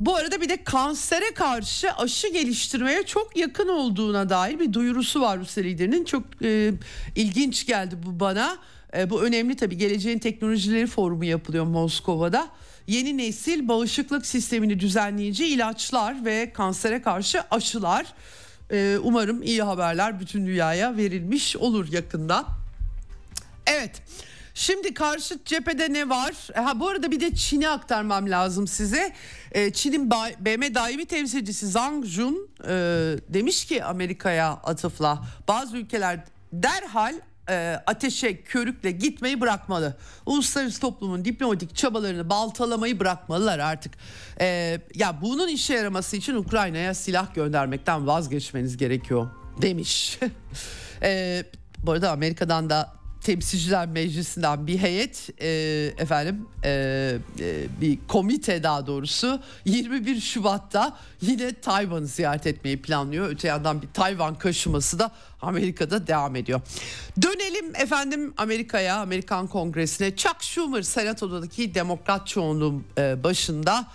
bu 0.00 0.16
arada 0.16 0.40
bir 0.40 0.48
de 0.48 0.64
kansere 0.64 1.34
karşı 1.34 1.92
aşı 1.92 2.28
geliştirmeye 2.28 3.02
çok 3.02 3.36
yakın 3.36 3.68
olduğuna 3.68 4.28
dair 4.28 4.58
bir 4.58 4.72
duyurusu 4.72 5.20
var 5.20 5.38
Rusya 5.38 5.64
liderinin. 5.64 6.04
Çok 6.04 6.22
e, 6.42 6.72
ilginç 7.16 7.66
geldi 7.66 7.94
bu 8.06 8.20
bana. 8.20 8.58
E, 8.96 9.10
bu 9.10 9.22
önemli 9.22 9.56
tabii. 9.56 9.76
Geleceğin 9.78 10.18
Teknolojileri 10.18 10.86
Forumu 10.86 11.24
yapılıyor 11.24 11.64
Moskova'da. 11.64 12.48
Yeni 12.86 13.18
nesil 13.18 13.68
bağışıklık 13.68 14.26
sistemini 14.26 14.80
düzenleyici 14.80 15.46
ilaçlar 15.46 16.24
ve 16.24 16.52
kansere 16.52 17.02
karşı 17.02 17.42
aşılar. 17.50 18.06
E, 18.72 18.98
umarım 19.02 19.42
iyi 19.42 19.62
haberler 19.62 20.20
bütün 20.20 20.46
dünyaya 20.46 20.96
verilmiş 20.96 21.56
olur 21.56 21.92
yakında. 21.92 22.44
Evet. 23.66 24.02
Şimdi 24.54 24.94
karşı 24.94 25.38
cephede 25.44 25.92
ne 25.92 26.08
var? 26.08 26.34
Ha 26.54 26.80
bu 26.80 26.88
arada 26.88 27.10
bir 27.10 27.20
de 27.20 27.34
Çin'i 27.34 27.68
aktarmam 27.68 28.30
lazım 28.30 28.66
size. 28.66 29.12
Ee, 29.52 29.72
Çin'in 29.72 30.10
BM 30.10 30.74
daimi 30.74 31.06
temsilcisi 31.06 31.66
Zhang 31.66 32.04
Jun 32.04 32.48
e, 32.64 32.68
demiş 33.28 33.64
ki 33.64 33.84
Amerika'ya 33.84 34.48
atıfla 34.48 35.22
bazı 35.48 35.76
ülkeler 35.76 36.24
derhal 36.52 37.14
e, 37.48 37.80
ateşe 37.86 38.42
körükle 38.42 38.90
gitmeyi 38.90 39.40
bırakmalı. 39.40 39.96
Uluslararası 40.26 40.80
toplumun 40.80 41.24
diplomatik 41.24 41.76
çabalarını 41.76 42.30
baltalamayı 42.30 43.00
bırakmalılar 43.00 43.58
artık. 43.58 43.94
E, 44.40 44.78
ya 44.94 45.18
bunun 45.22 45.48
işe 45.48 45.74
yaraması 45.74 46.16
için 46.16 46.34
Ukrayna'ya 46.34 46.94
silah 46.94 47.34
göndermekten 47.34 48.06
vazgeçmeniz 48.06 48.76
gerekiyor 48.76 49.30
demiş. 49.62 50.18
e, 51.02 51.42
bu 51.78 51.92
arada 51.92 52.10
Amerika'dan 52.10 52.70
da 52.70 52.99
Temsilciler 53.20 53.88
Meclisi'nden 53.88 54.66
bir 54.66 54.78
heyet 54.78 55.30
e, 55.40 55.48
efendim 55.98 56.46
e, 56.64 56.70
e, 57.40 57.66
bir 57.80 57.98
komite 58.08 58.62
daha 58.62 58.86
doğrusu 58.86 59.40
21 59.64 60.20
Şubat'ta 60.20 60.96
yine 61.20 61.60
Tayvan'ı 61.60 62.06
ziyaret 62.06 62.46
etmeyi 62.46 62.82
planlıyor. 62.82 63.28
Öte 63.28 63.48
yandan 63.48 63.82
bir 63.82 63.88
Tayvan 63.94 64.34
kaşıması 64.34 64.98
da 64.98 65.10
Amerika'da 65.42 66.06
devam 66.06 66.36
ediyor. 66.36 66.60
Dönelim 67.22 67.76
efendim 67.76 68.34
Amerika'ya, 68.36 68.96
Amerikan 68.96 69.46
Kongresi'ne. 69.46 70.16
Chuck 70.16 70.42
Schumer 70.42 70.82
Senato'daki 70.82 71.74
demokrat 71.74 72.26
çoğunluğun 72.26 72.84
e, 72.98 73.24
başında 73.24 73.86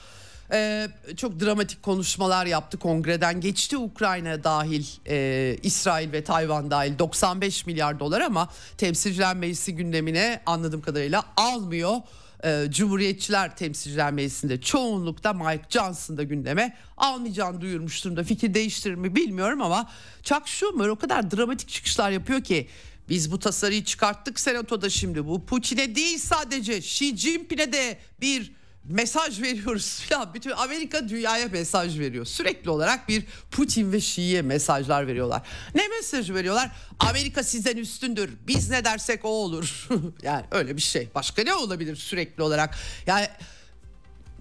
ee, 0.56 0.88
çok 1.18 1.40
dramatik 1.40 1.84
konuşmalar 1.84 2.46
yaptı 2.46 2.80
kongreden. 2.80 3.42
Geçti 3.42 3.78
Ukrayna 3.78 4.44
dahil 4.44 4.86
e, 5.08 5.58
İsrail 5.64 6.12
ve 6.12 6.24
Tayvan 6.24 6.72
dahil. 6.72 7.00
95 7.00 7.66
milyar 7.66 8.00
dolar 8.00 8.22
ama 8.22 8.50
temsilciler 8.78 9.36
meclisi 9.36 9.76
gündemine 9.76 10.42
anladığım 10.46 10.82
kadarıyla 10.82 11.24
almıyor. 11.38 11.96
Ee, 12.44 12.66
Cumhuriyetçiler 12.70 13.56
temsilciler 13.56 14.14
meclisinde 14.14 14.62
çoğunlukta 14.62 15.34
Mike 15.34 15.66
Johnson 15.70 16.18
da 16.18 16.24
gündeme 16.24 16.78
almayacağını 16.98 17.62
duyurmuş 17.62 18.06
durumda. 18.06 18.24
Fikir 18.24 18.54
değiştirir 18.54 18.96
mi 18.96 19.16
bilmiyorum 19.16 19.62
ama 19.62 19.90
Chuck 20.24 20.48
Schumer 20.48 20.88
o 20.88 20.96
kadar 20.96 21.32
dramatik 21.32 21.70
çıkışlar 21.70 22.12
yapıyor 22.12 22.44
ki 22.44 22.68
biz 23.10 23.32
bu 23.32 23.40
tasarıyı 23.40 23.84
çıkarttık 23.84 24.40
senatoda 24.40 24.90
şimdi. 24.90 25.26
Bu 25.26 25.46
Putin'e 25.46 25.96
değil 25.96 26.18
sadece 26.18 26.78
Xi 26.78 27.18
Jinping'e 27.18 27.74
de 27.74 28.00
bir 28.22 28.52
mesaj 28.90 29.42
veriyoruz 29.42 30.06
ya 30.10 30.34
bütün 30.34 30.52
Amerika 30.52 31.10
dünyaya 31.10 31.48
mesaj 31.48 32.00
veriyor. 32.00 32.26
Sürekli 32.26 32.70
olarak 32.70 33.10
bir 33.10 33.24
Putin 33.52 33.92
ve 33.92 34.02
Şii'ye 34.02 34.42
mesajlar 34.42 35.08
veriyorlar. 35.08 35.42
Ne 35.76 35.88
mesajı 35.88 36.36
veriyorlar? 36.36 36.72
Amerika 37.00 37.44
sizden 37.44 37.78
üstündür. 37.78 38.30
Biz 38.48 38.70
ne 38.70 38.86
dersek 38.86 39.26
o 39.26 39.30
olur. 39.30 39.88
yani 40.22 40.46
öyle 40.52 40.78
bir 40.78 40.82
şey. 40.82 41.10
Başka 41.16 41.44
ne 41.44 41.54
olabilir 41.54 41.96
sürekli 41.96 42.44
olarak? 42.44 42.76
Yani 43.08 43.28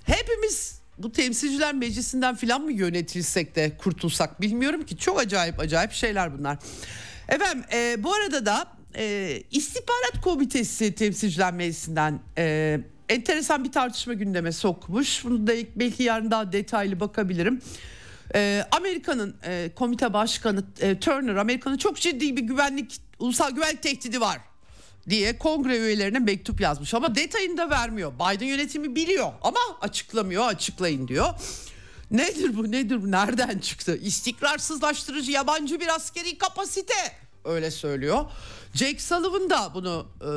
hepimiz 0.05 0.81
bu 0.99 1.13
temsilciler 1.13 1.75
meclisinden 1.75 2.37
filan 2.37 2.63
mı 2.63 2.73
yönetilsek 2.73 3.57
de 3.57 3.77
kurtulsak 3.79 4.41
bilmiyorum 4.41 4.87
ki. 4.87 4.97
Çok 4.97 5.21
acayip 5.21 5.61
acayip 5.61 5.93
şeyler 5.93 6.39
bunlar. 6.39 6.59
Efendim 7.29 7.65
e, 7.73 7.97
bu 8.05 8.15
arada 8.15 8.47
da 8.47 8.67
e, 8.97 9.43
istihbarat 9.51 10.21
komitesi 10.23 10.95
temsilciler 10.95 11.53
meclisinden 11.53 12.21
e, 12.39 12.81
enteresan 13.15 13.65
bir 13.65 13.73
tartışma 13.73 14.15
gündeme 14.15 14.53
sokmuş. 14.53 15.25
Bunu 15.25 15.47
da 15.47 15.53
belki 15.77 16.03
yarın 16.03 16.31
daha 16.31 16.53
detaylı 16.53 17.01
bakabilirim. 17.01 17.63
Ee, 18.35 18.65
Amerika'nın 18.71 19.37
e, 19.45 19.71
komite 19.77 20.13
başkanı 20.13 20.65
e, 20.81 21.01
Turner 21.01 21.37
Amerika'nın 21.37 21.77
çok 21.77 21.97
ciddi 21.97 22.37
bir 22.37 22.43
güvenlik 22.43 23.01
ulusal 23.19 23.51
güvenlik 23.51 23.83
tehdidi 23.83 24.21
var 24.21 24.39
diye 25.09 25.39
kongre 25.39 25.79
üyelerine 25.79 26.19
mektup 26.19 26.61
yazmış 26.61 26.95
ama 26.95 27.15
detayını 27.15 27.57
da 27.57 27.71
vermiyor. 27.71 28.13
Biden 28.15 28.47
yönetimi 28.47 28.97
biliyor 28.97 29.33
ama 29.43 29.61
açıklamıyor 29.81 30.47
açıklayın 30.47 31.09
diyor. 31.09 31.29
Nedir 32.11 32.57
bu 32.57 32.71
nedir 32.71 33.03
bu 33.03 33.11
nereden 33.11 33.59
çıktı? 33.59 33.97
İstikrarsızlaştırıcı 34.03 35.33
yabancı 35.33 35.81
bir 35.81 35.95
askeri 35.95 36.39
kapasite 36.39 36.95
öyle 37.45 37.71
söylüyor. 37.71 38.25
Jake 38.75 38.99
Sullivan 38.99 39.51
da 39.51 39.71
bunu 39.75 40.07
e, 40.21 40.31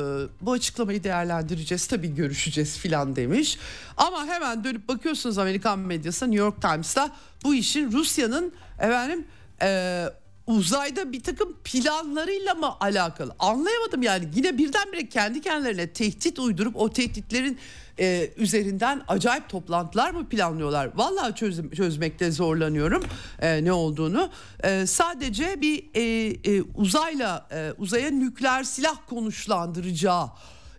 bu 0.46 0.52
açıklamayı 0.52 1.04
değerlendireceğiz 1.04 1.86
tabii 1.86 2.14
görüşeceğiz 2.14 2.78
filan 2.78 3.16
demiş. 3.16 3.58
Ama 3.96 4.26
hemen 4.26 4.64
dönüp 4.64 4.88
bakıyorsunuz 4.88 5.38
Amerikan 5.38 5.78
medyasında 5.78 6.30
New 6.30 6.44
York 6.44 6.62
Times'ta 6.62 7.10
bu 7.44 7.54
işin 7.54 7.92
Rusya'nın 7.92 8.52
efendim 8.78 9.26
e, 9.62 10.04
uzayda 10.48 11.12
bir 11.12 11.22
takım 11.22 11.56
planlarıyla 11.64 12.54
mı 12.54 12.74
alakalı 12.80 13.34
anlayamadım 13.38 14.02
yani 14.02 14.28
yine 14.34 14.58
birdenbire 14.58 15.08
kendi 15.08 15.40
kendilerine 15.40 15.92
tehdit 15.92 16.38
uydurup 16.38 16.76
o 16.76 16.90
tehditlerin 16.90 17.58
e, 18.00 18.30
üzerinden 18.36 19.02
acayip 19.08 19.48
toplantılar 19.48 20.10
mı 20.10 20.28
planlıyorlar? 20.28 20.90
Vallahi 20.94 21.34
çöz, 21.34 21.70
çözmekte 21.70 22.30
zorlanıyorum 22.30 23.02
e, 23.38 23.64
ne 23.64 23.72
olduğunu. 23.72 24.30
E, 24.64 24.86
sadece 24.86 25.60
bir 25.60 25.84
e, 25.94 26.02
e, 26.44 26.62
uzayla 26.74 27.48
e, 27.52 27.72
uzaya 27.78 28.10
nükleer 28.10 28.64
silah 28.64 28.96
konuşlandıracağı 29.08 30.30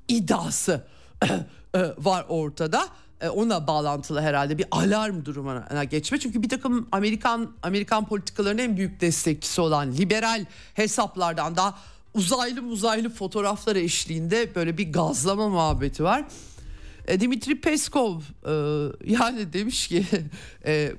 iddiası 0.07 0.87
e, 1.75 1.79
var 1.97 2.25
ortada 2.29 2.87
ona 3.27 3.67
bağlantılı 3.67 4.21
herhalde 4.21 4.57
bir 4.57 4.65
alarm 4.71 5.25
durumuna 5.25 5.83
geçme. 5.83 6.19
Çünkü 6.19 6.41
bir 6.41 6.49
takım 6.49 6.87
Amerikan 6.91 7.51
Amerikan 7.63 8.05
politikalarının 8.05 8.61
en 8.61 8.77
büyük 8.77 9.01
destekçisi 9.01 9.61
olan 9.61 9.93
liberal 9.93 10.45
hesaplardan 10.73 11.55
da 11.55 11.75
uzaylı 12.13 12.61
uzaylı 12.61 13.09
fotoğraflar 13.09 13.75
eşliğinde 13.75 14.55
böyle 14.55 14.77
bir 14.77 14.93
gazlama 14.93 15.49
muhabbeti 15.49 16.03
var. 16.03 16.25
E, 17.07 17.19
Dimitri 17.19 17.61
Peskov 17.61 18.19
e, 18.19 18.53
yani 19.05 19.53
demiş 19.53 19.87
ki 19.87 20.05
e, 20.65 20.91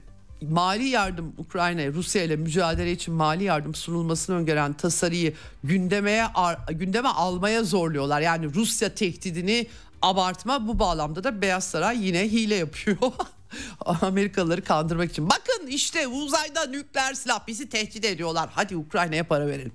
mali 0.43 0.89
yardım 0.89 1.33
Ukrayna'ya 1.39 1.93
Rusya 1.93 2.23
ile 2.23 2.37
mücadele 2.37 2.93
için 2.93 3.15
mali 3.15 3.45
yardım 3.45 3.75
sunulmasını 3.75 4.37
öngören 4.37 4.73
tasarıyı 4.73 5.35
gündemeye 5.65 6.25
gündeme 6.71 7.09
almaya 7.09 7.65
zorluyorlar. 7.65 8.21
Yani 8.21 8.55
Rusya 8.55 8.95
tehdidini 8.95 9.67
abartma 10.03 10.69
bu 10.69 10.79
bağlamda 10.79 11.25
da 11.25 11.43
Beyaz 11.43 11.65
Saray 11.65 12.07
yine 12.07 12.23
hile 12.23 12.55
yapıyor. 12.55 12.97
Amerikalıları 14.03 14.65
kandırmak 14.65 15.11
için. 15.11 15.31
Bakın 15.31 15.67
işte 15.67 16.07
uzayda 16.07 16.67
nükleer 16.67 17.15
silah 17.15 17.47
bizi 17.47 17.69
tehdit 17.69 18.05
ediyorlar. 18.05 18.51
Hadi 18.53 18.77
Ukrayna'ya 18.77 19.25
para 19.25 19.47
verelim. 19.47 19.73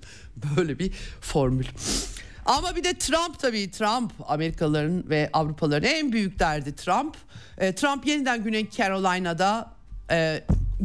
Böyle 0.57 0.79
bir 0.79 0.91
formül. 1.21 1.65
Ama 2.45 2.75
bir 2.75 2.83
de 2.83 2.93
Trump 2.93 3.39
tabii 3.39 3.71
Trump 3.71 4.11
Amerikalıların 4.27 5.09
ve 5.09 5.29
Avrupalıların 5.33 5.89
en 5.89 6.11
büyük 6.11 6.39
derdi 6.39 6.75
Trump. 6.75 7.17
E, 7.57 7.75
Trump 7.75 8.07
yeniden 8.07 8.43
Güney 8.43 8.69
Carolina'da 8.69 9.71
e, 10.11 10.43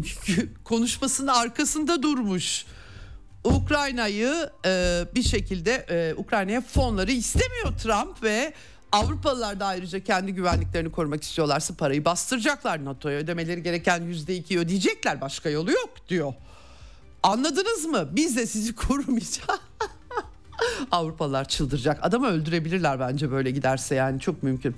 konuşmasının 0.65 1.27
arkasında 1.29 2.03
durmuş. 2.03 2.65
Ukrayna'yı 3.45 4.51
e, 4.67 5.05
bir 5.15 5.23
şekilde 5.23 5.75
e, 5.75 6.15
Ukrayna'ya 6.15 6.61
fonları 6.61 7.13
istemiyor 7.13 7.79
Trump 7.83 8.23
ve 8.23 8.53
Avrupalılar 8.93 9.61
da 9.61 9.67
ayrıca 9.67 10.05
kendi 10.05 10.35
güvenliklerini 10.35 10.93
korumak 10.93 11.23
istiyorlarsa 11.23 11.75
parayı 11.75 12.05
bastıracaklar. 12.05 12.85
NATO'ya 12.85 13.19
ödemeleri 13.19 13.63
gereken 13.63 14.03
yüzde 14.03 14.37
iki 14.37 14.59
ödeyecekler 14.59 15.21
başka 15.21 15.51
yolu 15.51 15.71
yok 15.73 15.91
diyor. 16.09 16.35
Anladınız 17.23 17.85
mı? 17.85 18.09
Biz 18.13 18.37
de 18.37 18.47
sizi 18.47 18.75
korumayacağız. 18.77 19.61
Avrupalılar 20.91 21.49
çıldıracak. 21.49 21.99
Adamı 22.03 22.27
öldürebilirler 22.27 23.01
bence 23.01 23.31
böyle 23.31 23.51
giderse 23.51 23.95
yani 23.95 24.21
çok 24.21 24.43
mümkün. 24.43 24.77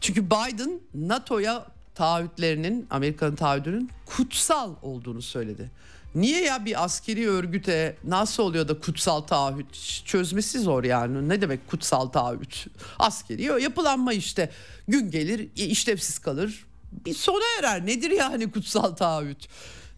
Çünkü 0.00 0.26
Biden 0.26 0.80
NATO'ya 0.94 1.66
taahhütlerinin 1.94 2.86
Amerika'nın 2.90 3.36
taahhüdünün 3.36 3.90
kutsal 4.06 4.74
olduğunu 4.82 5.22
söyledi. 5.22 5.70
Niye 6.16 6.42
ya 6.44 6.64
bir 6.64 6.84
askeri 6.84 7.28
örgüte 7.28 7.96
nasıl 8.04 8.42
oluyor 8.42 8.68
da 8.68 8.78
kutsal 8.78 9.20
taahhüt? 9.20 10.02
Çözmesi 10.04 10.58
zor 10.58 10.84
yani. 10.84 11.28
Ne 11.28 11.40
demek 11.40 11.68
kutsal 11.68 12.06
taahhüt? 12.06 12.66
Askeri 12.98 13.42
yapılanma 13.42 14.12
işte. 14.12 14.50
Gün 14.88 15.10
gelir 15.10 15.48
işlevsiz 15.56 16.18
kalır. 16.18 16.66
Bir 16.92 17.14
sona 17.14 17.44
erer. 17.58 17.86
Nedir 17.86 18.10
yani 18.10 18.50
kutsal 18.52 18.96
taahhüt? 18.96 19.48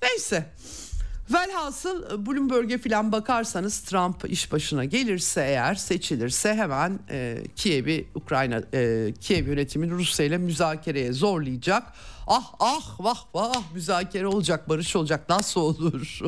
Neyse. 0.02 0.46
Velhasıl 1.32 2.12
e, 2.12 2.26
Bloomberg'e 2.26 2.78
falan 2.78 3.12
bakarsanız 3.12 3.80
Trump 3.80 4.30
iş 4.30 4.52
başına 4.52 4.84
gelirse 4.84 5.40
eğer 5.40 5.74
seçilirse 5.74 6.54
hemen 6.54 6.98
e, 7.10 7.42
Kiev'i 7.56 8.08
Ukrayna 8.14 8.62
e, 8.74 9.12
Kiev 9.20 9.46
yönetimini 9.46 9.90
Rusya 9.90 10.26
ile 10.26 10.38
müzakereye 10.38 11.12
zorlayacak. 11.12 11.82
Ah 12.30 12.52
ah 12.60 13.00
vah 13.00 13.24
vah 13.34 13.62
müzakere 13.74 14.26
olacak 14.26 14.68
barış 14.68 14.96
olacak 14.96 15.28
nasıl 15.28 15.60
olur? 15.60 16.20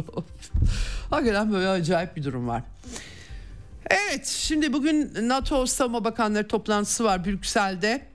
Hakikaten 1.10 1.52
böyle 1.52 1.68
acayip 1.68 2.16
bir 2.16 2.24
durum 2.24 2.48
var. 2.48 2.62
Evet 3.90 4.26
şimdi 4.26 4.72
bugün 4.72 5.28
NATO 5.28 5.66
Savunma 5.66 6.04
Bakanları 6.04 6.48
toplantısı 6.48 7.04
var 7.04 7.24
Brüksel'de. 7.24 8.09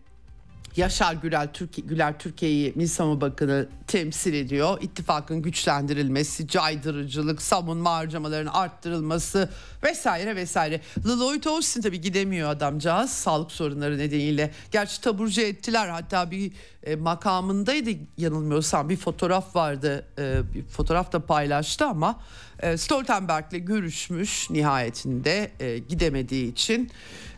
Yaşar 0.78 1.14
Gürel, 1.14 1.48
Türkiye, 1.54 1.88
Güler 1.88 2.20
Türkiye'yi 2.20 2.74
Milli 2.76 3.22
Bakanı 3.22 3.68
temsil 3.88 4.34
ediyor. 4.34 4.78
İttifakın 4.82 5.42
güçlendirilmesi, 5.42 6.48
caydırıcılık, 6.48 7.42
savunma 7.42 7.92
harcamalarının 7.92 8.52
arttırılması 8.52 9.50
vesaire 9.84 10.36
vesaire. 10.36 10.82
Lloyd 11.06 11.44
Austin 11.44 11.82
tabii 11.82 12.02
gidemiyor 12.02 12.50
adamcağız 12.50 13.10
sağlık 13.10 13.52
sorunları 13.52 13.98
nedeniyle. 13.98 14.52
Gerçi 14.72 15.02
taburcu 15.02 15.42
ettiler 15.42 15.88
hatta 15.88 16.32
bir 16.32 16.52
e, 16.84 16.96
makamındaydı 16.96 17.90
yanılmıyorsam 18.18 18.90
bir 18.90 18.98
fotoğraf 18.98 19.56
vardı. 19.56 20.06
E, 20.18 20.54
bir 20.54 20.64
fotoğraf 20.64 21.14
da 21.14 21.20
paylaştı 21.20 21.86
ama 21.86 22.20
e, 22.60 22.78
Stoltenberg'le 22.78 23.66
görüşmüş 23.66 24.50
nihayetinde 24.50 25.52
e, 25.60 25.78
gidemediği 25.78 26.52
için 26.52 26.92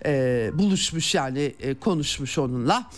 e, 0.05 0.51
buluşmuş 0.53 1.15
yani 1.15 1.55
e, 1.59 1.73
konuşmuş 1.73 2.37
onunla 2.37 2.89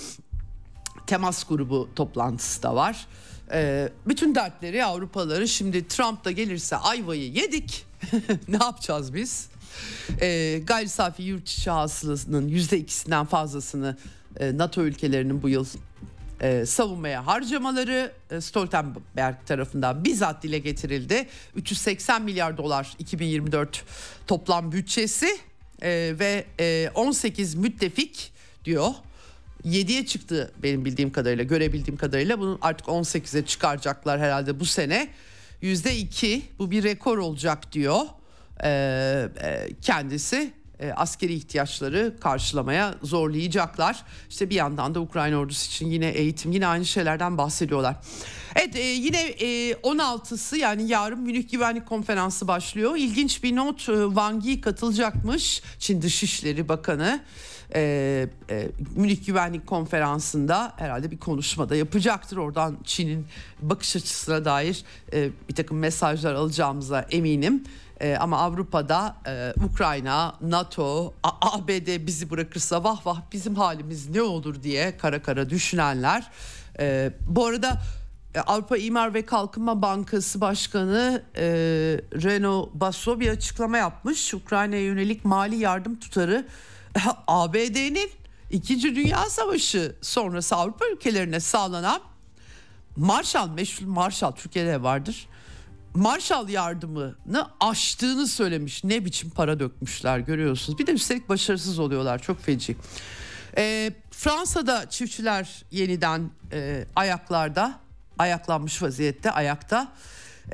temas 1.10 1.44
grubu 1.44 1.90
toplantısı 1.96 2.64
da 2.64 2.76
var. 2.76 3.08
Ee, 3.52 3.90
bütün 4.08 4.36
dertleri 4.36 4.86
Avrupalıları 4.86 5.48
şimdi 5.48 5.88
Trump 5.88 6.26
da 6.26 6.32
gelirse 6.32 6.76
ayvayı 6.76 7.32
yedik. 7.32 7.86
ne 8.48 8.58
yapacağız 8.64 9.14
biz? 9.14 9.50
Ee, 10.22 10.62
gayri 10.64 10.90
safi 10.90 11.24
yurt 11.24 11.50
içi 11.50 11.70
hasılasının 11.70 12.48
yüzde 12.48 12.78
ikisinden 12.78 13.26
fazlasını 13.26 13.98
e, 14.40 14.58
NATO 14.58 14.82
ülkelerinin 14.82 15.42
bu 15.42 15.50
yıl 15.50 15.66
e, 16.42 16.66
savunmaya 16.66 17.28
harcamaları 17.28 18.12
e, 18.32 18.42
Stoltenberg 18.42 19.36
tarafından 19.46 20.06
bizzat 20.06 20.44
dile 20.44 20.60
getirildi. 20.60 21.28
380 21.56 22.22
milyar 22.22 22.58
dolar 22.58 22.96
2024 23.00 23.84
toplam 24.28 24.72
bütçesi 24.72 25.38
e, 25.82 26.16
ve 26.20 26.46
e, 26.60 26.92
18 26.96 27.56
müttefik 27.56 28.32
diyor 28.66 28.94
7'ye 29.66 30.06
çıktı 30.06 30.52
benim 30.64 30.86
bildiğim 30.86 31.12
kadarıyla 31.12 31.44
görebildiğim 31.44 31.98
kadarıyla 31.98 32.40
bunu 32.40 32.58
artık 32.62 32.88
18'e 32.88 33.46
çıkaracaklar 33.46 34.20
herhalde 34.20 34.60
bu 34.60 34.66
sene 34.66 35.10
yüzde 35.62 35.98
iki 35.98 36.42
bu 36.60 36.72
bir 36.72 36.84
rekor 36.84 37.18
olacak 37.18 37.72
diyor 37.72 38.02
ee, 38.64 39.30
kendisi 39.82 40.54
e, 40.80 40.92
askeri 40.92 41.34
ihtiyaçları 41.34 42.16
karşılamaya 42.20 42.96
zorlayacaklar. 43.04 44.04
İşte 44.30 44.50
bir 44.50 44.56
yandan 44.56 44.96
da 44.96 45.00
Ukrayna 45.00 45.38
ordusu 45.38 45.68
için 45.68 45.88
yine 45.88 46.10
eğitim 46.10 46.52
yine 46.52 46.68
aynı 46.68 46.86
şeylerden 46.86 47.38
bahsediyorlar. 47.38 47.96
Evet 48.56 48.76
e, 48.76 48.82
yine 48.82 49.22
e, 49.22 49.72
16'sı 49.72 50.58
yani 50.58 50.88
yarın 50.88 51.20
Münih 51.20 51.52
Güvenlik 51.52 51.86
Konferansı 51.86 52.48
başlıyor. 52.48 52.96
İlginç 52.98 53.44
bir 53.44 53.56
not 53.56 53.90
e, 53.90 54.06
Wang 54.06 54.46
Yi 54.46 54.62
katılacakmış 54.62 55.62
Çin 55.80 56.02
Dışişleri 56.02 56.70
Bakanı 56.70 57.20
e, 57.76 58.28
e, 58.50 58.68
Münih 58.96 59.26
Güvenlik 59.26 59.68
Konferansı'nda 59.68 60.74
herhalde 60.78 61.12
bir 61.12 61.18
konuşmada 61.18 61.76
yapacaktır. 61.76 62.38
Oradan 62.38 62.78
Çin'in 62.84 63.28
bakış 63.62 63.96
açısına 63.96 64.46
dair 64.46 64.84
e, 65.14 65.30
bir 65.50 65.56
takım 65.56 65.78
mesajlar 65.80 66.34
alacağımıza 66.34 67.02
eminim. 67.02 67.64
E, 68.02 68.16
ama 68.16 68.38
Avrupa'da 68.40 69.16
e, 69.28 69.54
Ukrayna, 69.66 70.36
NATO, 70.42 71.14
A- 71.24 71.58
ABD 71.58 72.08
bizi 72.08 72.30
bırakırsa 72.30 72.84
vah 72.84 73.06
vah 73.06 73.22
bizim 73.32 73.56
halimiz 73.56 74.10
ne 74.10 74.22
olur 74.22 74.64
diye 74.64 74.98
kara 74.98 75.22
kara 75.22 75.50
düşünenler. 75.50 76.32
E, 76.80 77.12
bu 77.28 77.46
arada 77.46 77.82
e, 78.36 78.40
Avrupa 78.40 78.78
İmar 78.78 79.14
ve 79.14 79.26
Kalkınma 79.26 79.82
Bankası 79.82 80.42
Başkanı 80.42 81.24
e, 81.36 81.44
Reno 82.24 82.70
Basso 82.74 83.20
bir 83.20 83.30
açıklama 83.30 83.78
yapmış. 83.78 84.34
Ukrayna'ya 84.34 84.84
yönelik 84.84 85.26
mali 85.26 85.56
yardım 85.56 86.00
tutarı 86.00 86.48
ABD'nin 87.28 88.10
İkinci 88.52 88.96
Dünya 88.96 89.30
Savaşı 89.30 89.96
sonrası 90.02 90.56
Avrupa 90.56 90.86
ülkelerine 90.88 91.40
sağlanan 91.40 92.02
Marshall, 92.96 93.50
meşhur 93.50 93.86
Marshall 93.86 94.32
Türkiye'de 94.32 94.84
vardır. 94.84 95.28
Marshall 95.94 96.50
yardımını 96.50 97.48
aştığını 97.60 98.28
söylemiş. 98.28 98.84
Ne 98.84 99.06
biçim 99.06 99.30
para 99.30 99.60
dökmüşler 99.60 100.20
görüyorsunuz. 100.20 100.80
Bir 100.80 100.88
de 100.88 100.92
üstelik 100.92 101.30
başarısız 101.30 101.80
oluyorlar 101.80 102.20
çok 102.20 102.42
feci. 102.42 102.76
E, 103.58 103.94
Fransa'da 104.12 104.90
çiftçiler 104.90 105.64
yeniden 105.72 106.30
e, 106.52 106.86
ayaklarda, 106.96 107.80
ayaklanmış 108.18 108.82
vaziyette, 108.82 109.32
ayakta 109.32 109.94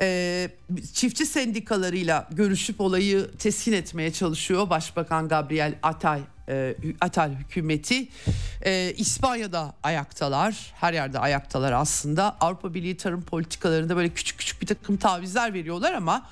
e, 0.00 0.50
çiftçi 0.92 1.26
sendikalarıyla 1.26 2.28
görüşüp 2.32 2.80
olayı 2.80 3.30
teskin 3.38 3.72
etmeye 3.72 4.12
çalışıyor 4.12 4.70
Başbakan 4.70 5.28
Gabriel 5.28 5.78
Atay 5.82 6.20
e, 6.48 6.76
Atal 7.00 7.30
hükümeti 7.30 8.08
e, 8.62 8.92
İspanya'da 8.96 9.74
ayaktalar 9.82 10.72
her 10.74 10.92
yerde 10.92 11.18
ayaktalar 11.18 11.72
aslında 11.72 12.36
Avrupa 12.40 12.74
Birliği 12.74 12.96
tarım 12.96 13.22
politikalarında 13.22 13.96
böyle 13.96 14.08
küçük 14.08 14.38
küçük 14.38 14.62
bir 14.62 14.66
takım 14.66 14.96
tavizler 14.96 15.54
veriyorlar 15.54 15.92
ama 15.92 16.26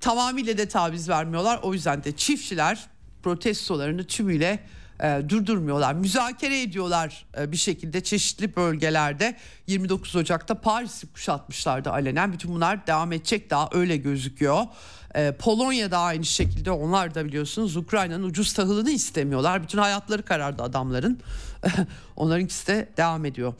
tamamıyla 0.00 0.58
de 0.58 0.68
taviz 0.68 1.08
vermiyorlar 1.08 1.60
o 1.62 1.74
yüzden 1.74 2.04
de 2.04 2.16
çiftçiler 2.16 2.86
protestolarını 3.22 4.04
tümüyle 4.04 4.60
e, 5.02 5.22
durdurmuyorlar. 5.28 5.94
Müzakere 5.94 6.62
ediyorlar 6.62 7.26
e, 7.38 7.52
bir 7.52 7.56
şekilde 7.56 8.00
çeşitli 8.00 8.56
bölgelerde. 8.56 9.36
29 9.66 10.16
Ocak'ta 10.16 10.60
Paris'i 10.60 11.06
kuşatmışlardı 11.06 11.90
alenen. 11.90 12.32
Bütün 12.32 12.54
bunlar 12.54 12.86
devam 12.86 13.12
edecek 13.12 13.50
daha 13.50 13.68
öyle 13.72 13.96
gözüküyor. 13.96 14.66
E, 15.14 15.32
Polonya'da 15.32 15.98
aynı 15.98 16.24
şekilde 16.24 16.70
onlar 16.70 17.14
da 17.14 17.24
biliyorsunuz 17.24 17.76
Ukrayna'nın 17.76 18.22
ucuz 18.22 18.52
tahılını 18.52 18.90
istemiyorlar. 18.90 19.62
Bütün 19.62 19.78
hayatları 19.78 20.22
karardı 20.22 20.62
adamların. 20.62 21.20
Onlarınkisi 22.16 22.66
de 22.66 22.88
devam 22.96 23.24
ediyor. 23.24 23.54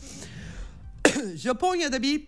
Japonya'da 1.36 2.02
bir 2.02 2.22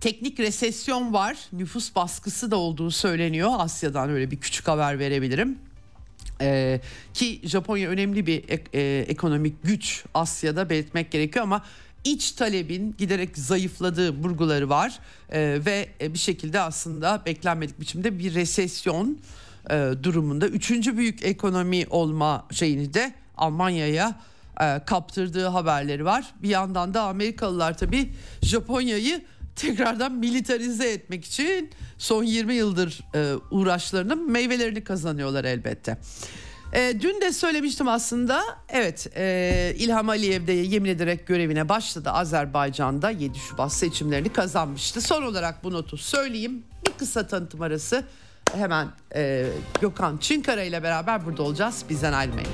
teknik 0.00 0.40
resesyon 0.40 1.12
var. 1.12 1.36
Nüfus 1.52 1.94
baskısı 1.94 2.50
da 2.50 2.56
olduğu 2.56 2.90
söyleniyor. 2.90 3.50
Asya'dan 3.58 4.10
öyle 4.10 4.30
bir 4.30 4.40
küçük 4.40 4.68
haber 4.68 4.98
verebilirim. 4.98 5.58
Ee, 6.40 6.80
ki 7.14 7.40
Japonya 7.44 7.90
önemli 7.90 8.26
bir 8.26 8.48
ek, 8.48 8.64
e, 8.74 9.04
ekonomik 9.08 9.62
güç 9.62 10.04
Asya'da 10.14 10.70
belirtmek 10.70 11.10
gerekiyor 11.10 11.42
ama 11.42 11.64
iç 12.04 12.32
talebin 12.32 12.94
giderek 12.98 13.38
zayıfladığı 13.38 14.10
vurguları 14.10 14.68
var 14.68 14.98
e, 15.32 15.58
ve 15.66 15.88
bir 16.00 16.18
şekilde 16.18 16.60
aslında 16.60 17.22
beklenmedik 17.26 17.80
biçimde 17.80 18.18
bir 18.18 18.34
resesyon 18.34 19.18
e, 19.70 19.90
durumunda 20.02 20.48
üçüncü 20.48 20.96
büyük 20.96 21.24
ekonomi 21.24 21.86
olma 21.90 22.46
şeyini 22.50 22.94
de 22.94 23.12
Almanya'ya 23.36 24.20
e, 24.60 24.80
kaptırdığı 24.86 25.46
haberleri 25.46 26.04
var. 26.04 26.34
Bir 26.42 26.48
yandan 26.48 26.94
da 26.94 27.02
Amerikalılar 27.02 27.78
tabii 27.78 28.12
Japonya'yı 28.42 29.22
tekrardan 29.56 30.12
militarize 30.12 30.90
etmek 30.90 31.24
için 31.24 31.70
son 31.98 32.24
20 32.24 32.54
yıldır 32.54 33.00
e, 33.14 33.34
uğraşlarının 33.50 34.30
meyvelerini 34.30 34.84
kazanıyorlar 34.84 35.44
elbette. 35.44 35.98
E, 36.72 37.00
dün 37.00 37.20
de 37.20 37.32
söylemiştim 37.32 37.88
aslında 37.88 38.42
evet 38.68 39.06
e, 39.16 39.74
İlham 39.78 40.08
Aliyev 40.08 40.46
de 40.46 40.52
yemin 40.52 40.90
ederek 40.90 41.26
görevine 41.26 41.68
başladı 41.68 42.10
Azerbaycan'da 42.10 43.10
7 43.10 43.38
Şubat 43.38 43.72
seçimlerini 43.72 44.32
kazanmıştı. 44.32 45.00
Son 45.00 45.22
olarak 45.22 45.64
bu 45.64 45.72
notu 45.72 45.96
söyleyeyim 45.96 46.62
bir 46.86 46.92
kısa 46.92 47.26
tanıtım 47.26 47.62
arası 47.62 48.04
hemen 48.54 48.88
e, 49.14 49.46
Gökhan 49.80 50.16
Çınkara 50.16 50.62
ile 50.62 50.82
beraber 50.82 51.26
burada 51.26 51.42
olacağız 51.42 51.84
bizden 51.88 52.12
ayrılmayın. 52.12 52.50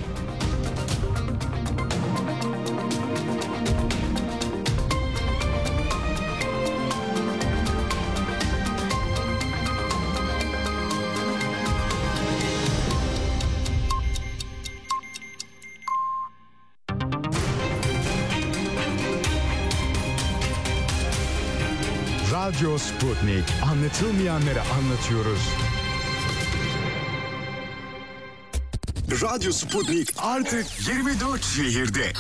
Radyo 22.47 22.79
Sputnik. 22.79 23.45
Anlatılmayanları 23.63 24.61
anlatıyoruz. 24.61 25.41
Radyo 29.23 29.53
Sputnik 29.53 30.09
artık 30.19 30.67
24 30.89 31.45
şehirde. 31.45 32.13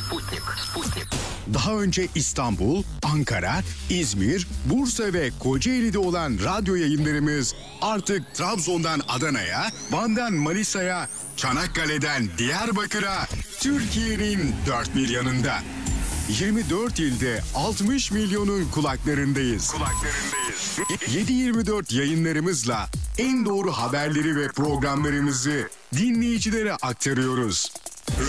Daha 1.55 1.73
önce 1.73 2.09
İstanbul, 2.15 2.83
Ankara, 3.03 3.61
İzmir, 3.91 4.49
Bursa 4.65 5.13
ve 5.13 5.31
Kocaeli'de 5.39 5.99
olan 5.99 6.39
radyo 6.45 6.75
yayınlarımız 6.75 7.55
artık 7.83 8.35
Trabzon'dan 8.35 9.01
Adana'ya, 9.09 9.71
Van'dan 9.91 10.35
Manisa'ya, 10.35 11.09
Çanakkale'den 11.37 12.29
Diyarbakır'a, 12.39 13.27
Türkiye'nin 13.61 14.55
dört 14.67 14.97
bir 14.97 15.09
yanında. 15.09 15.59
24 16.29 16.99
ilde 16.99 17.41
60 17.55 18.11
milyonun 18.11 18.65
kulaklarındayız. 18.71 19.71
Kulaklarındayız. 19.71 20.79
7-24 21.29 21.95
yayınlarımızla 21.99 22.89
en 23.19 23.47
doğru 23.47 23.73
haberleri 23.73 24.37
ve 24.37 24.49
programlarımızı 24.49 25.69
dinleyicilere 25.97 26.73
aktarıyoruz. 26.73 27.73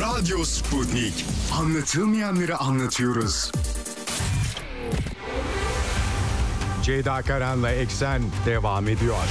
Radyo 0.02 0.44
Sputnik. 0.44 1.26
Anlatılmayanları 1.60 2.58
anlatıyoruz. 2.58 3.52
Ceyda 6.84 7.22
Karan'la 7.22 7.72
Eksen 7.72 8.22
devam 8.46 8.88
ediyor. 8.88 9.24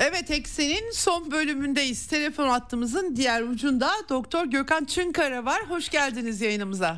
Evet 0.00 0.30
Eksen'in 0.30 0.90
son 0.92 1.30
bölümündeyiz. 1.30 2.06
Telefon 2.06 2.48
hattımızın 2.48 3.16
diğer 3.16 3.42
ucunda 3.42 3.90
Doktor 4.08 4.44
Gökhan 4.46 4.84
Çınkara 4.84 5.44
var. 5.44 5.60
Hoş 5.68 5.88
geldiniz 5.88 6.40
yayınımıza. 6.40 6.96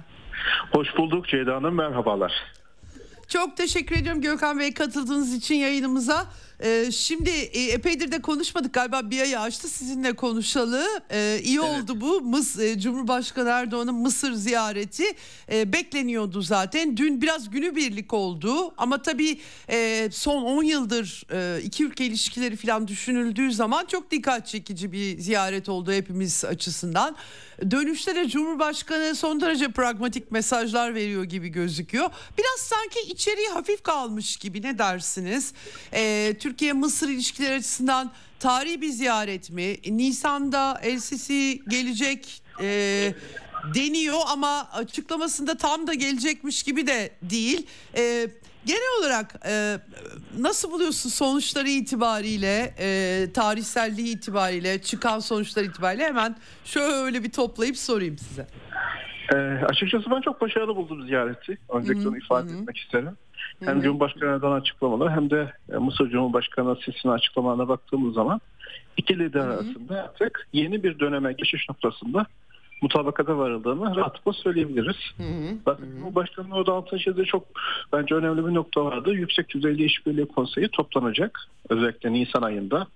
Hoş 0.72 0.88
bulduk 0.98 1.28
Ceyda 1.28 1.54
Hanım 1.54 1.74
merhabalar. 1.74 2.32
Çok 3.28 3.56
teşekkür 3.56 3.96
ediyorum 3.96 4.22
Gökhan 4.22 4.58
Bey 4.58 4.74
katıldığınız 4.74 5.34
için 5.34 5.54
yayınımıza. 5.54 6.26
Ee, 6.62 6.90
şimdi 6.92 7.30
e, 7.30 7.62
epeydir 7.62 8.12
de 8.12 8.22
konuşmadık 8.22 8.74
galiba 8.74 9.10
bir 9.10 9.20
ayı 9.20 9.40
açtı 9.40 9.68
sizinle 9.68 10.12
konuşalı. 10.12 10.86
Ee, 11.10 11.40
iyi 11.44 11.58
evet. 11.58 11.68
oldu 11.68 12.00
bu. 12.00 12.20
Mıs 12.20 12.58
e, 12.58 12.80
Cumhurbaşkanı 12.80 13.48
Erdoğan'ın 13.48 13.94
Mısır 13.94 14.32
ziyareti 14.32 15.04
e, 15.52 15.72
bekleniyordu 15.72 16.42
zaten. 16.42 16.96
Dün 16.96 17.22
biraz 17.22 17.50
günübirlik 17.50 18.12
oldu 18.12 18.74
ama 18.76 19.02
tabii 19.02 19.40
e, 19.70 20.08
son 20.12 20.42
10 20.42 20.62
yıldır 20.62 21.26
e, 21.32 21.62
iki 21.62 21.84
ülke 21.84 22.06
ilişkileri 22.06 22.56
falan 22.56 22.88
düşünüldüğü 22.88 23.52
zaman 23.52 23.86
çok 23.86 24.10
dikkat 24.10 24.46
çekici 24.46 24.92
bir 24.92 25.18
ziyaret 25.18 25.68
oldu 25.68 25.92
hepimiz 25.92 26.44
açısından. 26.44 27.16
Dönüşte 27.70 28.14
de 28.16 28.28
Cumhurbaşkanı 28.28 29.14
son 29.14 29.40
derece 29.40 29.68
pragmatik 29.68 30.32
mesajlar 30.32 30.94
veriyor 30.94 31.24
gibi 31.24 31.48
gözüküyor. 31.48 32.10
Biraz 32.38 32.60
sanki 32.60 33.12
içeriği 33.12 33.48
hafif 33.48 33.82
kalmış 33.82 34.36
gibi 34.36 34.62
ne 34.62 34.78
dersiniz? 34.78 35.52
Ee, 35.92 36.34
Türkiye-Mısır 36.52 37.08
ilişkileri 37.08 37.54
açısından 37.54 38.10
tarihi 38.40 38.80
bir 38.80 38.88
ziyaret 38.88 39.50
mi? 39.50 39.76
Nisan'da 39.86 40.80
El-Sisi 40.82 41.62
gelecek 41.68 42.42
e, 42.60 42.68
deniyor 43.74 44.18
ama 44.32 44.68
açıklamasında 44.72 45.56
tam 45.56 45.86
da 45.86 45.94
gelecekmiş 45.94 46.62
gibi 46.62 46.86
de 46.86 47.10
değil. 47.22 47.66
E, 47.96 48.26
genel 48.66 49.00
olarak 49.00 49.34
e, 49.46 49.78
nasıl 50.38 50.70
buluyorsun 50.70 51.10
sonuçları 51.10 51.68
itibariyle, 51.68 52.74
e, 52.78 53.26
tarihselliği 53.34 54.16
itibariyle, 54.16 54.82
çıkan 54.82 55.18
sonuçlar 55.18 55.62
itibariyle 55.64 56.04
hemen 56.04 56.36
şöyle 56.64 57.24
bir 57.24 57.30
toplayıp 57.30 57.76
sorayım 57.76 58.18
size. 58.18 58.46
E, 59.34 59.36
açıkçası 59.64 60.10
ben 60.10 60.20
çok 60.20 60.40
başarılı 60.40 60.76
buldum 60.76 61.06
ziyareti. 61.06 61.58
Öncelikle 61.68 62.08
onu 62.08 62.18
ifade 62.18 62.48
Hı-hı. 62.50 62.58
etmek 62.58 62.78
isterim. 62.78 63.16
Hem 63.64 63.74
Hı-hı. 63.74 63.82
Cumhurbaşkanı 63.82 64.30
Erdoğan 64.30 64.60
açıklamaları 64.60 65.10
hem 65.10 65.30
de 65.30 65.52
e, 65.72 65.76
Mısır 65.76 66.10
Cumhurbaşkanı 66.10 66.76
Sisi'nin 66.76 67.12
açıklamalarına 67.12 67.68
baktığımız 67.68 68.14
zaman 68.14 68.40
iki 68.96 69.18
lider 69.18 69.40
Hı-hı. 69.40 69.52
arasında 69.52 70.02
artık 70.02 70.48
yeni 70.52 70.82
bir 70.82 70.98
döneme 70.98 71.32
geçiş 71.32 71.68
noktasında 71.68 72.26
mutabakata 72.82 73.38
varıldığını 73.38 73.96
rahatlıkla 73.96 74.32
söyleyebiliriz. 74.32 74.96
Hı 75.16 75.22
hı. 75.22 75.56
Zaten 75.64 75.86
Cumhurbaşkanı'nın 75.96 76.50
orada 76.50 76.72
altın 76.72 76.98
çizdiği 76.98 77.26
çok 77.26 77.44
bence 77.92 78.14
önemli 78.14 78.46
bir 78.46 78.54
nokta 78.54 78.84
vardı. 78.84 79.12
Yüksek 79.12 79.48
düzeyli 79.48 79.84
işbirliği 79.84 80.26
konseyi 80.26 80.68
toplanacak. 80.68 81.40
Özellikle 81.68 82.12
Nisan 82.12 82.42
ayında. 82.42 82.86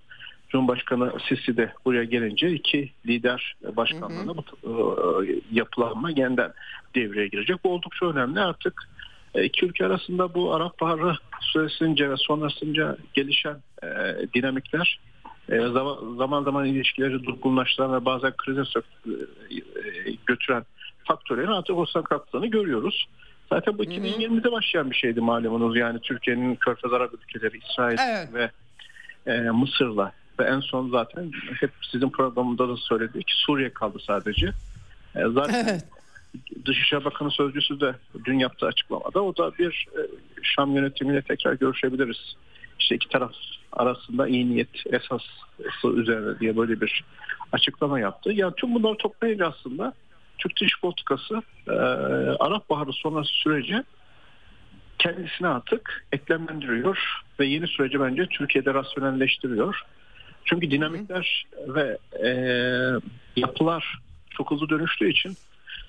Cumhurbaşkanı 0.49 1.11
Sisi 1.29 1.57
de 1.57 1.73
buraya 1.85 2.03
gelince 2.03 2.51
iki 2.51 2.91
lider 3.05 3.55
başkanlığına 3.75 4.31
hı. 4.31 5.25
E, 5.27 5.41
yapılanma 5.51 6.09
yeniden 6.09 6.51
devreye 6.95 7.27
girecek. 7.27 7.63
Bu 7.63 7.73
oldukça 7.73 8.05
önemli. 8.05 8.39
Artık 8.39 8.89
iki 9.35 9.65
ülke 9.65 9.85
arasında 9.85 10.33
bu 10.33 10.53
Arap 10.53 10.81
Baharı 10.81 11.15
süresince 11.41 12.09
ve 12.09 12.15
sonrasında 12.17 12.97
gelişen 13.13 13.57
e, 13.83 13.87
dinamikler 14.33 14.99
e, 15.49 15.59
zaman, 16.17 16.43
zaman 16.43 16.65
ilişkileri 16.65 17.23
durgunlaştıran 17.23 17.93
ve 17.93 18.05
bazen 18.05 18.33
krize 18.37 18.61
e, 18.61 20.11
götüren 20.25 20.65
faktörlerin 21.03 21.51
artık 21.51 21.77
ortadan 21.77 22.03
kalktığını 22.03 22.47
görüyoruz. 22.47 23.07
Zaten 23.49 23.77
bu 23.77 23.83
2020'de 23.83 24.51
başlayan 24.51 24.91
bir 24.91 24.95
şeydi 24.95 25.21
malumunuz. 25.21 25.77
Yani 25.77 25.99
Türkiye'nin 25.99 26.55
Körfez 26.55 26.93
Arap 26.93 27.13
ülkeleri, 27.13 27.59
İsrail 27.69 27.97
evet. 27.99 28.33
ve 28.33 28.51
e, 29.31 29.41
Mısır'la 29.41 30.11
ve 30.39 30.43
en 30.43 30.59
son 30.59 30.89
zaten 30.89 31.31
hep 31.59 31.71
sizin 31.91 32.09
programında 32.09 32.69
da 32.69 32.77
söylediği 32.77 33.23
ki 33.23 33.33
Suriye 33.35 33.69
kaldı 33.69 33.97
sadece. 34.07 34.47
E, 35.15 35.19
zaten 35.33 35.65
evet. 35.69 35.85
Dışişleri 36.65 37.05
Bakanı 37.05 37.31
Sözcüsü 37.31 37.79
de 37.79 37.95
dün 38.25 38.39
yaptığı 38.39 38.65
açıklamada 38.65 39.23
o 39.23 39.37
da 39.37 39.57
bir 39.59 39.87
e, 39.97 40.01
Şam 40.43 40.75
yönetimiyle 40.75 41.21
tekrar 41.21 41.53
görüşebiliriz. 41.53 42.35
İşte 42.79 42.95
iki 42.95 43.09
taraf 43.09 43.31
arasında 43.71 44.27
iyi 44.27 44.49
niyet 44.49 44.69
esası 44.85 45.87
üzerine 45.95 46.39
diye 46.39 46.57
böyle 46.57 46.81
bir 46.81 47.03
açıklama 47.51 47.99
yaptı. 47.99 48.31
Yani 48.33 48.53
tüm 48.57 48.75
bunları 48.75 48.97
toplayınca 48.97 49.47
aslında 49.47 49.93
Türk 50.37 50.61
dış 50.61 50.81
politikası 50.81 51.41
e, 51.67 51.71
Arap 52.39 52.69
Baharı 52.69 52.93
sonrası 52.93 53.29
süreci 53.33 53.83
kendisine 54.99 55.47
artık 55.47 56.05
eklemlendiriyor 56.11 57.21
ve 57.39 57.45
yeni 57.45 57.67
süreci 57.67 57.99
bence 57.99 58.25
Türkiye'de 58.25 58.73
rasyonelleştiriyor. 58.73 59.81
Çünkü 60.45 60.71
dinamikler 60.71 61.45
ve 61.67 61.97
e, 62.23 62.29
yapılar 63.35 63.99
çok 64.29 64.51
hızlı 64.51 64.69
dönüştüğü 64.69 65.09
için 65.09 65.37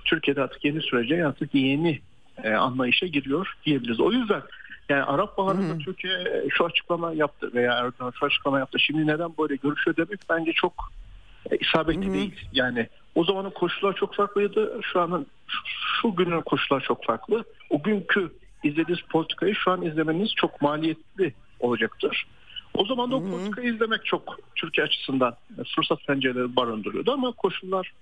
Türkiye'de 0.08 0.42
artık 0.42 0.64
yeni 0.64 0.82
sürece 0.82 1.26
artık 1.26 1.54
yeni 1.54 2.00
e, 2.44 2.52
anlayışa 2.52 3.06
giriyor 3.06 3.54
diyebiliriz. 3.64 4.00
O 4.00 4.12
yüzden 4.12 4.42
yani 4.88 5.02
Arap 5.02 5.38
Baharı'nda. 5.38 5.78
Türkiye 5.78 6.44
şu 6.50 6.64
açıklama 6.64 7.12
yaptı 7.12 7.50
veya 7.54 7.72
Erdoğan 7.72 8.12
şu 8.20 8.26
açıklama 8.26 8.58
yaptı. 8.58 8.78
Şimdi 8.78 9.06
neden 9.06 9.30
böyle 9.38 9.56
görüşüyor 9.56 9.96
demek 9.96 10.20
bence 10.30 10.52
çok 10.52 10.92
e, 11.50 11.56
isabetli 11.56 12.06
hmm. 12.06 12.14
değil. 12.14 12.48
Yani 12.52 12.88
o 13.14 13.24
zamanın 13.24 13.50
koşullar 13.50 13.94
çok 13.94 14.14
farklıydı. 14.14 14.80
Şu 14.92 15.00
anın 15.00 15.26
şu 16.00 16.14
günün 16.14 16.40
koşullar 16.40 16.80
çok 16.80 17.04
farklı. 17.04 17.44
O 17.70 17.82
günkü 17.82 18.32
izlediğiniz 18.64 19.02
politikayı 19.02 19.54
şu 19.54 19.70
an 19.70 19.82
izlemeniz 19.82 20.30
çok 20.36 20.62
maliyetli 20.62 21.34
olacaktır. 21.60 22.26
O 22.74 22.84
zaman 22.84 23.10
da 23.10 23.16
o 23.16 23.30
politikayı 23.30 23.74
izlemek 23.74 24.04
çok 24.04 24.38
Türkiye 24.56 24.86
açısından 24.86 25.36
fırsat 25.74 26.06
pencereleri 26.06 26.56
barındırıyordu 26.56 27.12
ama 27.12 27.32
koşullar 27.32 27.92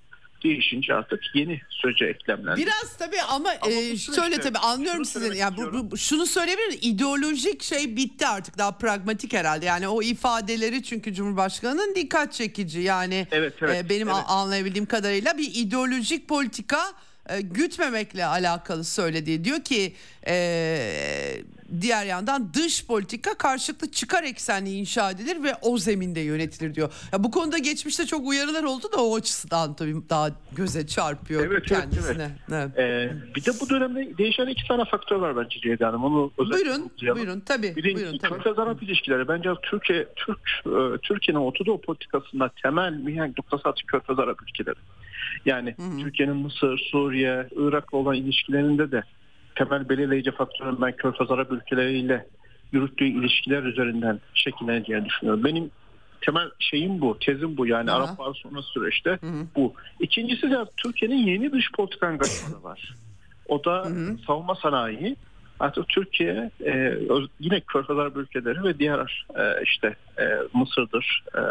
değişince 0.44 0.94
artık 0.94 1.20
yeni 1.34 1.60
sürece 1.70 2.04
eklemlendi. 2.04 2.60
Biraz 2.60 2.96
tabii 2.98 3.22
ama, 3.28 3.48
ama 3.60 3.72
e, 3.72 3.96
şöyle 3.96 4.40
tabii 4.40 4.58
anlıyorum 4.58 5.04
sizin 5.04 5.32
yani 5.32 5.56
bu, 5.56 5.90
bu 5.90 5.96
şunu 5.96 6.26
söyleyebilirim 6.26 6.78
ideolojik 6.82 7.62
şey 7.62 7.96
bitti 7.96 8.26
artık 8.26 8.58
daha 8.58 8.78
pragmatik 8.78 9.32
herhalde 9.32 9.66
yani 9.66 9.88
o 9.88 10.02
ifadeleri 10.02 10.82
çünkü 10.82 11.14
Cumhurbaşkanı'nın 11.14 11.94
dikkat 11.94 12.32
çekici 12.32 12.80
yani 12.80 13.26
evet, 13.30 13.54
evet, 13.62 13.84
e, 13.84 13.88
benim 13.88 14.08
evet. 14.08 14.24
anlayabildiğim 14.26 14.86
kadarıyla 14.86 15.38
bir 15.38 15.50
ideolojik 15.54 16.28
politika 16.28 16.78
e, 17.28 17.40
gütmemekle 17.40 18.26
alakalı 18.26 18.84
söylediği 18.84 19.44
diyor 19.44 19.60
ki 19.60 19.94
e, 20.26 21.42
diğer 21.80 22.06
yandan 22.06 22.54
dış 22.54 22.86
politika 22.86 23.34
karşılıklı 23.34 23.90
çıkar 23.90 24.22
eksenli 24.22 24.72
inşa 24.72 25.10
edilir 25.10 25.42
ve 25.42 25.54
o 25.62 25.78
zeminde 25.78 26.20
yönetilir 26.20 26.74
diyor. 26.74 26.92
Ya 27.12 27.24
bu 27.24 27.30
konuda 27.30 27.58
geçmişte 27.58 28.06
çok 28.06 28.26
uyarılar 28.26 28.62
oldu 28.62 28.92
da 28.92 29.04
o 29.04 29.16
açısından 29.16 29.74
tabii 29.74 29.94
daha 30.10 30.28
göze 30.52 30.86
çarpıyor 30.86 31.46
evet, 31.46 31.66
kendisine. 31.66 32.30
Evet, 32.52 32.70
evet. 32.76 32.78
Ee, 32.78 33.34
bir 33.34 33.44
de 33.44 33.50
bu 33.60 33.70
dönemde 33.70 34.18
değişen 34.18 34.46
iki 34.46 34.68
tane 34.68 34.84
faktör 34.84 35.16
var 35.16 35.36
bence 35.36 35.60
Ceyda 35.60 35.88
Hanım. 35.88 36.04
Onu 36.04 36.30
buyurun, 36.38 36.90
buyurun 37.14 37.40
tabii. 37.40 37.76
Birincisi 37.76 38.06
buyurun, 38.06 38.18
Körfez 38.18 38.58
Arap 38.58 38.82
ilişkileri. 38.82 39.28
Bence 39.28 39.50
Türkiye, 39.62 40.06
Türk, 40.16 40.40
e, 40.66 40.98
Türkiye'nin 41.02 41.40
Orta 41.40 41.66
Doğu 41.66 41.80
politikasında 41.80 42.50
temel 42.62 42.92
mihenk 42.92 43.38
noktası 43.38 43.68
artık 43.68 43.88
Körfez 43.88 44.18
Arap 44.18 44.42
ülkeleri. 44.42 44.76
Yani 45.46 45.74
Türkiye'nin 46.02 46.36
Mısır, 46.36 46.78
Suriye, 46.78 47.48
Irak'la 47.56 47.98
olan 47.98 48.14
ilişkilerinde 48.14 48.90
de 48.90 49.02
temel 49.54 49.88
belirleyici 49.88 50.30
faktörün 50.30 50.80
ben 50.80 50.96
Körfez 50.96 51.30
Arap 51.30 51.52
ülkeleriyle 51.52 52.26
yürüttüğü 52.72 53.04
ilişkiler 53.04 53.62
üzerinden 53.62 54.20
şekilleneceğini 54.34 55.04
düşünüyorum. 55.04 55.44
Benim 55.44 55.70
temel 56.20 56.50
şeyim 56.58 57.00
bu, 57.00 57.18
tezim 57.18 57.56
bu 57.56 57.66
yani 57.66 57.90
Aha. 57.90 57.98
Arap 57.98 58.18
Baharı 58.18 58.34
sonrası 58.34 58.68
süreçte 58.68 59.10
hı 59.10 59.26
hı. 59.26 59.46
bu. 59.56 59.74
İkincisi 60.00 60.50
de 60.50 60.56
Türkiye'nin 60.76 61.26
yeni 61.26 61.52
dış 61.52 61.72
politika 61.72 62.06
angajmanı 62.06 62.62
var. 62.62 62.94
O 63.48 63.64
da 63.64 63.84
hı 63.84 63.88
hı. 63.88 64.18
savunma 64.26 64.54
sanayi. 64.54 65.16
Artık 65.60 65.88
Türkiye 65.88 66.50
e, 66.66 66.98
yine 67.40 67.60
Körfez 67.60 67.98
Arap 67.98 68.16
ülkeleri 68.16 68.64
ve 68.64 68.78
diğer 68.78 69.26
e, 69.38 69.62
işte 69.62 69.96
e, 70.18 70.24
Mısır'dır, 70.54 71.24
e, 71.34 71.42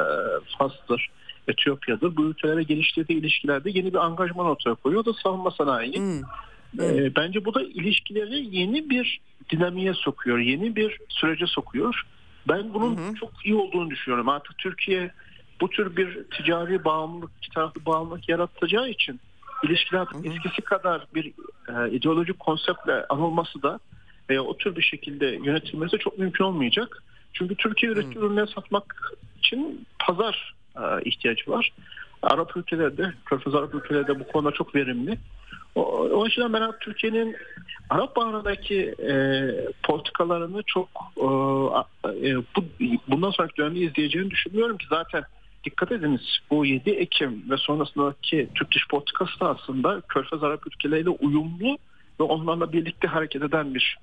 Fas'tır, 0.58 1.10
Etiyopya'dır. 1.48 2.16
Bu 2.16 2.26
ülkelere 2.26 2.64
geliştirdiği 2.64 3.20
ilişkilerde 3.20 3.70
yeni 3.70 3.94
bir 3.94 4.06
angajman 4.06 4.46
ortaya 4.46 4.76
koyuyor. 4.76 5.02
O 5.02 5.06
da 5.06 5.14
savunma 5.24 5.52
sanayi. 5.52 5.96
Hmm. 5.96 6.24
E, 6.80 7.16
bence 7.16 7.46
bu 7.46 7.54
da 7.54 7.64
ilişkileri 7.64 8.58
yeni 8.58 8.90
bir 8.90 9.20
dinamiğe 9.52 9.94
sokuyor. 9.94 10.38
Yeni 10.38 10.76
bir 10.76 11.00
sürece 11.10 11.48
sokuyor. 11.48 12.02
Ben 12.48 12.74
bunun 12.74 12.98
hı 12.98 13.16
çok 13.16 13.46
iyi 13.46 13.56
olduğunu 13.56 13.90
düşünüyorum. 13.90 14.30
Artık 14.30 14.58
Türkiye 14.58 15.12
bu 15.62 15.70
tür 15.70 15.96
bir 15.96 16.24
ticari 16.24 16.86
bağımlılık, 16.86 17.32
taraflı 17.56 17.86
bağımlılık 17.86 18.30
yaratacağı 18.30 18.90
için 18.90 19.20
ilişkiler 19.64 20.06
hı 20.06 20.28
eskisi 20.28 20.62
kadar 20.62 21.08
bir 21.16 21.26
e, 21.70 21.92
ideolojik 21.92 22.40
konseptle 22.40 23.06
anılması 23.10 23.64
da 23.64 23.80
veya 24.30 24.44
o 24.44 24.58
tür 24.58 24.76
bir 24.76 24.82
şekilde 24.82 25.26
yönetilmesi 25.26 25.98
çok 25.98 26.20
mümkün 26.20 26.44
olmayacak. 26.44 27.04
Çünkü 27.34 27.56
Türkiye 27.56 27.92
ürettiği 27.92 28.18
ürünleri 28.18 28.48
satmak 28.48 29.14
için 29.40 29.86
pazar 30.00 30.56
ihtiyacı 31.06 31.52
var. 31.52 31.72
Arap 32.22 32.58
ülkelerde, 32.58 33.14
Körfez 33.26 33.56
Arap 33.56 33.76
ülkelerde 33.76 34.20
bu 34.20 34.28
konuda 34.28 34.52
çok 34.52 34.76
verimli. 34.76 35.18
O, 35.76 35.82
o 35.84 36.24
açıdan 36.24 36.54
ben 36.54 36.72
Türkiye'nin 36.80 37.36
Arap 37.90 38.16
Baharı'ndaki 38.16 38.96
e, 39.10 39.16
politikalarını 39.84 40.64
çok 40.66 40.90
e, 41.18 41.28
e, 42.30 42.36
bu, 42.38 42.66
bundan 43.08 43.32
sonraki 43.32 43.58
dönemde 43.58 43.80
izleyeceğini 43.80 44.32
düşünmüyorum 44.32 44.78
ki 44.78 44.86
zaten 44.90 45.24
dikkat 45.64 45.92
ediniz 45.92 46.40
bu 46.52 46.66
7 46.66 46.90
Ekim 46.90 47.50
ve 47.50 47.58
sonrasındaki 47.58 48.50
Türk 48.56 48.72
dış 48.76 48.88
politikası 48.88 49.40
da 49.40 49.50
aslında 49.50 50.02
Körfez 50.02 50.44
Arap 50.44 50.68
ülkeleriyle 50.68 51.10
uyumlu 51.10 51.78
ve 52.20 52.24
onlarla 52.24 52.74
birlikte 52.74 53.08
hareket 53.08 53.44
eden 53.44 53.76
bir 53.76 53.98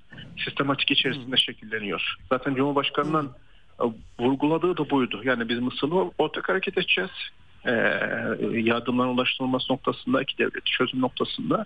sistematik 0.45 0.91
içerisinde 0.91 1.25
hmm. 1.25 1.37
şekilleniyor. 1.37 2.15
Zaten 2.29 2.55
Cumhurbaşkanı'nın 2.55 3.23
hmm. 3.23 3.33
Vurguladığı 4.19 4.77
da 4.77 4.89
buydu. 4.89 5.21
Yani 5.23 5.49
biz 5.49 5.59
Mısır'la 5.59 6.11
ortak 6.17 6.49
hareket 6.49 6.77
edeceğiz 6.77 7.11
e, 7.65 7.71
yardımların 8.53 9.09
ulaştırılması 9.09 9.73
noktasında 9.73 10.21
iki 10.21 10.37
devlet 10.37 10.65
çözüm 10.65 11.01
noktasında 11.01 11.65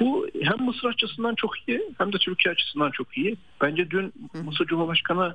bu 0.00 0.28
hem 0.42 0.66
Mısır 0.66 0.88
açısından 0.88 1.34
çok 1.34 1.68
iyi 1.68 1.82
hem 1.98 2.12
de 2.12 2.18
Türkiye 2.18 2.52
açısından 2.52 2.90
çok 2.90 3.18
iyi. 3.18 3.36
Bence 3.60 3.90
dün 3.90 4.12
Mısır 4.44 4.66
Cumhurbaşkanı 4.66 5.34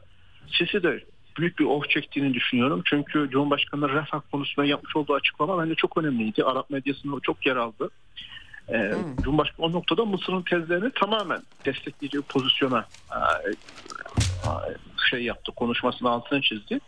Sisi 0.51 0.83
de 0.83 1.03
büyük 1.37 1.59
bir 1.59 1.65
oh 1.65 1.85
çektiğini 1.89 2.33
düşünüyorum. 2.33 2.81
Çünkü 2.85 3.29
Cumhurbaşkanı 3.31 3.89
refah 3.89 4.21
konusunda 4.31 4.65
yapmış 4.65 4.95
olduğu 4.95 5.13
açıklama 5.13 5.63
bence 5.63 5.75
çok 5.75 5.97
önemliydi. 5.97 6.43
Arap 6.43 6.69
medyasında 6.69 7.19
çok 7.23 7.45
yer 7.45 7.55
aldı. 7.55 7.89
Ee, 8.69 8.73
hmm. 8.73 9.23
Cumhurbaşkanı 9.23 9.65
o 9.65 9.71
noktada 9.71 10.05
Mısır'ın 10.05 10.41
tezlerini 10.41 10.91
tamamen 10.91 11.41
destekleyici 11.65 12.21
pozisyona 12.21 12.85
e, 13.11 13.51
şey 15.09 15.23
yaptı. 15.23 15.51
Konuşmasının 15.55 16.09
altını 16.09 16.41
çizdi. 16.41 16.79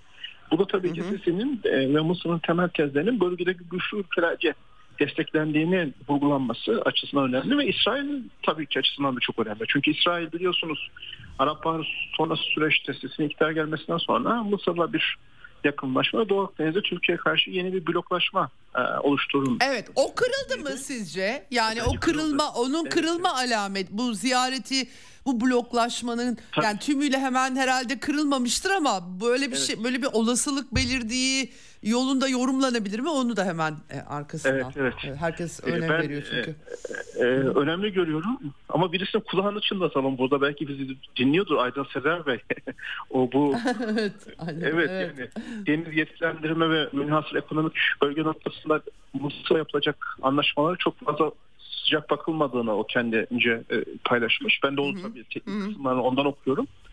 Bu 0.52 0.60
da 0.60 0.68
tabii 0.68 0.94
ki 0.94 1.04
Sisi'nin 1.04 1.62
e, 1.64 1.94
ve 1.94 2.02
Mısır'ın 2.02 2.40
temel 2.40 2.70
tezlerinin 2.70 3.20
bölgedeki 3.20 3.64
güçlü 3.72 3.98
ülkelerce 4.00 4.54
desteklendiğini 5.00 5.94
vurgulanması 6.10 6.82
açısından 6.86 7.34
önemli 7.34 7.58
ve 7.58 7.68
İsrail 7.68 8.24
tabii 8.44 8.66
ki 8.66 8.80
açısından 8.80 9.16
da 9.16 9.20
çok 9.20 9.40
önemli. 9.40 9.64
Çünkü 9.68 9.92
İsrail 9.92 10.32
biliyorsunuz 10.32 10.90
Arap 11.40 11.66
Baharı 11.66 11.84
sonrası 12.18 12.44
süreçte 12.44 12.94
Sisi'nin 12.94 13.30
iktidar 13.30 13.52
gelmesinden 13.52 13.98
sonra 13.98 14.44
Mısır'la 14.44 14.94
bir 14.94 15.16
yakınlaşma 15.66 16.30
Doğu 16.30 16.44
Akdeniz'de 16.44 16.82
Türkiye'ye 16.82 17.18
karşı 17.18 17.50
yeni 17.50 17.74
bir 17.74 17.88
bloklaşma 17.88 18.50
e, 18.76 18.82
oluşturuldu. 19.00 19.58
Evet 19.62 19.90
o 19.96 20.16
kırıldı 20.16 20.70
mı 20.70 20.78
sizce? 20.78 21.46
Yani 21.52 21.80
Bence 21.80 21.98
o 21.98 22.00
kırılma 22.00 22.54
kırıldı. 22.54 22.68
onun 22.68 22.82
evet. 22.82 22.94
kırılma 22.94 23.34
alamet 23.36 23.92
bu 23.92 24.14
ziyareti 24.14 24.88
bu 25.26 25.42
bloklaşmanın 25.42 26.38
Tabii. 26.52 26.66
yani 26.66 26.80
tümüyle 26.80 27.20
hemen 27.20 27.56
herhalde 27.56 28.00
kırılmamıştır 28.00 28.72
ama 28.72 29.22
böyle 29.22 29.48
bir 29.48 29.58
evet. 29.58 29.68
şey 29.68 29.84
böyle 29.84 30.02
bir 30.02 30.08
olasılık 30.14 30.76
belirdiği 30.76 31.52
yolunda 31.84 32.28
yorumlanabilir 32.28 33.00
mi? 33.00 33.10
Onu 33.10 33.38
da 33.38 33.46
hemen 33.46 33.74
e, 33.90 34.00
arkasından. 34.00 34.74
Evet, 34.78 34.96
evet. 35.04 35.16
Herkes 35.20 35.60
ee, 35.64 35.72
önem 35.72 35.90
ben, 35.90 36.02
veriyor 36.02 36.24
çünkü. 36.30 36.56
E, 37.16 37.24
e, 37.24 37.26
önemli 37.34 37.94
görüyorum 37.94 38.40
ama 38.70 38.92
birisinin 38.92 39.24
kulağını 39.24 39.62
çınlatalım 39.62 40.18
burada 40.18 40.42
belki 40.42 40.68
bizi 40.68 40.96
dinliyordur 41.18 41.58
Aydan 41.58 41.86
Sezer 41.94 42.26
Bey. 42.26 42.40
o 43.10 43.32
bu 43.32 43.56
evet, 43.92 44.14
aynen, 44.38 44.62
evet, 44.62 44.90
evet 44.90 45.18
yani 45.20 45.66
deniz 45.68 45.98
yetkilendirme 45.98 46.70
ve 46.70 46.90
münhasır 46.94 47.36
ekonomik 47.36 47.74
bölge 48.02 48.24
noktasında 48.24 48.82
Mısır'la 49.14 49.58
yapılacak 49.58 50.18
anlaşmaları 50.22 50.78
çok 50.78 51.00
fazla 51.00 51.32
sıcak 51.60 52.10
bakılmadığını 52.10 52.78
o 52.78 52.84
kendince 52.84 53.64
e, 53.72 53.84
paylaşmış. 54.06 54.60
Ben 54.64 54.78
de 54.78 54.82
onu 54.82 55.02
tabii 55.02 55.24
teknik 55.24 55.68
kısımlarını 55.68 56.04
ondan 56.04 56.26
okuyorum. 56.26 56.66
E, 56.66 56.89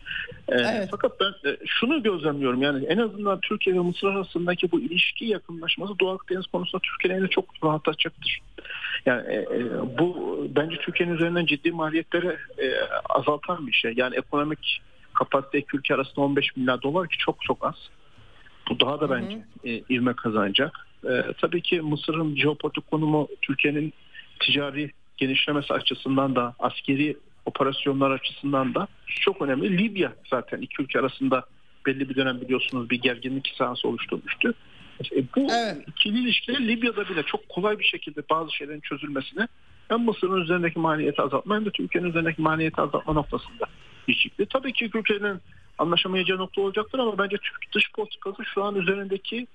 evet. 0.47 0.87
Fakat 0.91 1.11
ben 1.19 1.49
e, 1.49 1.57
şunu 1.65 2.03
gözlemliyorum 2.03 2.61
yani 2.61 2.85
en 2.85 2.97
azından 2.97 3.39
Türkiye 3.39 3.75
ve 3.75 3.79
Mısır 3.79 4.07
arasındaki 4.07 4.71
bu 4.71 4.79
ilişki 4.79 5.25
yakınlaşması 5.25 5.99
Doğu 5.99 6.09
Akdeniz 6.09 6.47
konusunda 6.47 6.81
Türkiye'nin 6.81 7.27
çok 7.27 7.45
rahatlatacaktır. 7.63 8.39
Yani 9.05 9.33
e, 9.33 9.35
e, 9.35 9.63
bu 9.99 10.37
bence 10.55 10.77
Türkiye'nin 10.77 11.15
üzerinden 11.15 11.45
ciddi 11.45 11.71
maliyetleri 11.71 12.37
e, 12.57 12.73
azaltan 13.09 13.67
bir 13.67 13.71
şey. 13.71 13.93
Yani 13.95 14.15
ekonomik 14.15 14.81
kapasite 15.13 15.59
iki 15.59 15.77
ülke 15.77 15.95
arasında 15.95 16.21
15 16.21 16.55
milyar 16.55 16.81
dolar 16.81 17.07
ki 17.07 17.17
çok 17.17 17.41
çok 17.41 17.65
az. 17.65 17.75
Bu 18.69 18.79
daha 18.79 19.01
da 19.01 19.09
bence 19.09 19.35
hı 19.35 19.39
hı. 19.39 19.69
E, 19.69 19.83
ivme 19.89 20.13
kazanacak. 20.13 20.87
E, 21.09 21.23
tabii 21.41 21.61
ki 21.61 21.81
Mısır'ın 21.81 22.35
jeopolitik 22.35 22.91
konumu 22.91 23.27
Türkiye'nin 23.41 23.93
ticari 24.39 24.91
genişlemesi 25.17 25.73
açısından 25.73 26.35
da 26.35 26.55
askeri 26.59 27.17
operasyonlar 27.47 28.11
açısından 28.11 28.75
da 28.75 28.87
çok 29.05 29.41
önemli. 29.41 29.77
Libya 29.77 30.13
zaten 30.29 30.61
iki 30.61 30.83
ülke 30.83 30.99
arasında 30.99 31.43
belli 31.85 32.09
bir 32.09 32.15
dönem 32.15 32.41
biliyorsunuz 32.41 32.89
bir 32.89 33.01
gerginlik 33.01 33.53
sahası 33.57 33.87
oluşturmuştu. 33.87 34.53
E, 35.15 35.23
bu 35.35 35.47
evet. 35.51 35.87
ikili 35.87 36.19
ilişkiler 36.19 36.67
Libya'da 36.67 37.09
bile 37.09 37.23
çok 37.23 37.49
kolay 37.49 37.79
bir 37.79 37.85
şekilde 37.85 38.21
bazı 38.29 38.55
şeylerin 38.55 38.79
çözülmesine 38.79 39.47
hem 39.87 39.99
Mısır'ın 39.99 40.41
üzerindeki 40.41 40.79
maliyeti 40.79 41.21
azaltma 41.21 41.55
hem 41.55 41.65
de 41.65 41.71
Türkiye'nin 41.71 42.09
üzerindeki 42.09 42.41
maliyeti 42.41 42.81
azaltma 42.81 43.13
noktasında 43.13 43.65
çıktı. 44.23 44.45
Tabii 44.49 44.73
ki 44.73 44.89
ülkenin 44.93 45.39
anlaşamayacağı 45.77 46.37
nokta 46.37 46.61
olacaktır 46.61 46.99
ama 46.99 47.17
bence 47.17 47.37
Türk 47.37 47.73
dış 47.73 47.91
politikası 47.91 48.45
şu 48.45 48.63
an 48.63 48.75
üzerindeki 48.75 49.47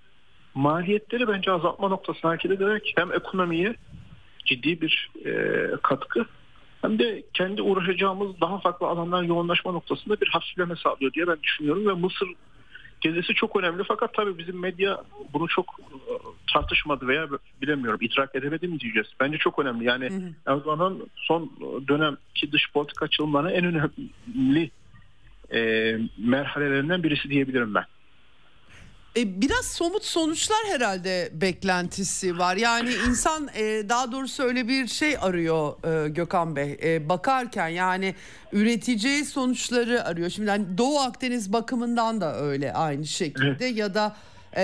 maliyetleri 0.54 1.28
bence 1.28 1.52
azaltma 1.52 1.88
noktasına 1.88 2.30
hareket 2.30 2.50
ederek 2.50 2.92
hem 2.96 3.12
ekonomiye 3.12 3.74
ciddi 4.44 4.80
bir 4.80 5.10
e, 5.24 5.32
katkı 5.82 6.26
hem 6.82 6.98
de 6.98 7.22
kendi 7.34 7.62
uğraşacağımız 7.62 8.40
daha 8.40 8.58
farklı 8.58 8.86
alanlar 8.86 9.22
yoğunlaşma 9.22 9.72
noktasında 9.72 10.20
bir 10.20 10.28
hafifleme 10.28 10.76
sağlıyor 10.76 11.12
diye 11.12 11.26
ben 11.26 11.42
düşünüyorum 11.42 11.86
ve 11.86 11.92
Mısır 11.92 12.28
gezisi 13.00 13.34
çok 13.34 13.56
önemli 13.56 13.82
fakat 13.88 14.14
tabii 14.14 14.38
bizim 14.38 14.60
medya 14.60 15.02
bunu 15.32 15.48
çok 15.48 15.66
e, 15.90 16.12
tartışmadı 16.52 17.08
veya 17.08 17.28
bilemiyorum 17.62 17.98
idrak 18.02 18.34
edemedi 18.34 18.68
mi 18.68 18.80
diyeceğiz. 18.80 19.08
Bence 19.20 19.38
çok 19.38 19.58
önemli. 19.58 19.84
Yani 19.84 20.10
Erdoğan'ın 20.46 21.06
son 21.16 21.50
dönemki 21.88 22.52
dış 22.52 22.72
politika 22.72 23.04
açılımlarının 23.04 23.50
en 23.50 23.64
önemli 23.64 24.70
e, 25.54 25.98
merhalelerinden 26.18 27.02
birisi 27.02 27.30
diyebilirim 27.30 27.74
ben. 27.74 27.84
E, 29.16 29.40
biraz 29.42 29.66
somut 29.66 30.04
sonuçlar 30.04 30.58
herhalde 30.66 31.30
beklentisi 31.32 32.38
var. 32.38 32.56
Yani 32.56 32.94
insan 33.08 33.48
e, 33.54 33.88
daha 33.88 34.12
doğrusu 34.12 34.42
öyle 34.42 34.68
bir 34.68 34.86
şey 34.86 35.16
arıyor 35.20 35.72
e, 36.04 36.08
Gökhan 36.08 36.56
Bey. 36.56 36.78
E, 36.82 37.08
bakarken 37.08 37.68
yani 37.68 38.14
üreteceği 38.52 39.24
sonuçları 39.24 40.04
arıyor. 40.04 40.30
Şimdi 40.30 40.50
hani 40.50 40.78
Doğu 40.78 40.98
Akdeniz 40.98 41.52
bakımından 41.52 42.20
da 42.20 42.36
öyle 42.40 42.72
aynı 42.72 43.06
şekilde 43.06 43.64
ya 43.64 43.94
da 43.94 44.16
e, 44.56 44.62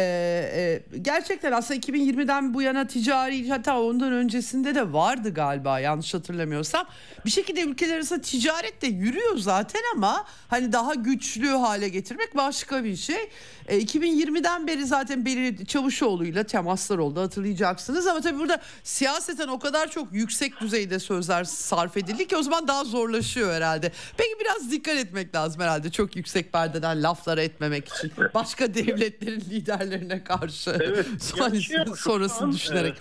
e, 0.92 0.98
gerçekten 0.98 1.52
aslında 1.52 1.80
2020'den 1.80 2.54
bu 2.54 2.62
yana 2.62 2.86
ticari 2.86 3.48
hatta 3.48 3.80
ondan 3.80 4.12
öncesinde 4.12 4.74
de 4.74 4.92
vardı 4.92 5.34
galiba 5.34 5.80
yanlış 5.80 6.14
hatırlamıyorsam. 6.14 6.86
Bir 7.24 7.30
şekilde 7.30 7.62
ülkeler 7.62 7.96
arasında 7.96 8.20
ticaret 8.20 8.82
de 8.82 8.86
yürüyor 8.86 9.36
zaten 9.36 9.80
ama 9.94 10.24
hani 10.48 10.72
daha 10.72 10.94
güçlü 10.94 11.48
hale 11.48 11.88
getirmek 11.88 12.36
başka 12.36 12.84
bir 12.84 12.96
şey. 12.96 13.30
E, 13.68 13.78
2020'den 13.78 14.66
beri 14.66 14.86
zaten 14.86 15.24
Beri 15.24 15.66
Çavuşoğlu'yla 15.66 16.44
temaslar 16.44 16.98
oldu 16.98 17.20
hatırlayacaksınız 17.20 18.06
ama 18.06 18.20
tabii 18.20 18.38
burada 18.38 18.60
siyaseten 18.82 19.48
o 19.48 19.58
kadar 19.58 19.90
çok 19.90 20.12
yüksek 20.12 20.60
düzeyde 20.60 20.98
sözler 20.98 21.44
sarf 21.44 21.96
edildi 21.96 22.28
ki 22.28 22.36
o 22.36 22.42
zaman 22.42 22.68
daha 22.68 22.84
zorlaşıyor 22.84 23.52
herhalde. 23.52 23.92
Peki 24.16 24.34
biraz 24.40 24.70
dikkat 24.70 24.96
etmek 24.96 25.34
lazım 25.34 25.62
herhalde 25.62 25.90
çok 25.90 26.16
yüksek 26.16 26.52
perdeden 26.52 27.02
laflara 27.02 27.42
etmemek 27.42 27.88
için. 27.88 28.12
Başka 28.34 28.74
devletlerin 28.74 29.44
liderlerine 29.86 30.24
karşı 30.24 30.70
Evet, 30.80 31.06
Son- 31.22 31.94
sonrasını 31.94 32.52
düşünerek. 32.52 32.94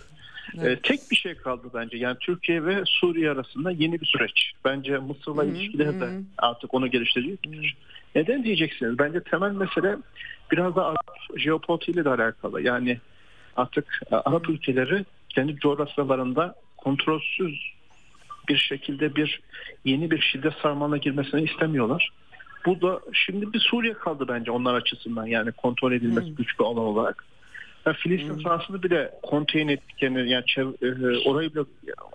e, 0.61 0.79
tek 0.83 1.11
bir 1.11 1.15
şey 1.15 1.35
kaldı 1.35 1.67
bence. 1.73 1.97
Yani 1.97 2.17
Türkiye 2.19 2.65
ve 2.65 2.83
Suriye 2.85 3.31
arasında 3.31 3.71
yeni 3.71 4.01
bir 4.01 4.05
süreç. 4.05 4.51
Bence 4.65 4.97
Mısır'la 4.97 5.45
ilişkileri 5.45 5.99
de 5.99 6.09
artık 6.37 6.73
onu 6.73 6.87
geliştirecektir. 6.91 7.77
Neden 8.15 8.43
diyeceksiniz? 8.43 8.99
Bence 8.99 9.19
temel 9.23 9.51
mesele 9.51 9.95
biraz 10.51 10.75
da 10.75 10.85
Arap 10.85 11.17
jeopolitiğiyle 11.37 12.05
de 12.05 12.09
alakalı. 12.09 12.61
Yani 12.61 12.99
artık 13.55 13.99
e, 14.11 14.15
Arap 14.15 14.49
ülkeleri 14.49 15.05
kendi 15.29 15.55
coğrafyalarında 15.55 16.55
kontrolsüz 16.77 17.59
bir 18.49 18.57
şekilde 18.57 19.15
bir 19.15 19.41
yeni 19.85 20.11
bir 20.11 20.21
şiddet 20.21 20.53
sarmalına 20.53 20.97
girmesini 20.97 21.41
istemiyorlar. 21.43 22.09
Bu 22.67 22.81
da 22.81 22.99
şimdi 23.13 23.53
bir 23.53 23.59
Suriye 23.59 23.93
kaldı 23.93 24.25
bence 24.27 24.51
onlar 24.51 24.73
açısından 24.73 25.25
yani 25.25 25.51
kontrol 25.51 25.91
edilmesi 25.91 26.35
güç 26.35 26.59
bir 26.59 26.63
alan 26.65 26.77
olarak. 26.77 27.23
Ya 27.85 27.93
Filistin 27.93 28.43
sahasını 28.43 28.83
bile 28.83 29.11
konteyn 29.23 29.67
ettiklerini 29.67 30.29
yani 30.29 30.43
çev- 30.45 30.85
e, 30.85 31.29
orayı 31.29 31.53
bile 31.55 31.63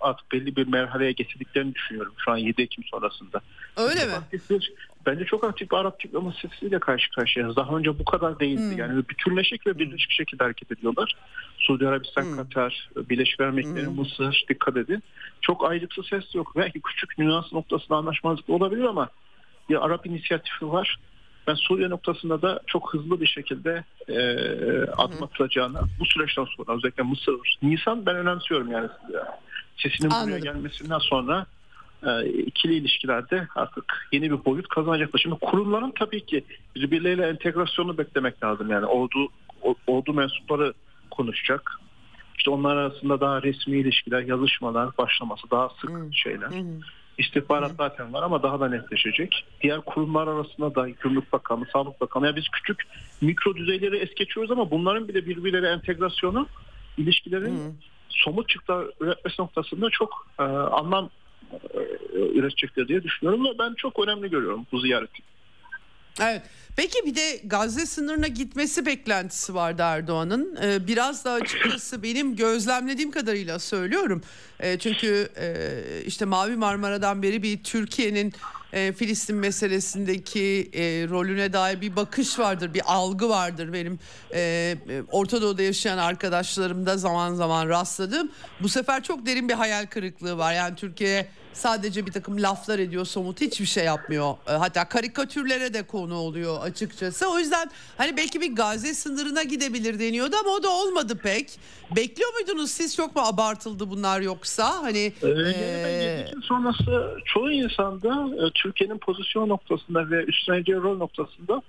artık 0.01 0.31
belli 0.31 0.55
bir 0.55 0.67
merhaleye 0.67 1.11
getirdiklerini 1.11 1.75
düşünüyorum 1.75 2.13
şu 2.17 2.31
an 2.31 2.37
7 2.37 2.61
Ekim 2.61 2.83
sonrasında. 2.83 3.41
Öyle 3.77 4.05
mi? 4.05 4.11
Aktif 4.13 4.49
bir- 4.49 4.73
bence 5.05 5.25
çok 5.25 5.43
aktif 5.43 5.71
bir 5.71 5.75
Arap 5.77 6.03
diplomasisiyle 6.03 6.79
karşı 6.79 7.11
karşıyayız. 7.11 7.55
Daha 7.55 7.77
önce 7.77 7.99
bu 7.99 8.05
kadar 8.05 8.39
değildi. 8.39 8.75
Yani 8.77 9.03
bütünleşik 9.09 9.67
ve 9.67 9.79
birleşik 9.79 10.11
şekilde 10.11 10.43
hareket 10.43 10.71
ediyorlar. 10.71 11.15
Suudi 11.57 11.87
Arabistan, 11.87 12.23
Katar, 12.35 12.89
Birleşik 12.95 13.39
Arap 13.41 13.53
Emirlikleri, 13.53 13.87
Mısır 13.87 14.45
dikkat 14.49 14.77
edin. 14.77 15.03
Çok 15.41 15.65
ayrıksı 15.69 16.03
ses 16.03 16.35
yok. 16.35 16.53
Belki 16.55 16.81
küçük 16.81 17.17
nüans 17.17 17.53
noktasında 17.53 17.97
anlaşmazlık 17.97 18.49
olabilir 18.49 18.83
ama 18.83 19.09
bir 19.69 19.85
Arap 19.85 20.05
inisiyatifi 20.05 20.71
var. 20.71 20.97
Ben 21.47 21.53
Suriye 21.53 21.89
noktasında 21.89 22.41
da 22.41 22.59
çok 22.67 22.93
hızlı 22.93 23.21
bir 23.21 23.27
şekilde 23.27 23.83
e, 24.07 24.17
adım 24.97 25.23
atılacağını 25.23 25.79
bu 25.99 26.05
süreçten 26.05 26.45
sonra 26.45 26.77
özellikle 26.77 27.03
Mısır, 27.03 27.35
Nisan 27.61 28.05
ben 28.05 28.15
önemsiyorum 28.15 28.71
yani 28.71 28.87
sesinin 29.77 30.11
buraya 30.11 30.21
Anladım. 30.21 30.41
gelmesinden 30.41 30.99
sonra 30.99 31.45
e, 32.05 32.25
ikili 32.25 32.73
ilişkilerde 32.75 33.47
artık 33.55 34.07
yeni 34.11 34.31
bir 34.31 34.45
boyut 34.45 34.67
kazanacaklar. 34.67 35.19
Şimdi 35.19 35.35
kurumların 35.41 35.93
tabii 35.99 36.25
ki 36.25 36.43
birbirleriyle 36.75 37.27
entegrasyonu 37.27 37.97
beklemek 37.97 38.43
lazım. 38.43 38.69
Yani 38.69 38.85
ordu 38.85 39.29
ordu 39.87 40.13
mensupları 40.13 40.73
konuşacak. 41.11 41.79
İşte 42.37 42.49
onlar 42.49 42.75
arasında 42.75 43.21
daha 43.21 43.41
resmi 43.41 43.77
ilişkiler, 43.77 44.21
yazışmalar 44.21 44.97
başlaması, 44.97 45.51
daha 45.51 45.69
sık 45.69 45.91
şeyler. 46.13 46.49
İstihbarat 47.17 47.71
zaten 47.77 48.13
var 48.13 48.23
ama 48.23 48.43
daha 48.43 48.59
da 48.59 48.69
netleşecek. 48.69 49.45
Diğer 49.61 49.81
kurumlar 49.81 50.27
arasında 50.27 50.75
da 50.75 50.89
Gümrük 50.89 51.33
Bakanlığı, 51.33 51.65
Sağlık 51.73 52.01
Bakanlığı. 52.01 52.27
Yani 52.27 52.35
biz 52.35 52.49
küçük 52.49 52.83
mikro 53.21 53.55
düzeyleri 53.55 53.97
es 53.97 54.15
geçiyoruz 54.15 54.51
ama 54.51 54.71
bunların 54.71 55.07
bile 55.07 55.25
birbirleriyle 55.25 55.69
entegrasyonu 55.69 56.47
ilişkilerin 56.97 57.61
somut 58.09 58.49
çıktılar 58.49 58.87
üretmesi 58.99 59.41
noktasında 59.41 59.89
çok 59.89 60.27
e, 60.39 60.43
anlam 60.43 61.09
e, 61.53 61.79
üretecektir 62.33 62.87
diye 62.87 63.03
düşünüyorum 63.03 63.45
ve 63.45 63.49
ben 63.59 63.73
çok 63.73 63.99
önemli 63.99 64.29
görüyorum 64.29 64.65
bu 64.71 64.79
ziyareti. 64.79 65.23
Evet. 66.21 66.41
Peki 66.75 67.05
bir 67.05 67.15
de 67.15 67.41
Gazze 67.43 67.85
sınırına 67.85 68.27
gitmesi 68.27 68.85
beklentisi 68.85 69.55
vardı 69.55 69.81
Erdoğan'ın. 69.81 70.57
Ee, 70.63 70.87
biraz 70.87 71.25
da 71.25 71.31
açıkçası 71.31 72.03
benim 72.03 72.35
gözlemlediğim 72.35 73.11
kadarıyla 73.11 73.59
söylüyorum. 73.59 74.21
Ee, 74.59 74.79
çünkü 74.79 75.29
e, 75.37 75.67
işte 76.05 76.25
Mavi 76.25 76.55
Marmara'dan 76.55 77.23
beri 77.23 77.43
bir 77.43 77.63
Türkiye'nin 77.63 78.33
e, 78.73 78.93
Filistin 78.93 79.35
meselesindeki 79.35 80.69
e, 80.73 80.81
rolüne 81.09 81.53
dair 81.53 81.81
bir 81.81 81.95
bakış 81.95 82.39
vardır, 82.39 82.73
bir 82.73 82.81
algı 82.85 83.29
vardır 83.29 83.73
benim 83.73 83.99
e, 84.33 84.75
Orta 85.11 85.41
Doğu'da 85.41 85.61
yaşayan 85.61 85.97
arkadaşlarımda 85.97 86.97
zaman 86.97 87.33
zaman 87.33 87.69
rastladım. 87.69 88.31
Bu 88.61 88.69
sefer 88.69 89.03
çok 89.03 89.25
derin 89.25 89.49
bir 89.49 89.53
hayal 89.53 89.85
kırıklığı 89.85 90.37
var. 90.37 90.53
Yani 90.53 90.75
Türkiye 90.75 91.27
sadece 91.53 92.05
bir 92.05 92.11
takım 92.11 92.41
laflar 92.41 92.79
ediyor 92.79 93.05
somut 93.05 93.41
hiçbir 93.41 93.65
şey 93.65 93.85
yapmıyor. 93.85 94.35
E, 94.47 94.51
Hatta 94.51 94.89
karikatürlere 94.89 95.73
de 95.73 95.83
konu 95.83 96.15
oluyor 96.15 96.57
açıkçası. 96.61 97.27
O 97.31 97.39
yüzden 97.39 97.71
hani 97.97 98.17
belki 98.17 98.41
bir 98.41 98.55
Gazze 98.55 98.93
sınırına 98.93 99.43
gidebilir 99.43 99.99
deniyordu 99.99 100.35
ama 100.41 100.49
o 100.49 100.63
da 100.63 100.69
olmadı 100.69 101.17
pek. 101.23 101.59
Bekliyor 101.95 102.33
muydunuz 102.33 102.71
siz 102.71 102.95
çok 102.95 103.15
mu 103.15 103.21
abartıldı 103.21 103.89
bunlar 103.89 104.21
yoksa? 104.21 104.83
Hani 104.83 105.13
Ee, 105.23 105.27
e, 105.29 106.25
sonrası 106.43 107.17
çoğu 107.25 107.51
insanda 107.51 108.45
e, 108.47 108.51
Türkiye'nin 108.55 108.97
pozisyon 108.97 109.49
noktasında 109.49 110.09
ve 110.09 110.23
üstleneceği 110.23 110.77
rol 110.77 110.97
noktasında 110.97 111.61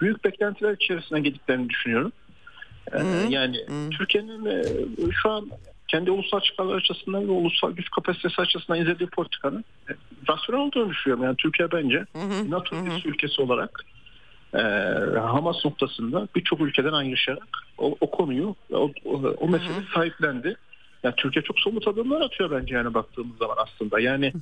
büyük 0.00 0.24
beklentiler 0.24 0.72
içerisine 0.80 1.20
gittiklerini 1.20 1.68
düşünüyorum. 1.68 2.12
Ee, 2.92 2.98
yani 3.30 3.56
Türkiye'nin 3.98 4.44
e, 4.46 4.64
şu 5.22 5.30
an 5.30 5.50
kendi 5.88 6.10
ulusal 6.10 6.40
çıkarlar 6.40 6.74
açısından 6.76 7.28
ve 7.28 7.32
ulusal 7.32 7.72
güç 7.72 7.90
kapasitesi 7.90 8.40
açısından 8.40 8.80
izlediği 8.80 9.08
politikanın 9.08 9.64
e, 9.90 9.92
rasyonel 10.28 10.60
olduğunu 10.66 10.90
düşünüyorum. 10.90 11.24
Yani 11.24 11.36
Türkiye 11.36 11.72
bence 11.72 12.04
NATO 12.48 12.76
üyesi 12.76 13.08
ülkesi 13.08 13.42
olarak 13.42 13.84
e, 14.54 14.60
Hamas 15.18 15.64
noktasında 15.64 16.28
birçok 16.34 16.60
ülkeden 16.60 16.92
ayrışarak 16.92 17.48
o, 17.78 17.96
o 18.00 18.10
konuyu 18.10 18.56
o, 18.72 18.90
o, 19.04 19.12
o 19.38 19.48
meseleyi 19.48 19.86
sahiplendi. 19.94 20.56
Yani 21.02 21.14
Türkiye 21.16 21.42
çok 21.42 21.60
somut 21.60 21.88
adımlar 21.88 22.20
atıyor 22.20 22.50
bence 22.50 22.74
yani 22.74 22.94
baktığımız 22.94 23.38
zaman 23.38 23.56
aslında. 23.58 24.00
Yani 24.00 24.32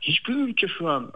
hiçbir 0.00 0.34
ülke 0.34 0.68
şu 0.68 0.88
an 0.88 1.12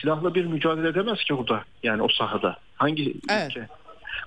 silahla 0.00 0.34
bir 0.34 0.44
mücadele 0.44 0.88
edemez 0.88 1.24
ki 1.24 1.34
orada 1.34 1.64
yani 1.82 2.02
o 2.02 2.08
sahada. 2.08 2.56
Hangi 2.76 3.14
Evet. 3.30 3.50
ülke 3.50 3.68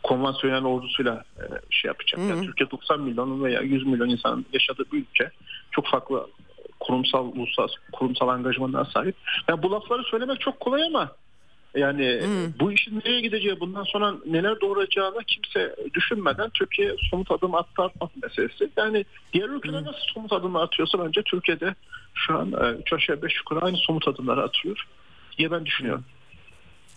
konvansiyonel 0.04 0.66
ordusuyla 0.66 1.24
e, 1.38 1.44
şey 1.70 1.90
yapacak? 1.90 2.20
Yani 2.30 2.46
Türkiye 2.46 2.72
90 2.72 3.02
milyon 3.02 3.44
veya 3.44 3.62
100 3.62 3.86
milyon 3.86 4.10
insanın 4.10 4.46
yaşadığı 4.54 4.84
bir 4.92 4.98
ülke. 4.98 5.32
Çok 5.72 5.88
farklı 5.88 6.28
kurumsal 6.80 7.26
ulusal 7.26 7.68
kurumsal 7.92 8.28
angajmanlara 8.28 8.86
sahip. 8.86 9.16
Yani 9.50 9.64
bu 9.64 9.72
lafları 9.72 10.04
söylemek 10.04 10.42
çok 10.42 10.60
kolay 10.60 10.84
ama 10.84 11.12
yani 11.76 12.22
bu 12.60 12.72
işin 12.72 13.00
nereye 13.00 13.22
gideceği, 13.22 13.60
bundan 13.60 13.84
sonra 13.84 14.14
neler 14.26 14.62
doğuracağını 14.62 15.24
kimse 15.28 15.76
düşünmeden 15.94 16.50
Türkiye 16.50 16.96
somut 17.10 17.32
adım 17.32 17.56
attı 17.56 17.84
atmak 17.84 18.24
meselesi. 18.24 18.70
Yani 18.78 19.06
diğer 19.34 19.50
ülkeler 19.50 19.84
nasıl 19.84 20.00
somut 20.14 20.34
adımlar 20.34 20.64
atıyorsa 20.64 21.06
bence 21.06 21.22
Türkiye'de 21.22 21.76
şu 22.14 22.38
an 22.38 22.78
3 22.82 22.94
aşağı 22.94 23.22
5 23.22 23.36
yukarı 23.36 23.66
aynı 23.66 23.78
somut 23.78 24.08
adımları 24.08 24.44
atıyor 24.44 24.88
diye 25.38 25.52
ben 25.52 25.66
düşünüyorum. 25.66 26.06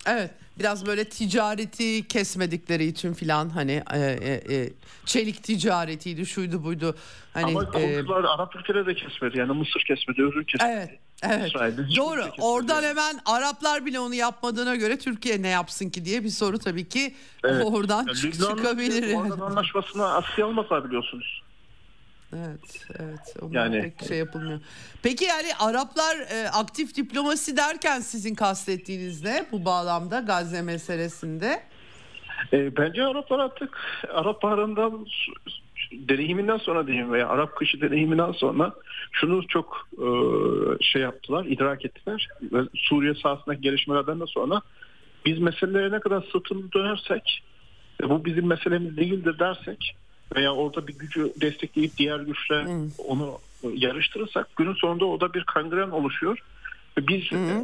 Evet 0.07 0.30
biraz 0.59 0.86
böyle 0.86 1.05
ticareti 1.05 2.09
kesmedikleri 2.09 2.84
için 2.84 3.14
filan 3.14 3.48
hani 3.48 3.82
e, 3.94 3.98
e, 3.98 4.55
e, 4.57 4.70
çelik 5.07 5.42
ticaretiydi 5.42 6.26
şuydu 6.26 6.64
buydu 6.64 6.96
hani 7.32 7.44
Ama 7.44 7.62
e, 7.62 7.66
komşular 7.66 8.24
Arap 8.24 8.57
ülkeleri 8.57 8.86
de 8.86 8.94
kesmedi. 8.94 9.38
Yani 9.38 9.53
Mısır 9.53 9.80
kesmedi, 9.86 10.20
Ürdün 10.20 10.44
kesmedi. 10.44 10.72
evet 10.76 10.98
evet 11.22 11.48
İsrail'de 11.48 11.96
doğru 11.96 12.20
kesmedi 12.20 12.40
oradan 12.42 12.82
hemen 12.82 13.20
Araplar 13.26 13.86
bile 13.86 14.01
onu 14.01 14.14
yapmadığına 14.14 14.76
göre 14.76 14.98
Türkiye 14.98 15.42
ne 15.42 15.48
yapsın 15.48 15.90
ki 15.90 16.05
diye 16.05 16.24
bir 16.24 16.28
soru 16.30 16.59
tabii 16.59 16.88
ki 16.88 17.14
Evet. 17.44 17.64
oradan 17.66 18.07
Yani 18.07 18.32
çıkabilir. 18.32 19.14
Oradan 19.14 19.40
anlaşmasına 19.40 20.14
askıya 20.14 20.46
almadılar 20.46 20.84
biliyorsunuz. 20.84 21.42
Evet, 22.36 22.86
evet. 22.98 23.36
Onlar 23.42 23.54
Yani- 23.54 23.82
pek 23.82 24.08
şey 24.08 24.18
yapılmıyor. 24.18 24.60
Peki 25.02 25.24
yani 25.24 25.48
Araplar 25.58 26.16
e, 26.16 26.48
aktif 26.50 26.96
diplomasi 26.96 27.56
derken 27.56 28.00
sizin 28.00 28.34
kastettiğiniz 28.34 29.24
ne 29.24 29.44
bu 29.52 29.64
bağlamda 29.64 30.20
Gazze 30.20 30.62
meselesinde? 30.62 31.62
E, 32.52 32.76
bence 32.76 33.04
Araplar 33.04 33.38
artık 33.38 33.78
Arap 34.08 34.42
Baharı'ndan 34.42 35.06
deneyiminden 35.92 36.56
sonra 36.56 36.86
diyeyim 36.86 37.12
veya 37.12 37.28
Arap 37.28 37.57
kışı 37.57 37.80
deneyiminden 37.80 38.32
sonra 38.32 38.72
şunu 39.12 39.46
çok 39.48 39.88
e, 39.92 40.07
şey 40.84 41.02
yaptılar, 41.02 41.44
idrak 41.44 41.84
ettiler. 41.84 42.28
Ve 42.42 42.61
Suriye 42.74 43.14
sahasındaki 43.14 43.61
gelişmelerden 43.61 44.20
de 44.20 44.26
sonra 44.26 44.61
biz 45.26 45.38
meselelere 45.38 45.92
ne 45.92 46.00
kadar 46.00 46.24
sırtını 46.32 46.72
dönersek 46.72 47.42
ve 48.02 48.11
bu 48.11 48.24
bizim 48.24 48.46
meselemiz 48.46 48.96
değildir 48.96 49.38
dersek 49.38 49.96
veya 50.36 50.54
orada 50.54 50.86
bir 50.86 50.98
gücü 50.98 51.32
destekleyip 51.40 51.96
diğer 51.96 52.20
güçle 52.20 52.66
onu 52.98 53.38
yarıştırırsak 53.74 54.57
günün 54.57 54.74
sonunda 54.74 55.04
o 55.04 55.20
da 55.20 55.34
bir 55.34 55.44
kangren 55.44 55.90
oluşuyor. 55.90 56.38
Biz 56.98 57.22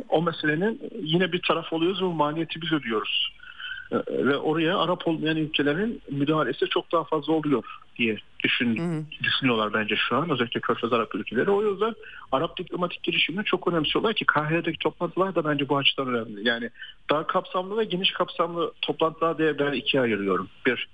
o 0.08 0.22
meselenin 0.22 0.80
yine 1.02 1.32
bir 1.32 1.42
taraf 1.42 1.72
oluyoruz 1.72 2.02
ve 2.02 2.06
maliyeti 2.06 2.62
biz 2.62 2.72
ödüyoruz. 2.72 3.32
E, 3.92 3.96
ve 4.08 4.36
oraya 4.36 4.78
Arap 4.78 5.08
olmayan 5.08 5.36
ülkelerin 5.36 6.02
müdahalesi 6.10 6.66
çok 6.66 6.92
daha 6.92 7.04
fazla 7.04 7.32
oluyor 7.32 7.64
diye 7.98 8.16
düşün, 8.44 9.06
düşünüyorlar 9.22 9.72
bence 9.72 9.96
şu 10.08 10.16
an 10.16 10.30
özellikle 10.30 10.60
Körfez 10.60 10.92
Arap 10.92 11.14
ülkeleri. 11.14 11.50
O 11.50 11.70
yüzden 11.70 11.94
Arap 12.32 12.58
diplomatik 12.58 13.02
girişimini 13.02 13.44
çok 13.44 13.68
önemsiyorlar 13.68 14.14
ki 14.14 14.24
Kahire'deki 14.24 14.78
toplantılar 14.78 15.34
da 15.34 15.44
bence 15.44 15.68
bu 15.68 15.76
açıdan 15.76 16.08
önemli. 16.08 16.48
Yani 16.48 16.70
daha 17.10 17.26
kapsamlı 17.26 17.78
ve 17.78 17.84
geniş 17.84 18.12
kapsamlı 18.12 18.72
toplantılar 18.82 19.38
diye 19.38 19.58
ben 19.58 19.72
ikiye 19.72 20.02
ayırıyorum. 20.02 20.48
Bir 20.66 20.88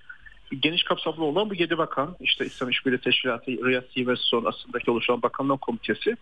geniş 0.60 0.82
kapsamlı 0.82 1.24
olan 1.24 1.50
bu 1.50 1.54
yedi 1.54 1.78
bakan 1.78 2.16
işte 2.20 2.46
İslam 2.46 2.70
İşbirliği 2.70 2.98
Teşkilatı 2.98 3.50
Riyad 3.50 4.06
ve 4.06 4.16
sonrasındaki 4.16 4.90
oluşan 4.90 5.22
bakanlar 5.22 5.58
komitesi 5.58 6.16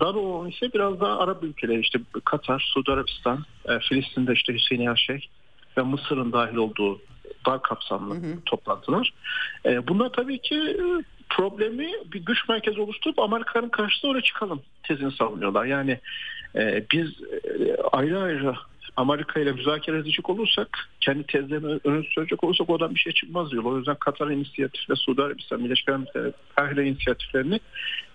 daha 0.00 0.14
doğru 0.14 0.48
ise 0.48 0.72
biraz 0.72 1.00
daha 1.00 1.18
Arap 1.18 1.44
ülkeleri 1.44 1.80
işte 1.80 1.98
Katar, 2.24 2.70
Suudi 2.74 2.92
Arabistan, 2.92 3.44
e, 3.68 3.78
Filistin'de 3.78 4.32
işte 4.32 4.54
Hüseyin 4.54 4.86
Erşeh 4.86 5.20
ve 5.78 5.82
Mısır'ın 5.82 6.32
dahil 6.32 6.56
olduğu 6.56 7.00
daha 7.46 7.62
kapsamlı 7.62 8.14
hı 8.14 8.18
hı. 8.18 8.38
toplantılar. 8.46 9.12
E, 9.66 9.88
bunlar 9.88 10.08
tabii 10.08 10.38
ki 10.38 10.54
e, 10.54 10.84
problemi 11.28 11.92
bir 12.12 12.20
güç 12.20 12.48
merkezi 12.48 12.80
oluşturup 12.80 13.18
Amerika'nın 13.18 13.68
karşısına 13.68 14.10
oraya 14.10 14.22
çıkalım 14.22 14.62
tezini 14.82 15.12
savunuyorlar. 15.12 15.64
Yani 15.64 16.00
biz 16.92 17.08
ayrı 17.92 18.22
ayrı 18.22 18.54
Amerika 18.96 19.40
ile 19.40 19.52
müzakere 19.52 19.98
edecek 19.98 20.30
olursak 20.30 20.68
kendi 21.00 21.26
tezlerini 21.26 21.80
öne 21.84 22.02
sürecek 22.14 22.44
olursak 22.44 22.70
oradan 22.70 22.94
bir 22.94 23.00
şey 23.00 23.12
çıkmaz 23.12 23.50
diyor. 23.50 23.64
O 23.64 23.78
yüzden 23.78 23.96
Katar 24.00 24.30
inisiyatifle 24.30 24.96
Suudi 24.96 25.22
Arabistan 25.22 25.64
Birleşik 25.64 25.88
Arap 25.88 26.00
Emirlikleri 26.58 26.88
inisiyatiflerini 26.88 27.60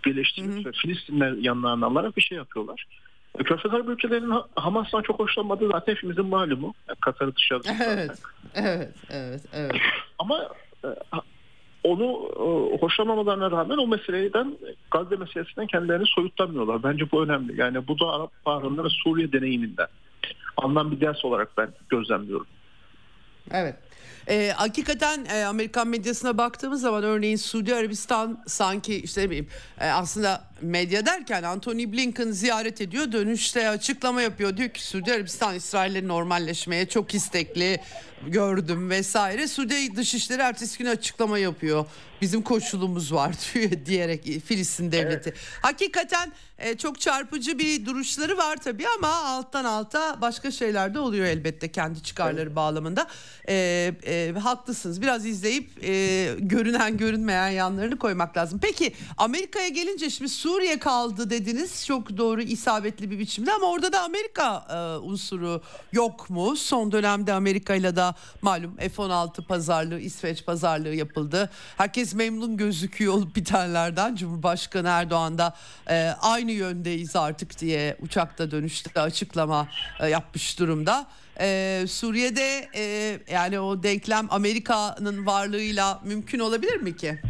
birleştirip 0.06 0.66
ve 0.66 0.72
Filistinler 0.72 1.32
yanlarına 1.32 1.86
alarak 1.86 2.18
bir 2.18 2.22
şey 2.22 2.38
yapıyorlar. 2.38 2.86
Körfez 3.38 3.74
Arap 3.74 3.90
ülkelerinin 3.90 4.34
Hamas'tan 4.56 5.02
çok 5.02 5.20
hoşlanmadığı 5.20 5.68
zaten 5.68 5.94
hepimizin 5.94 6.26
malumu. 6.26 6.74
Yani 6.88 6.98
Katar'ı 7.02 7.36
dışarıda 7.36 7.70
Evet, 7.86 8.12
evet, 8.56 8.96
evet, 9.10 9.42
evet. 9.54 9.76
Ama 10.20 10.50
e, 10.86 10.88
onu 11.84 12.30
e, 12.36 12.78
hoşlanmamalarına 12.78 13.52
rağmen 13.52 13.78
o 13.78 13.88
meseleden 13.88 14.58
Gazze 14.92 15.16
meselesinden 15.16 15.68
kendilerini 15.68 16.06
soyutlamıyorlar. 16.06 16.84
Bence 16.84 17.12
bu 17.12 17.24
önemli. 17.24 17.60
Yani 17.60 17.88
bu 17.88 18.00
da 18.00 18.12
Arap 18.12 18.32
Baharı'nda 18.46 18.84
ve 18.84 18.90
Suriye 18.90 19.32
deneyiminden 19.32 19.88
alınan 20.58 20.92
bir 20.92 21.02
ders 21.02 21.26
olarak 21.26 21.58
ben 21.58 21.70
gözlemliyorum. 21.90 22.48
Evet. 23.52 23.76
E, 24.28 24.52
hakikaten 24.56 25.26
e, 25.26 25.44
Amerikan 25.44 25.88
medyasına 25.88 26.38
baktığımız 26.38 26.82
zaman 26.82 27.04
örneğin 27.04 27.36
Suudi 27.36 27.76
Arabistan 27.76 28.44
sanki 28.48 28.96
işte 28.96 29.22
ne 29.22 29.30
bileyim 29.30 29.48
e, 29.80 29.90
aslında 29.90 30.51
medya 30.62 31.06
derken 31.06 31.44
Anthony 31.44 31.92
Blinken 31.92 32.32
ziyaret 32.32 32.82
ediyor 32.82 33.12
dönüşte 33.12 33.70
açıklama 33.70 34.22
yapıyor 34.22 34.58
diyor 34.58 34.70
ki 34.70 34.84
Suudi 34.84 35.14
Arabistan 35.14 35.56
İsrail'le 35.56 36.08
normalleşmeye 36.08 36.86
çok 36.90 37.14
istekli 37.16 37.80
gördüm 38.28 38.90
vesaire. 38.90 39.48
Suudi 39.48 39.96
Dışişleri 39.96 40.42
ertesi 40.42 40.78
gün 40.78 40.86
açıklama 40.86 41.38
yapıyor. 41.38 41.86
Bizim 42.22 42.42
koşulumuz 42.42 43.14
var 43.14 43.36
diyor 43.54 43.72
diyerek 43.86 44.24
Filistin 44.46 44.92
devleti. 44.92 45.30
Evet. 45.30 45.40
Hakikaten 45.62 46.32
e, 46.58 46.78
çok 46.78 47.00
çarpıcı 47.00 47.60
bir 47.60 47.86
duruşları 47.86 48.38
var 48.38 48.58
tabii 48.58 48.86
ama 48.98 49.08
alttan 49.08 49.66
alta 49.66 50.22
başka 50.22 50.52
şeyler 50.52 50.94
de 50.94 51.00
oluyor 51.00 51.26
elbette 51.26 51.72
kendi 51.72 52.04
çıkarları 52.04 52.42
evet. 52.42 52.56
bağlamında. 52.56 53.08
E, 53.48 53.94
e, 54.06 54.34
haklısınız. 54.40 55.02
Biraz 55.02 55.26
izleyip 55.26 55.84
e, 55.84 56.28
görünen 56.40 56.98
görünmeyen 56.98 57.50
yanlarını 57.50 57.98
koymak 57.98 58.38
lazım. 58.38 58.60
Peki 58.62 58.94
Amerika'ya 59.18 59.68
gelince 59.68 60.10
şimdi 60.10 60.30
Suriye 60.52 60.80
kaldı 60.80 61.30
dediniz. 61.30 61.86
Çok 61.86 62.18
doğru 62.18 62.42
isabetli 62.42 63.12
bir 63.12 63.20
biçimde 63.20 63.54
ama 63.54 63.66
orada 63.66 63.94
da 63.94 64.02
Amerika 64.04 64.66
e, 64.70 65.06
unsuru 65.06 65.62
yok 65.92 66.30
mu? 66.30 66.56
Son 66.56 66.92
dönemde 66.92 67.34
Amerika 67.34 67.76
ile 67.76 67.96
de 67.96 68.06
malum 68.42 68.76
F-16 68.78 69.44
pazarlığı, 69.44 70.00
İsveç 70.00 70.46
pazarlığı 70.46 70.96
yapıldı. 70.96 71.50
Herkes 71.78 72.14
memnun 72.14 72.58
gözüküyor 72.58 73.14
olup 73.14 73.36
bitenlerden. 73.36 74.16
Cumhurbaşkanı 74.16 74.88
Erdoğan 74.88 75.38
da 75.38 75.56
e, 75.90 76.16
aynı 76.22 76.52
yöndeyiz 76.52 77.16
artık 77.16 77.60
diye 77.60 77.98
uçakta 78.02 78.52
dönüşte 78.52 79.02
açıklama 79.02 79.68
e, 80.00 80.10
yapmış 80.10 80.60
durumda. 80.60 81.08
Ee, 81.40 81.86
Suriye'de 81.88 82.70
e, 82.76 83.18
yani 83.32 83.60
o 83.60 83.84
denklem 83.84 84.28
Amerika'nın 84.30 85.26
varlığıyla 85.26 86.02
mümkün 86.04 86.40
olabilir 86.40 86.82
mi 86.82 86.96
ki? 86.96 87.22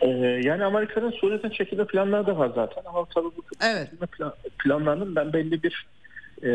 Ee, 0.00 0.08
yani 0.44 0.64
Amerika'nın 0.64 1.10
Suriye'den 1.10 1.50
çekilme 1.50 1.84
planları 1.84 2.26
da 2.26 2.38
var 2.38 2.50
zaten 2.54 2.82
ama 2.86 3.04
tabii 3.14 3.24
bu 3.24 3.42
evet. 3.64 3.90
plan, 4.12 4.32
planlarının 4.58 5.16
ben 5.16 5.32
belli 5.32 5.62
bir 5.62 5.86
e, 6.42 6.52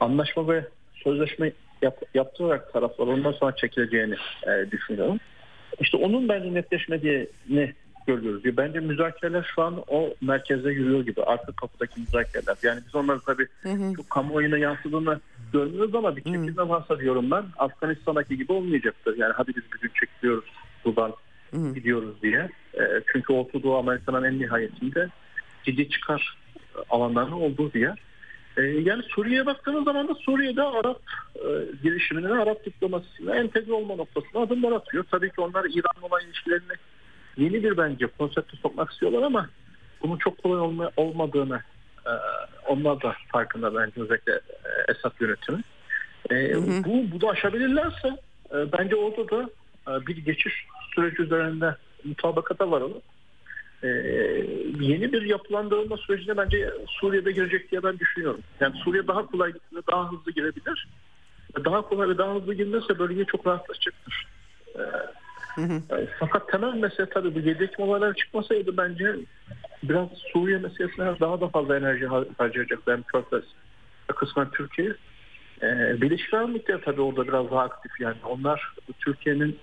anlaşma 0.00 0.48
ve 0.48 0.64
sözleşme 0.94 1.52
yap, 1.82 2.02
yaptırarak 2.14 2.72
taraflar 2.72 3.06
ondan 3.06 3.32
sonra 3.32 3.56
çekileceğini 3.56 4.16
e, 4.46 4.70
düşünüyorum. 4.70 5.18
İşte 5.80 5.96
onun 5.96 6.28
bence 6.28 6.54
netleşmediğini 6.54 7.74
görüyoruz. 8.06 8.42
Bence 8.44 8.80
müzakereler 8.80 9.50
şu 9.54 9.62
an 9.62 9.82
o 9.88 10.14
merkezde 10.20 10.70
yürüyor 10.70 11.04
gibi. 11.04 11.22
Arka 11.22 11.52
kapıdaki 11.52 12.00
müzakereler. 12.00 12.56
Yani 12.62 12.80
biz 12.86 12.94
onları 12.94 13.20
tabii 13.20 13.46
hı 13.62 13.68
hı. 13.68 13.94
çok 13.96 14.10
kamuoyuna 14.10 14.58
yansıdığını 14.58 15.20
görmüyoruz 15.52 15.94
ama 15.94 16.16
bir 16.16 16.22
çekilme 16.22 16.68
varsa 16.68 16.98
diyorum 16.98 17.30
ben 17.30 17.44
Afganistan'daki 17.58 18.36
gibi 18.36 18.52
olmayacaktır. 18.52 19.18
Yani 19.18 19.32
hadi 19.36 19.52
biz 19.56 19.80
gün 19.80 19.90
çekiliyoruz 20.00 20.44
buradan 20.84 21.12
hı. 21.56 21.74
gidiyoruz 21.74 22.22
diye. 22.22 22.48
E, 22.74 22.82
çünkü 23.12 23.32
Orta 23.32 23.62
Doğu 23.62 23.76
Amerika'nın 23.76 24.24
en 24.24 24.38
nihayetinde 24.38 25.08
ciddi 25.64 25.88
çıkar 25.88 26.38
alanlarının 26.90 27.32
olduğu 27.32 27.72
diye. 27.72 27.94
E, 28.56 28.62
yani 28.62 29.02
Suriye'ye 29.02 29.46
baktığınız 29.46 29.84
zaman 29.84 30.08
da 30.08 30.14
Suriye'de 30.14 30.62
Arap 30.62 31.00
e, 31.36 31.48
girişimine, 31.82 32.28
Arap 32.28 32.64
diplomasisine 32.64 33.36
entegre 33.36 33.72
olma 33.72 33.94
noktasına 33.94 34.40
adımlar 34.40 34.72
atıyor. 34.72 35.04
Tabii 35.10 35.30
ki 35.30 35.40
onlar 35.40 35.64
İran'la 35.64 36.06
olan 36.06 36.26
ilişkilerini 36.26 36.72
yeni 37.36 37.62
bir 37.62 37.76
bence 37.76 38.06
konsepte 38.06 38.56
sokmak 38.56 38.92
istiyorlar 38.92 39.22
ama 39.22 39.48
bunun 40.02 40.16
çok 40.16 40.42
kolay 40.42 40.60
olma, 40.60 40.90
olmadığını 40.96 41.60
e, 42.06 42.12
onlar 42.68 43.02
da 43.02 43.14
farkında 43.32 43.74
bence 43.74 44.00
özellikle 44.00 44.32
e, 44.32 44.92
Esad 44.92 45.12
yönetimi. 45.20 45.62
E, 46.30 46.34
hı 46.34 46.58
hı. 46.58 46.84
Bu, 46.84 47.12
bu 47.12 47.20
da 47.20 47.28
aşabilirlerse 47.28 48.08
e, 48.50 48.72
bence 48.78 48.96
orada 48.96 49.30
da 49.30 49.50
e, 49.88 50.06
bir 50.06 50.16
geçiş 50.16 50.66
süreci 50.94 51.22
üzerinde 51.22 51.76
mutabakata 52.04 52.70
varalım. 52.70 53.02
Ee, 53.82 53.88
yeni 54.80 55.12
bir 55.12 55.22
yapılandırılma 55.22 55.96
sürecine 55.96 56.36
bence 56.36 56.70
Suriye'de 56.88 57.32
girecek 57.32 57.70
diye 57.70 57.82
ben 57.82 57.98
düşünüyorum. 57.98 58.40
Yani 58.60 58.76
Suriye 58.76 59.06
daha 59.06 59.26
kolay 59.26 59.52
ve 59.52 59.80
daha 59.92 60.12
hızlı 60.12 60.32
girebilir. 60.32 60.88
Daha 61.64 61.82
kolay 61.82 62.08
ve 62.08 62.18
daha 62.18 62.34
hızlı 62.34 62.54
girmezse 62.54 62.98
bölgeye 62.98 63.24
çok 63.24 63.46
rahatlaşacaktır. 63.46 64.26
Ee, 64.76 64.80
Hı 65.54 65.60
hı. 65.60 66.06
Fakat 66.20 66.48
temel 66.48 66.74
mesele 66.74 67.08
tabii 67.08 67.34
bu 67.34 67.38
7 67.38 67.64
Ekim 67.64 67.84
olayları 67.84 68.14
çıkmasaydı 68.14 68.76
bence 68.76 69.16
biraz 69.82 70.08
Suriye 70.32 70.58
meselesine 70.58 71.20
daha 71.20 71.40
da 71.40 71.48
fazla 71.48 71.76
enerji 71.76 72.06
harcayacak. 72.38 72.78
Ben 72.86 73.02
Körfez 73.02 73.44
kısmen 74.16 74.50
Türkiye. 74.50 74.94
Ee, 75.62 76.00
Birleşik 76.00 76.34
Arap 76.34 76.84
tabii 76.84 77.00
orada 77.00 77.28
biraz 77.28 77.50
daha 77.50 77.62
aktif 77.62 78.00
yani. 78.00 78.16
Onlar 78.24 78.74
Türkiye'nin 78.98 79.58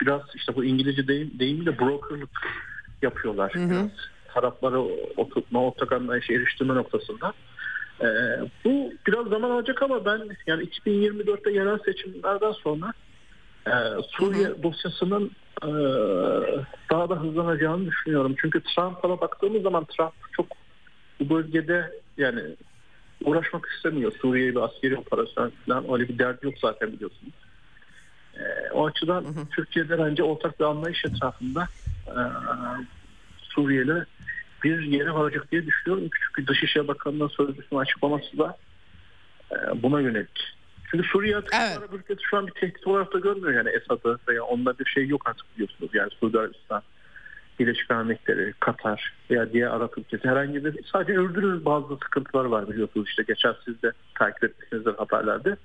biraz 0.00 0.22
işte 0.34 0.56
bu 0.56 0.64
İngilizce 0.64 1.08
deyim, 1.08 1.30
deyimiyle 1.38 1.78
brokerlık 1.78 2.30
yapıyorlar. 3.02 3.54
Hı 3.54 3.58
hı. 3.58 3.70
Biraz 3.70 3.90
tarafları 4.28 4.80
oturtma, 5.16 5.64
ortak 5.64 5.92
anlayışa 5.92 6.32
eriştirme 6.32 6.74
noktasında. 6.74 7.32
Ee, 8.00 8.06
bu 8.64 8.94
biraz 9.06 9.26
zaman 9.26 9.50
alacak 9.50 9.82
ama 9.82 10.04
ben 10.04 10.28
yani 10.46 10.64
2024'te 10.64 11.52
yerel 11.52 11.78
seçimlerden 11.78 12.52
sonra 12.52 12.92
e, 13.66 13.72
Suriye 14.08 14.46
hı 14.46 14.52
hı. 14.52 14.62
dosyasının 14.62 15.30
e, 15.62 15.68
daha 16.90 17.10
da 17.10 17.20
hızlanacağını 17.20 17.86
düşünüyorum. 17.86 18.34
Çünkü 18.40 18.62
Trump'a 18.62 19.20
baktığımız 19.20 19.62
zaman 19.62 19.84
Trump 19.84 20.12
çok 20.32 20.46
bu 21.20 21.30
bölgede 21.34 21.90
yani 22.16 22.40
uğraşmak 23.24 23.66
istemiyor. 23.76 24.12
Suriye 24.22 24.50
bir 24.50 24.60
askeri 24.60 24.96
operasyon 24.96 25.52
falan 25.66 25.92
öyle 25.92 26.08
bir 26.08 26.18
derdi 26.18 26.46
yok 26.46 26.54
zaten 26.62 26.92
biliyorsunuz. 26.92 27.34
E, 28.40 28.70
o 28.72 28.86
açıdan 28.86 29.24
hı 29.24 29.28
hı. 29.28 29.46
Türkiye'de 29.56 29.98
bence 29.98 30.22
ortak 30.22 30.60
bir 30.60 30.64
anlayış 30.64 31.04
etrafında 31.04 31.68
e, 32.06 32.20
Suriye'yle 33.38 34.04
bir 34.64 34.80
yere 34.80 35.14
varacak 35.14 35.52
diye 35.52 35.66
düşünüyorum. 35.66 36.08
Küçük 36.08 36.38
bir 36.38 36.46
Dışişleri 36.46 36.88
Bakanı'nın 36.88 37.28
sözcüsünün 37.28 37.80
açıklaması 37.80 38.38
da 38.38 38.56
e, 39.52 39.82
buna 39.82 40.00
yönelik. 40.00 40.56
Çünkü 40.90 41.08
Suriye 41.08 41.36
artık 41.36 41.54
evet. 41.54 41.78
Arap 41.78 41.94
ülkesi 41.94 42.20
şu 42.30 42.36
an 42.36 42.46
bir 42.46 42.52
tehdit 42.52 42.86
olarak 42.86 43.12
da 43.12 43.18
görmüyor 43.18 43.54
yani 43.54 43.68
Esad'ı 43.68 44.18
veya 44.28 44.42
onda 44.42 44.78
bir 44.78 44.84
şey 44.84 45.06
yok 45.06 45.28
artık 45.28 45.46
biliyorsunuz. 45.54 45.90
Yani 45.94 46.10
Suudi 46.20 46.38
Arabistan, 46.38 46.82
Birleşik 47.58 47.90
Arap 47.90 48.18
Katar 48.60 49.14
veya 49.30 49.52
diğer 49.52 49.66
Arap 49.68 49.98
ülkesi 49.98 50.28
herhangi 50.28 50.64
bir 50.64 50.84
sadece 50.92 51.12
Ürdün'ün 51.12 51.64
bazı 51.64 51.94
sıkıntılar 51.94 52.44
var 52.44 52.68
biliyorsunuz 52.68 53.08
işte 53.08 53.22
geçen 53.28 53.54
siz 53.64 53.82
de 53.82 53.92
takip 54.14 54.44
etmişsinizdir 54.44 54.94
haberlerde. 54.94 55.56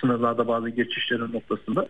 Sınırlarda 0.00 0.48
bazı 0.48 0.68
geçişlerin 0.68 1.32
noktasında. 1.32 1.88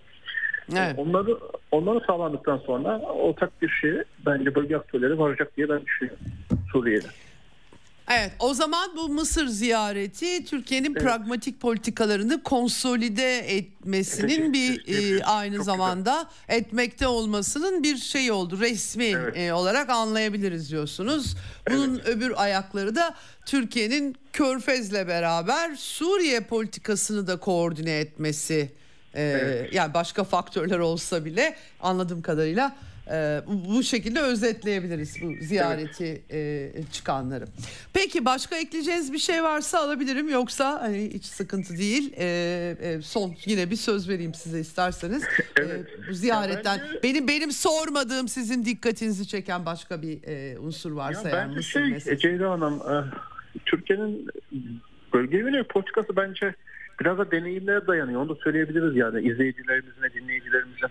Evet. 0.73 0.99
Onları 0.99 1.39
onları 1.71 2.01
sağlandıktan 2.07 2.59
sonra 2.59 2.99
ortak 3.01 3.63
bir 3.63 3.69
şeye 3.69 4.05
bence 4.27 4.55
bölge 4.55 4.77
aktörleri 4.77 5.19
varacak 5.19 5.57
diye 5.57 5.69
ben 5.69 5.87
düşünüyorum 5.87 6.25
Suriye'de. 6.73 7.07
Evet 8.11 8.33
o 8.39 8.55
zaman 8.55 8.97
bu 8.97 9.09
Mısır 9.09 9.47
ziyareti 9.47 10.45
Türkiye'nin 10.45 10.95
pragmatik 10.95 11.61
politikalarını 11.61 12.43
konsolide 12.43 13.39
etmesinin 13.39 14.53
bir 14.53 14.89
e, 15.19 15.25
aynı 15.25 15.57
Çok 15.57 15.65
zamanda 15.65 16.27
etmekte 16.49 17.07
olmasının 17.07 17.83
bir 17.83 17.97
şey 17.97 18.33
oldu 18.33 18.61
resmi 18.61 19.05
Evet. 19.05 19.37
e, 19.39 19.53
olarak 19.53 19.91
anlayabiliriz 19.91 20.71
diyorsunuz. 20.71 21.37
Bunun 21.71 21.99
öbür 22.07 22.33
ayakları 22.43 22.97
da 22.97 23.15
Türkiye'nin 23.47 24.17
Körfez'le 24.33 24.93
beraber 25.09 25.77
Suriye 25.77 26.41
politikasını 26.41 27.27
da 27.27 27.37
koordine 27.37 27.99
etmesi. 27.99 28.73
E, 29.15 29.23
Yani 29.73 29.95
başka 29.95 30.25
faktörler 30.25 30.79
olsa 30.79 31.25
bile 31.25 31.57
anladığım 31.81 32.23
kadarıyla 32.23 32.77
e, 33.11 33.41
bu, 33.69 33.83
şekilde 33.83 34.21
özetleyebiliriz 34.21 35.23
bu 35.23 35.45
ziyareti 35.45 36.23
e, 36.31 36.71
çıkanları. 36.93 37.45
Peki 37.93 38.25
başka 38.25 38.57
ekleyeceğiniz 38.57 39.13
bir 39.13 39.19
şey 39.19 39.43
varsa 39.43 39.79
alabilirim 39.79 40.29
yoksa 40.29 40.81
hani 40.81 41.11
hiç 41.15 41.25
sıkıntı 41.25 41.79
değil. 41.79 42.13
E, 42.17 42.27
e, 42.81 43.03
son 43.03 43.35
yine 43.47 43.71
bir 43.71 43.77
söz 43.77 44.09
vereyim 44.09 44.35
size 44.35 44.61
isterseniz. 44.61 45.23
Evet. 45.57 45.87
E, 46.05 46.09
bu 46.11 46.15
ziyaretten 46.15 46.77
Ya 46.77 46.85
bence- 46.85 47.03
benim 47.03 47.29
benim 47.29 47.51
sormadığım 47.53 48.29
sizin 48.29 48.65
dikkatinizi 48.65 49.29
çeken 49.29 49.67
başka 49.67 50.03
bir 50.03 50.23
e, 50.23 50.59
unsur 50.59 50.93
varsa 50.93 51.29
Ya 51.29 51.37
yani 51.37 51.49
bence 51.49 51.57
Mısır 51.57 52.01
şey. 52.01 52.19
Ceyda 52.19 52.51
Hanım 52.51 52.75
e, 52.75 52.95
Türkiye'nin 53.67 54.29
bölgeye 55.13 55.43
yönelik 55.43 55.69
politikası 55.69 56.17
bence 56.17 56.55
biraz 57.01 57.19
da 57.19 57.31
deneyimlere 57.31 57.87
dayanıyor. 57.87 58.21
Onu 58.21 58.29
da 58.29 58.35
söyleyebiliriz 58.35 58.97
yani 58.97 59.29
izleyicilerimizin 59.29 60.03
ve 60.03 60.15
dinleyicilerimizin 60.15 60.89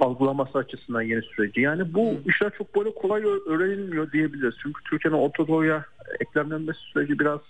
algılaması 0.00 0.58
açısından 0.58 1.02
yeni 1.02 1.22
süreci. 1.22 1.60
Yani 1.60 1.94
bu 1.94 2.20
işler 2.26 2.50
çok 2.58 2.76
böyle 2.76 2.94
kolay 2.94 3.22
öğrenilmiyor 3.46 4.12
diyebiliriz. 4.12 4.54
Çünkü 4.62 4.82
Türkiye'nin 4.84 5.18
Orta 5.18 5.48
Doğu'ya 5.48 5.84
eklemlenmesi 6.20 6.80
süreci 6.80 7.18
biraz 7.18 7.40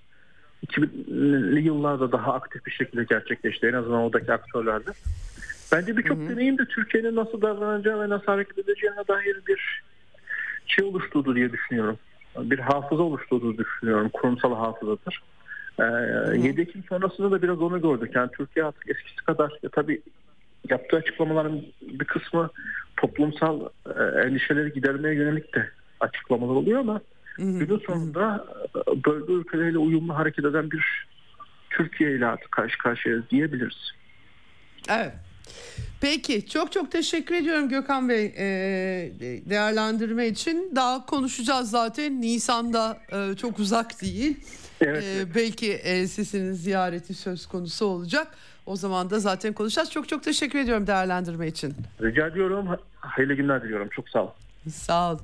2000'li 0.66 1.61
yıllarda 1.61 2.12
daha 2.12 2.35
aktif 2.35 2.66
bir 2.66 2.73
şekilde 2.73 3.05
gerçekleşti. 3.05 3.66
En 3.66 3.73
azından 3.73 4.01
oradaki 4.01 4.32
aktörlerde. 4.32 4.90
Bence 5.73 5.97
birçok 5.97 6.19
deneyim 6.19 6.59
de 6.59 6.65
Türkiye'nin 6.65 7.16
nasıl 7.16 7.43
davranacağı 7.43 8.01
ve 8.01 8.09
nasıl 8.09 8.27
hareket 8.27 8.59
edeceğine 8.59 9.09
dair 9.09 9.36
bir 9.48 9.82
şey 10.66 10.85
oluşturdu 10.85 11.35
diye 11.35 11.52
düşünüyorum. 11.52 11.98
Bir 12.39 12.59
hafıza 12.59 13.02
oluşturduğunu 13.02 13.59
düşünüyorum. 13.59 14.11
Kurumsal 14.12 14.55
hafızadır. 14.55 15.23
Ee, 15.80 15.84
7 16.38 16.60
Ekim 16.60 16.84
sonrasında 16.88 17.30
da 17.30 17.42
biraz 17.42 17.60
onu 17.60 17.82
gördük. 17.82 18.10
Yani 18.14 18.30
Türkiye 18.36 18.64
artık 18.64 18.88
eskisi 18.88 19.16
kadar 19.16 19.52
ya 19.62 19.70
tabii 19.70 20.02
yaptığı 20.70 20.96
açıklamaların 20.96 21.62
bir 21.82 22.05
kısmı 22.05 22.51
toplumsal 22.96 23.60
e, 23.86 24.20
endişeleri 24.26 24.72
gidermeye 24.72 25.14
yönelik 25.14 25.55
de 25.55 25.68
açıklamalar 26.01 26.55
oluyor 26.55 26.80
ama 26.80 27.01
günün 27.38 27.78
sonunda 27.86 28.46
e, 28.76 29.05
bölge 29.05 29.32
ülkeleriyle 29.32 29.78
uyumlu 29.78 30.14
hareket 30.14 30.44
eden 30.44 30.70
bir 30.70 31.06
Türkiye 31.70 32.16
ile 32.16 32.26
artık 32.26 32.52
karşı 32.52 32.78
karşıyayız 32.78 33.24
diyebiliriz. 33.30 33.92
Evet. 34.88 35.12
Peki 36.01 36.48
çok 36.48 36.72
çok 36.72 36.92
teşekkür 36.92 37.34
ediyorum 37.34 37.68
Gökhan 37.68 38.09
Bey 38.09 38.24
e, 38.24 38.44
değerlendirme 39.51 40.26
için. 40.26 40.72
Daha 40.76 41.06
konuşacağız 41.06 41.70
zaten 41.70 42.20
Nisan'da 42.20 42.98
e, 43.12 43.36
çok 43.36 43.59
uzak 43.59 44.02
değil. 44.02 44.36
Evet, 44.80 45.02
E, 45.05 45.06
evet. 45.06 45.28
belki 45.34 45.72
e, 45.72 46.06
sesinin 46.06 46.52
ziyareti 46.52 47.14
söz 47.14 47.46
konusu 47.46 47.86
olacak. 47.86 48.26
O 48.66 48.76
zaman 48.76 49.10
da 49.10 49.18
zaten 49.20 49.52
konuşacağız. 49.52 49.90
Çok 49.90 50.09
çok 50.09 50.22
teşekkür 50.24 50.59
ediyorum 50.59 50.86
değerlendirme 50.86 51.46
için. 51.48 51.74
Rica 52.02 52.26
ediyorum. 52.26 52.66
Hayırlı 52.96 53.34
günler 53.34 53.62
diliyorum. 53.62 53.88
Çok 53.96 54.09
sağ 54.09 54.22
olun. 54.22 54.32
Sağ 54.72 55.10
olun. 55.12 55.20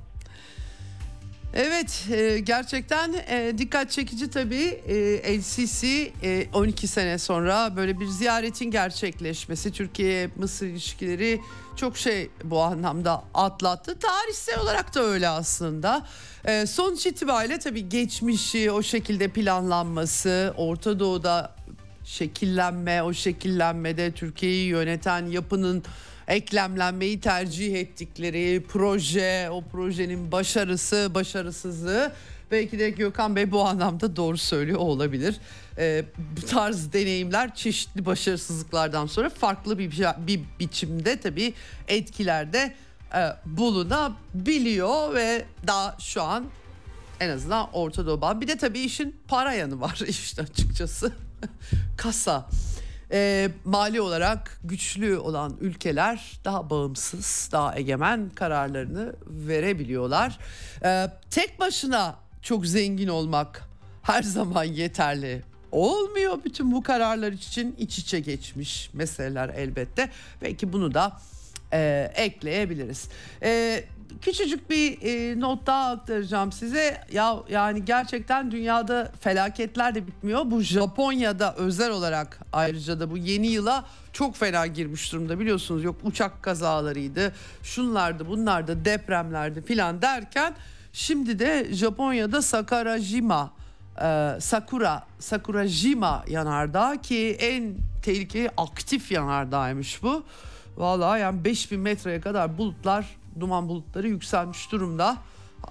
Evet 1.53 2.07
e, 2.11 2.39
gerçekten 2.39 3.13
e, 3.13 3.53
dikkat 3.57 3.91
çekici 3.91 4.29
tabii 4.29 4.81
e, 4.87 5.37
LCC 5.39 5.87
e, 6.23 6.47
12 6.53 6.87
sene 6.87 7.17
sonra 7.17 7.73
böyle 7.75 7.99
bir 7.99 8.05
ziyaretin 8.05 8.71
gerçekleşmesi 8.71 9.71
Türkiye-Mısır 9.71 10.65
ilişkileri 10.67 11.39
çok 11.75 11.97
şey 11.97 12.29
bu 12.43 12.61
anlamda 12.61 13.23
atlattı. 13.33 13.99
Tarihsel 13.99 14.59
olarak 14.59 14.95
da 14.95 15.01
öyle 15.01 15.27
aslında. 15.27 16.07
E, 16.45 16.65
sonuç 16.65 17.05
itibariyle 17.05 17.59
tabii 17.59 17.89
geçmişi 17.89 18.71
o 18.71 18.83
şekilde 18.83 19.27
planlanması 19.27 20.53
Orta 20.57 20.99
Doğu'da 20.99 21.55
şekillenme 22.03 23.03
o 23.03 23.13
şekillenmede 23.13 24.11
Türkiye'yi 24.11 24.67
yöneten 24.67 25.25
yapının 25.25 25.83
eklemlenmeyi 26.27 27.21
tercih 27.21 27.75
ettikleri 27.75 28.63
proje, 28.69 29.49
o 29.51 29.63
projenin 29.71 30.31
başarısı, 30.31 31.11
başarısızlığı 31.13 32.11
belki 32.51 32.79
de 32.79 32.89
Gökhan 32.89 33.35
Bey 33.35 33.51
bu 33.51 33.65
anlamda 33.65 34.15
doğru 34.15 34.37
söylüyor 34.37 34.79
olabilir. 34.79 35.35
Ee, 35.77 36.05
bu 36.37 36.45
tarz 36.45 36.93
deneyimler 36.93 37.55
çeşitli 37.55 38.05
başarısızlıklardan 38.05 39.05
sonra 39.05 39.29
farklı 39.29 39.79
bir, 39.79 40.03
bir 40.17 40.41
biçimde 40.59 41.19
tabii 41.19 41.53
etkilerde 41.87 42.75
e, 43.15 43.29
bulunabiliyor 43.45 45.13
ve 45.13 45.45
daha 45.67 45.95
şu 45.99 46.23
an 46.23 46.45
en 47.19 47.29
azından 47.29 47.69
Orta 47.73 48.05
Doğu 48.05 48.41
Bir 48.41 48.47
de 48.47 48.57
tabii 48.57 48.79
işin 48.79 49.15
para 49.27 49.53
yanı 49.53 49.81
var 49.81 50.01
işte 50.07 50.41
açıkçası. 50.41 51.11
Kasa. 51.97 52.49
Ee, 53.13 53.51
mali 53.65 54.01
olarak 54.01 54.59
güçlü 54.63 55.17
olan 55.17 55.57
ülkeler 55.61 56.39
daha 56.45 56.69
bağımsız, 56.69 57.49
daha 57.51 57.77
egemen 57.77 58.29
kararlarını 58.29 59.15
verebiliyorlar. 59.27 60.39
Ee, 60.83 61.07
tek 61.29 61.59
başına 61.59 62.15
çok 62.41 62.67
zengin 62.67 63.07
olmak 63.07 63.61
her 64.01 64.23
zaman 64.23 64.63
yeterli 64.63 65.43
olmuyor. 65.71 66.39
Bütün 66.45 66.71
bu 66.71 66.83
kararlar 66.83 67.31
için 67.31 67.75
iç 67.77 67.99
içe 67.99 68.19
geçmiş 68.19 68.89
meseleler 68.93 69.49
elbette. 69.49 70.09
Belki 70.41 70.73
bunu 70.73 70.93
da 70.93 71.17
e, 71.73 72.11
ekleyebiliriz. 72.15 73.07
E, 73.43 73.83
küçücük 74.21 74.69
bir 74.69 75.01
e, 75.01 75.39
not 75.39 75.67
daha 75.67 75.91
aktaracağım 75.91 76.51
size. 76.51 77.01
Ya 77.11 77.37
yani 77.49 77.85
gerçekten 77.85 78.51
dünyada 78.51 79.11
felaketler 79.19 79.95
de 79.95 80.07
bitmiyor. 80.07 80.41
Bu 80.45 80.61
Japonya'da 80.61 81.55
özel 81.55 81.91
olarak 81.91 82.39
ayrıca 82.53 82.99
da 82.99 83.11
bu 83.11 83.17
yeni 83.17 83.47
yıla 83.47 83.85
çok 84.13 84.35
fena 84.35 84.67
girmiş 84.67 85.13
durumda 85.13 85.39
biliyorsunuz. 85.39 85.83
Yok 85.83 85.95
uçak 86.03 86.43
kazalarıydı, 86.43 87.33
şunlardı, 87.63 88.27
bunlardı, 88.27 88.85
depremlerdi 88.85 89.61
filan 89.61 90.01
derken 90.01 90.53
şimdi 90.93 91.39
de 91.39 91.67
Japonya'da 91.71 92.41
Sakurajima 92.41 93.53
e, 94.03 94.37
Sakura 94.41 95.07
Sakurajima 95.19 96.23
yanardağı 96.27 96.97
ki 96.97 97.37
en 97.39 97.75
tehlikeli 98.01 98.49
aktif 98.57 99.11
yanardağymış 99.11 100.03
bu. 100.03 100.23
Vallahi 100.77 101.21
yani 101.21 101.43
5000 101.45 101.79
metreye 101.79 102.21
kadar 102.21 102.57
bulutlar, 102.57 103.15
duman 103.39 103.69
bulutları 103.69 104.07
yükselmiş 104.07 104.71
durumda. 104.71 105.17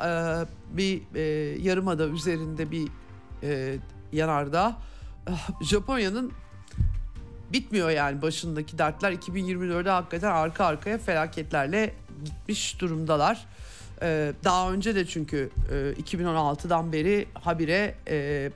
Ee, 0.05 0.35
bir 0.71 1.03
e, 1.15 1.21
yarımada 1.63 2.07
üzerinde 2.07 2.71
bir 2.71 2.89
e, 3.43 3.79
yanardağ. 4.13 4.77
Japonya'nın 5.63 6.33
bitmiyor 7.53 7.91
yani 7.91 8.23
başındaki 8.23 8.79
dertler 8.79 9.13
2024'de 9.13 9.91
hakikaten 9.91 10.31
arka 10.31 10.65
arkaya 10.65 10.99
felaketlerle 10.99 11.95
gitmiş 12.25 12.81
durumdalar. 12.81 13.47
Ee, 14.03 14.33
daha 14.45 14.73
önce 14.73 14.95
de 14.95 15.07
çünkü 15.07 15.51
e, 15.73 16.03
2016'dan 16.03 16.93
beri 16.93 17.27
habire 17.35 17.95
e, 18.09 18.51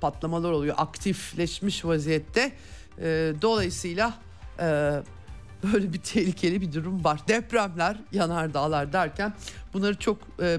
patlamalar 0.00 0.50
oluyor 0.50 0.74
aktifleşmiş 0.78 1.84
vaziyette. 1.84 2.52
E, 3.00 3.32
dolayısıyla 3.42 4.14
e, 4.60 4.64
böyle 5.62 5.92
bir 5.92 5.98
tehlikeli 5.98 6.60
bir 6.60 6.72
durum 6.72 7.04
var. 7.04 7.20
Depremler, 7.28 7.96
yanardağlar 8.12 8.92
derken 8.92 9.32
bunları 9.72 9.98
çok 9.98 10.18
e, 10.42 10.58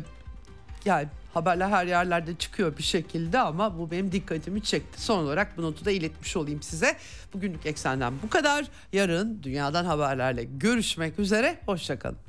yani 0.85 1.07
haberler 1.33 1.69
her 1.69 1.85
yerlerde 1.85 2.35
çıkıyor 2.35 2.77
bir 2.77 2.83
şekilde 2.83 3.39
ama 3.39 3.79
bu 3.79 3.91
benim 3.91 4.11
dikkatimi 4.11 4.63
çekti. 4.63 5.01
Son 5.01 5.23
olarak 5.23 5.57
bu 5.57 5.61
notu 5.61 5.85
da 5.85 5.91
iletmiş 5.91 6.37
olayım 6.37 6.61
size. 6.61 6.97
Bugünlük 7.33 7.65
eksenden 7.65 8.13
bu 8.23 8.29
kadar. 8.29 8.65
Yarın 8.93 9.43
dünyadan 9.43 9.85
haberlerle 9.85 10.43
görüşmek 10.43 11.19
üzere. 11.19 11.59
Hoşçakalın. 11.65 12.28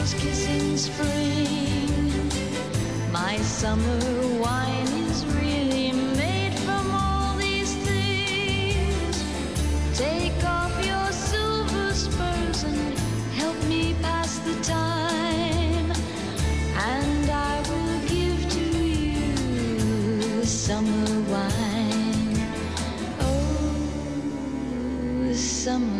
in 0.00 0.78
spring. 0.78 2.32
My 3.12 3.36
summer 3.36 4.00
wine 4.40 4.86
is 5.10 5.26
really 5.26 5.92
made 5.92 6.58
from 6.60 6.90
all 6.90 7.36
these 7.36 7.74
things. 7.84 9.22
Take 9.98 10.42
off 10.42 10.72
your 10.86 11.12
silver 11.12 11.92
spurs 11.92 12.64
and 12.64 12.98
help 13.34 13.62
me 13.68 13.94
pass 14.00 14.38
the 14.38 14.54
time. 14.62 15.92
And 16.76 17.30
I 17.30 17.60
will 17.68 18.00
give 18.08 18.48
to 18.56 18.88
you 18.88 20.42
summer 20.44 21.20
wine. 21.28 22.40
Oh, 23.20 25.32
summer 25.34 25.99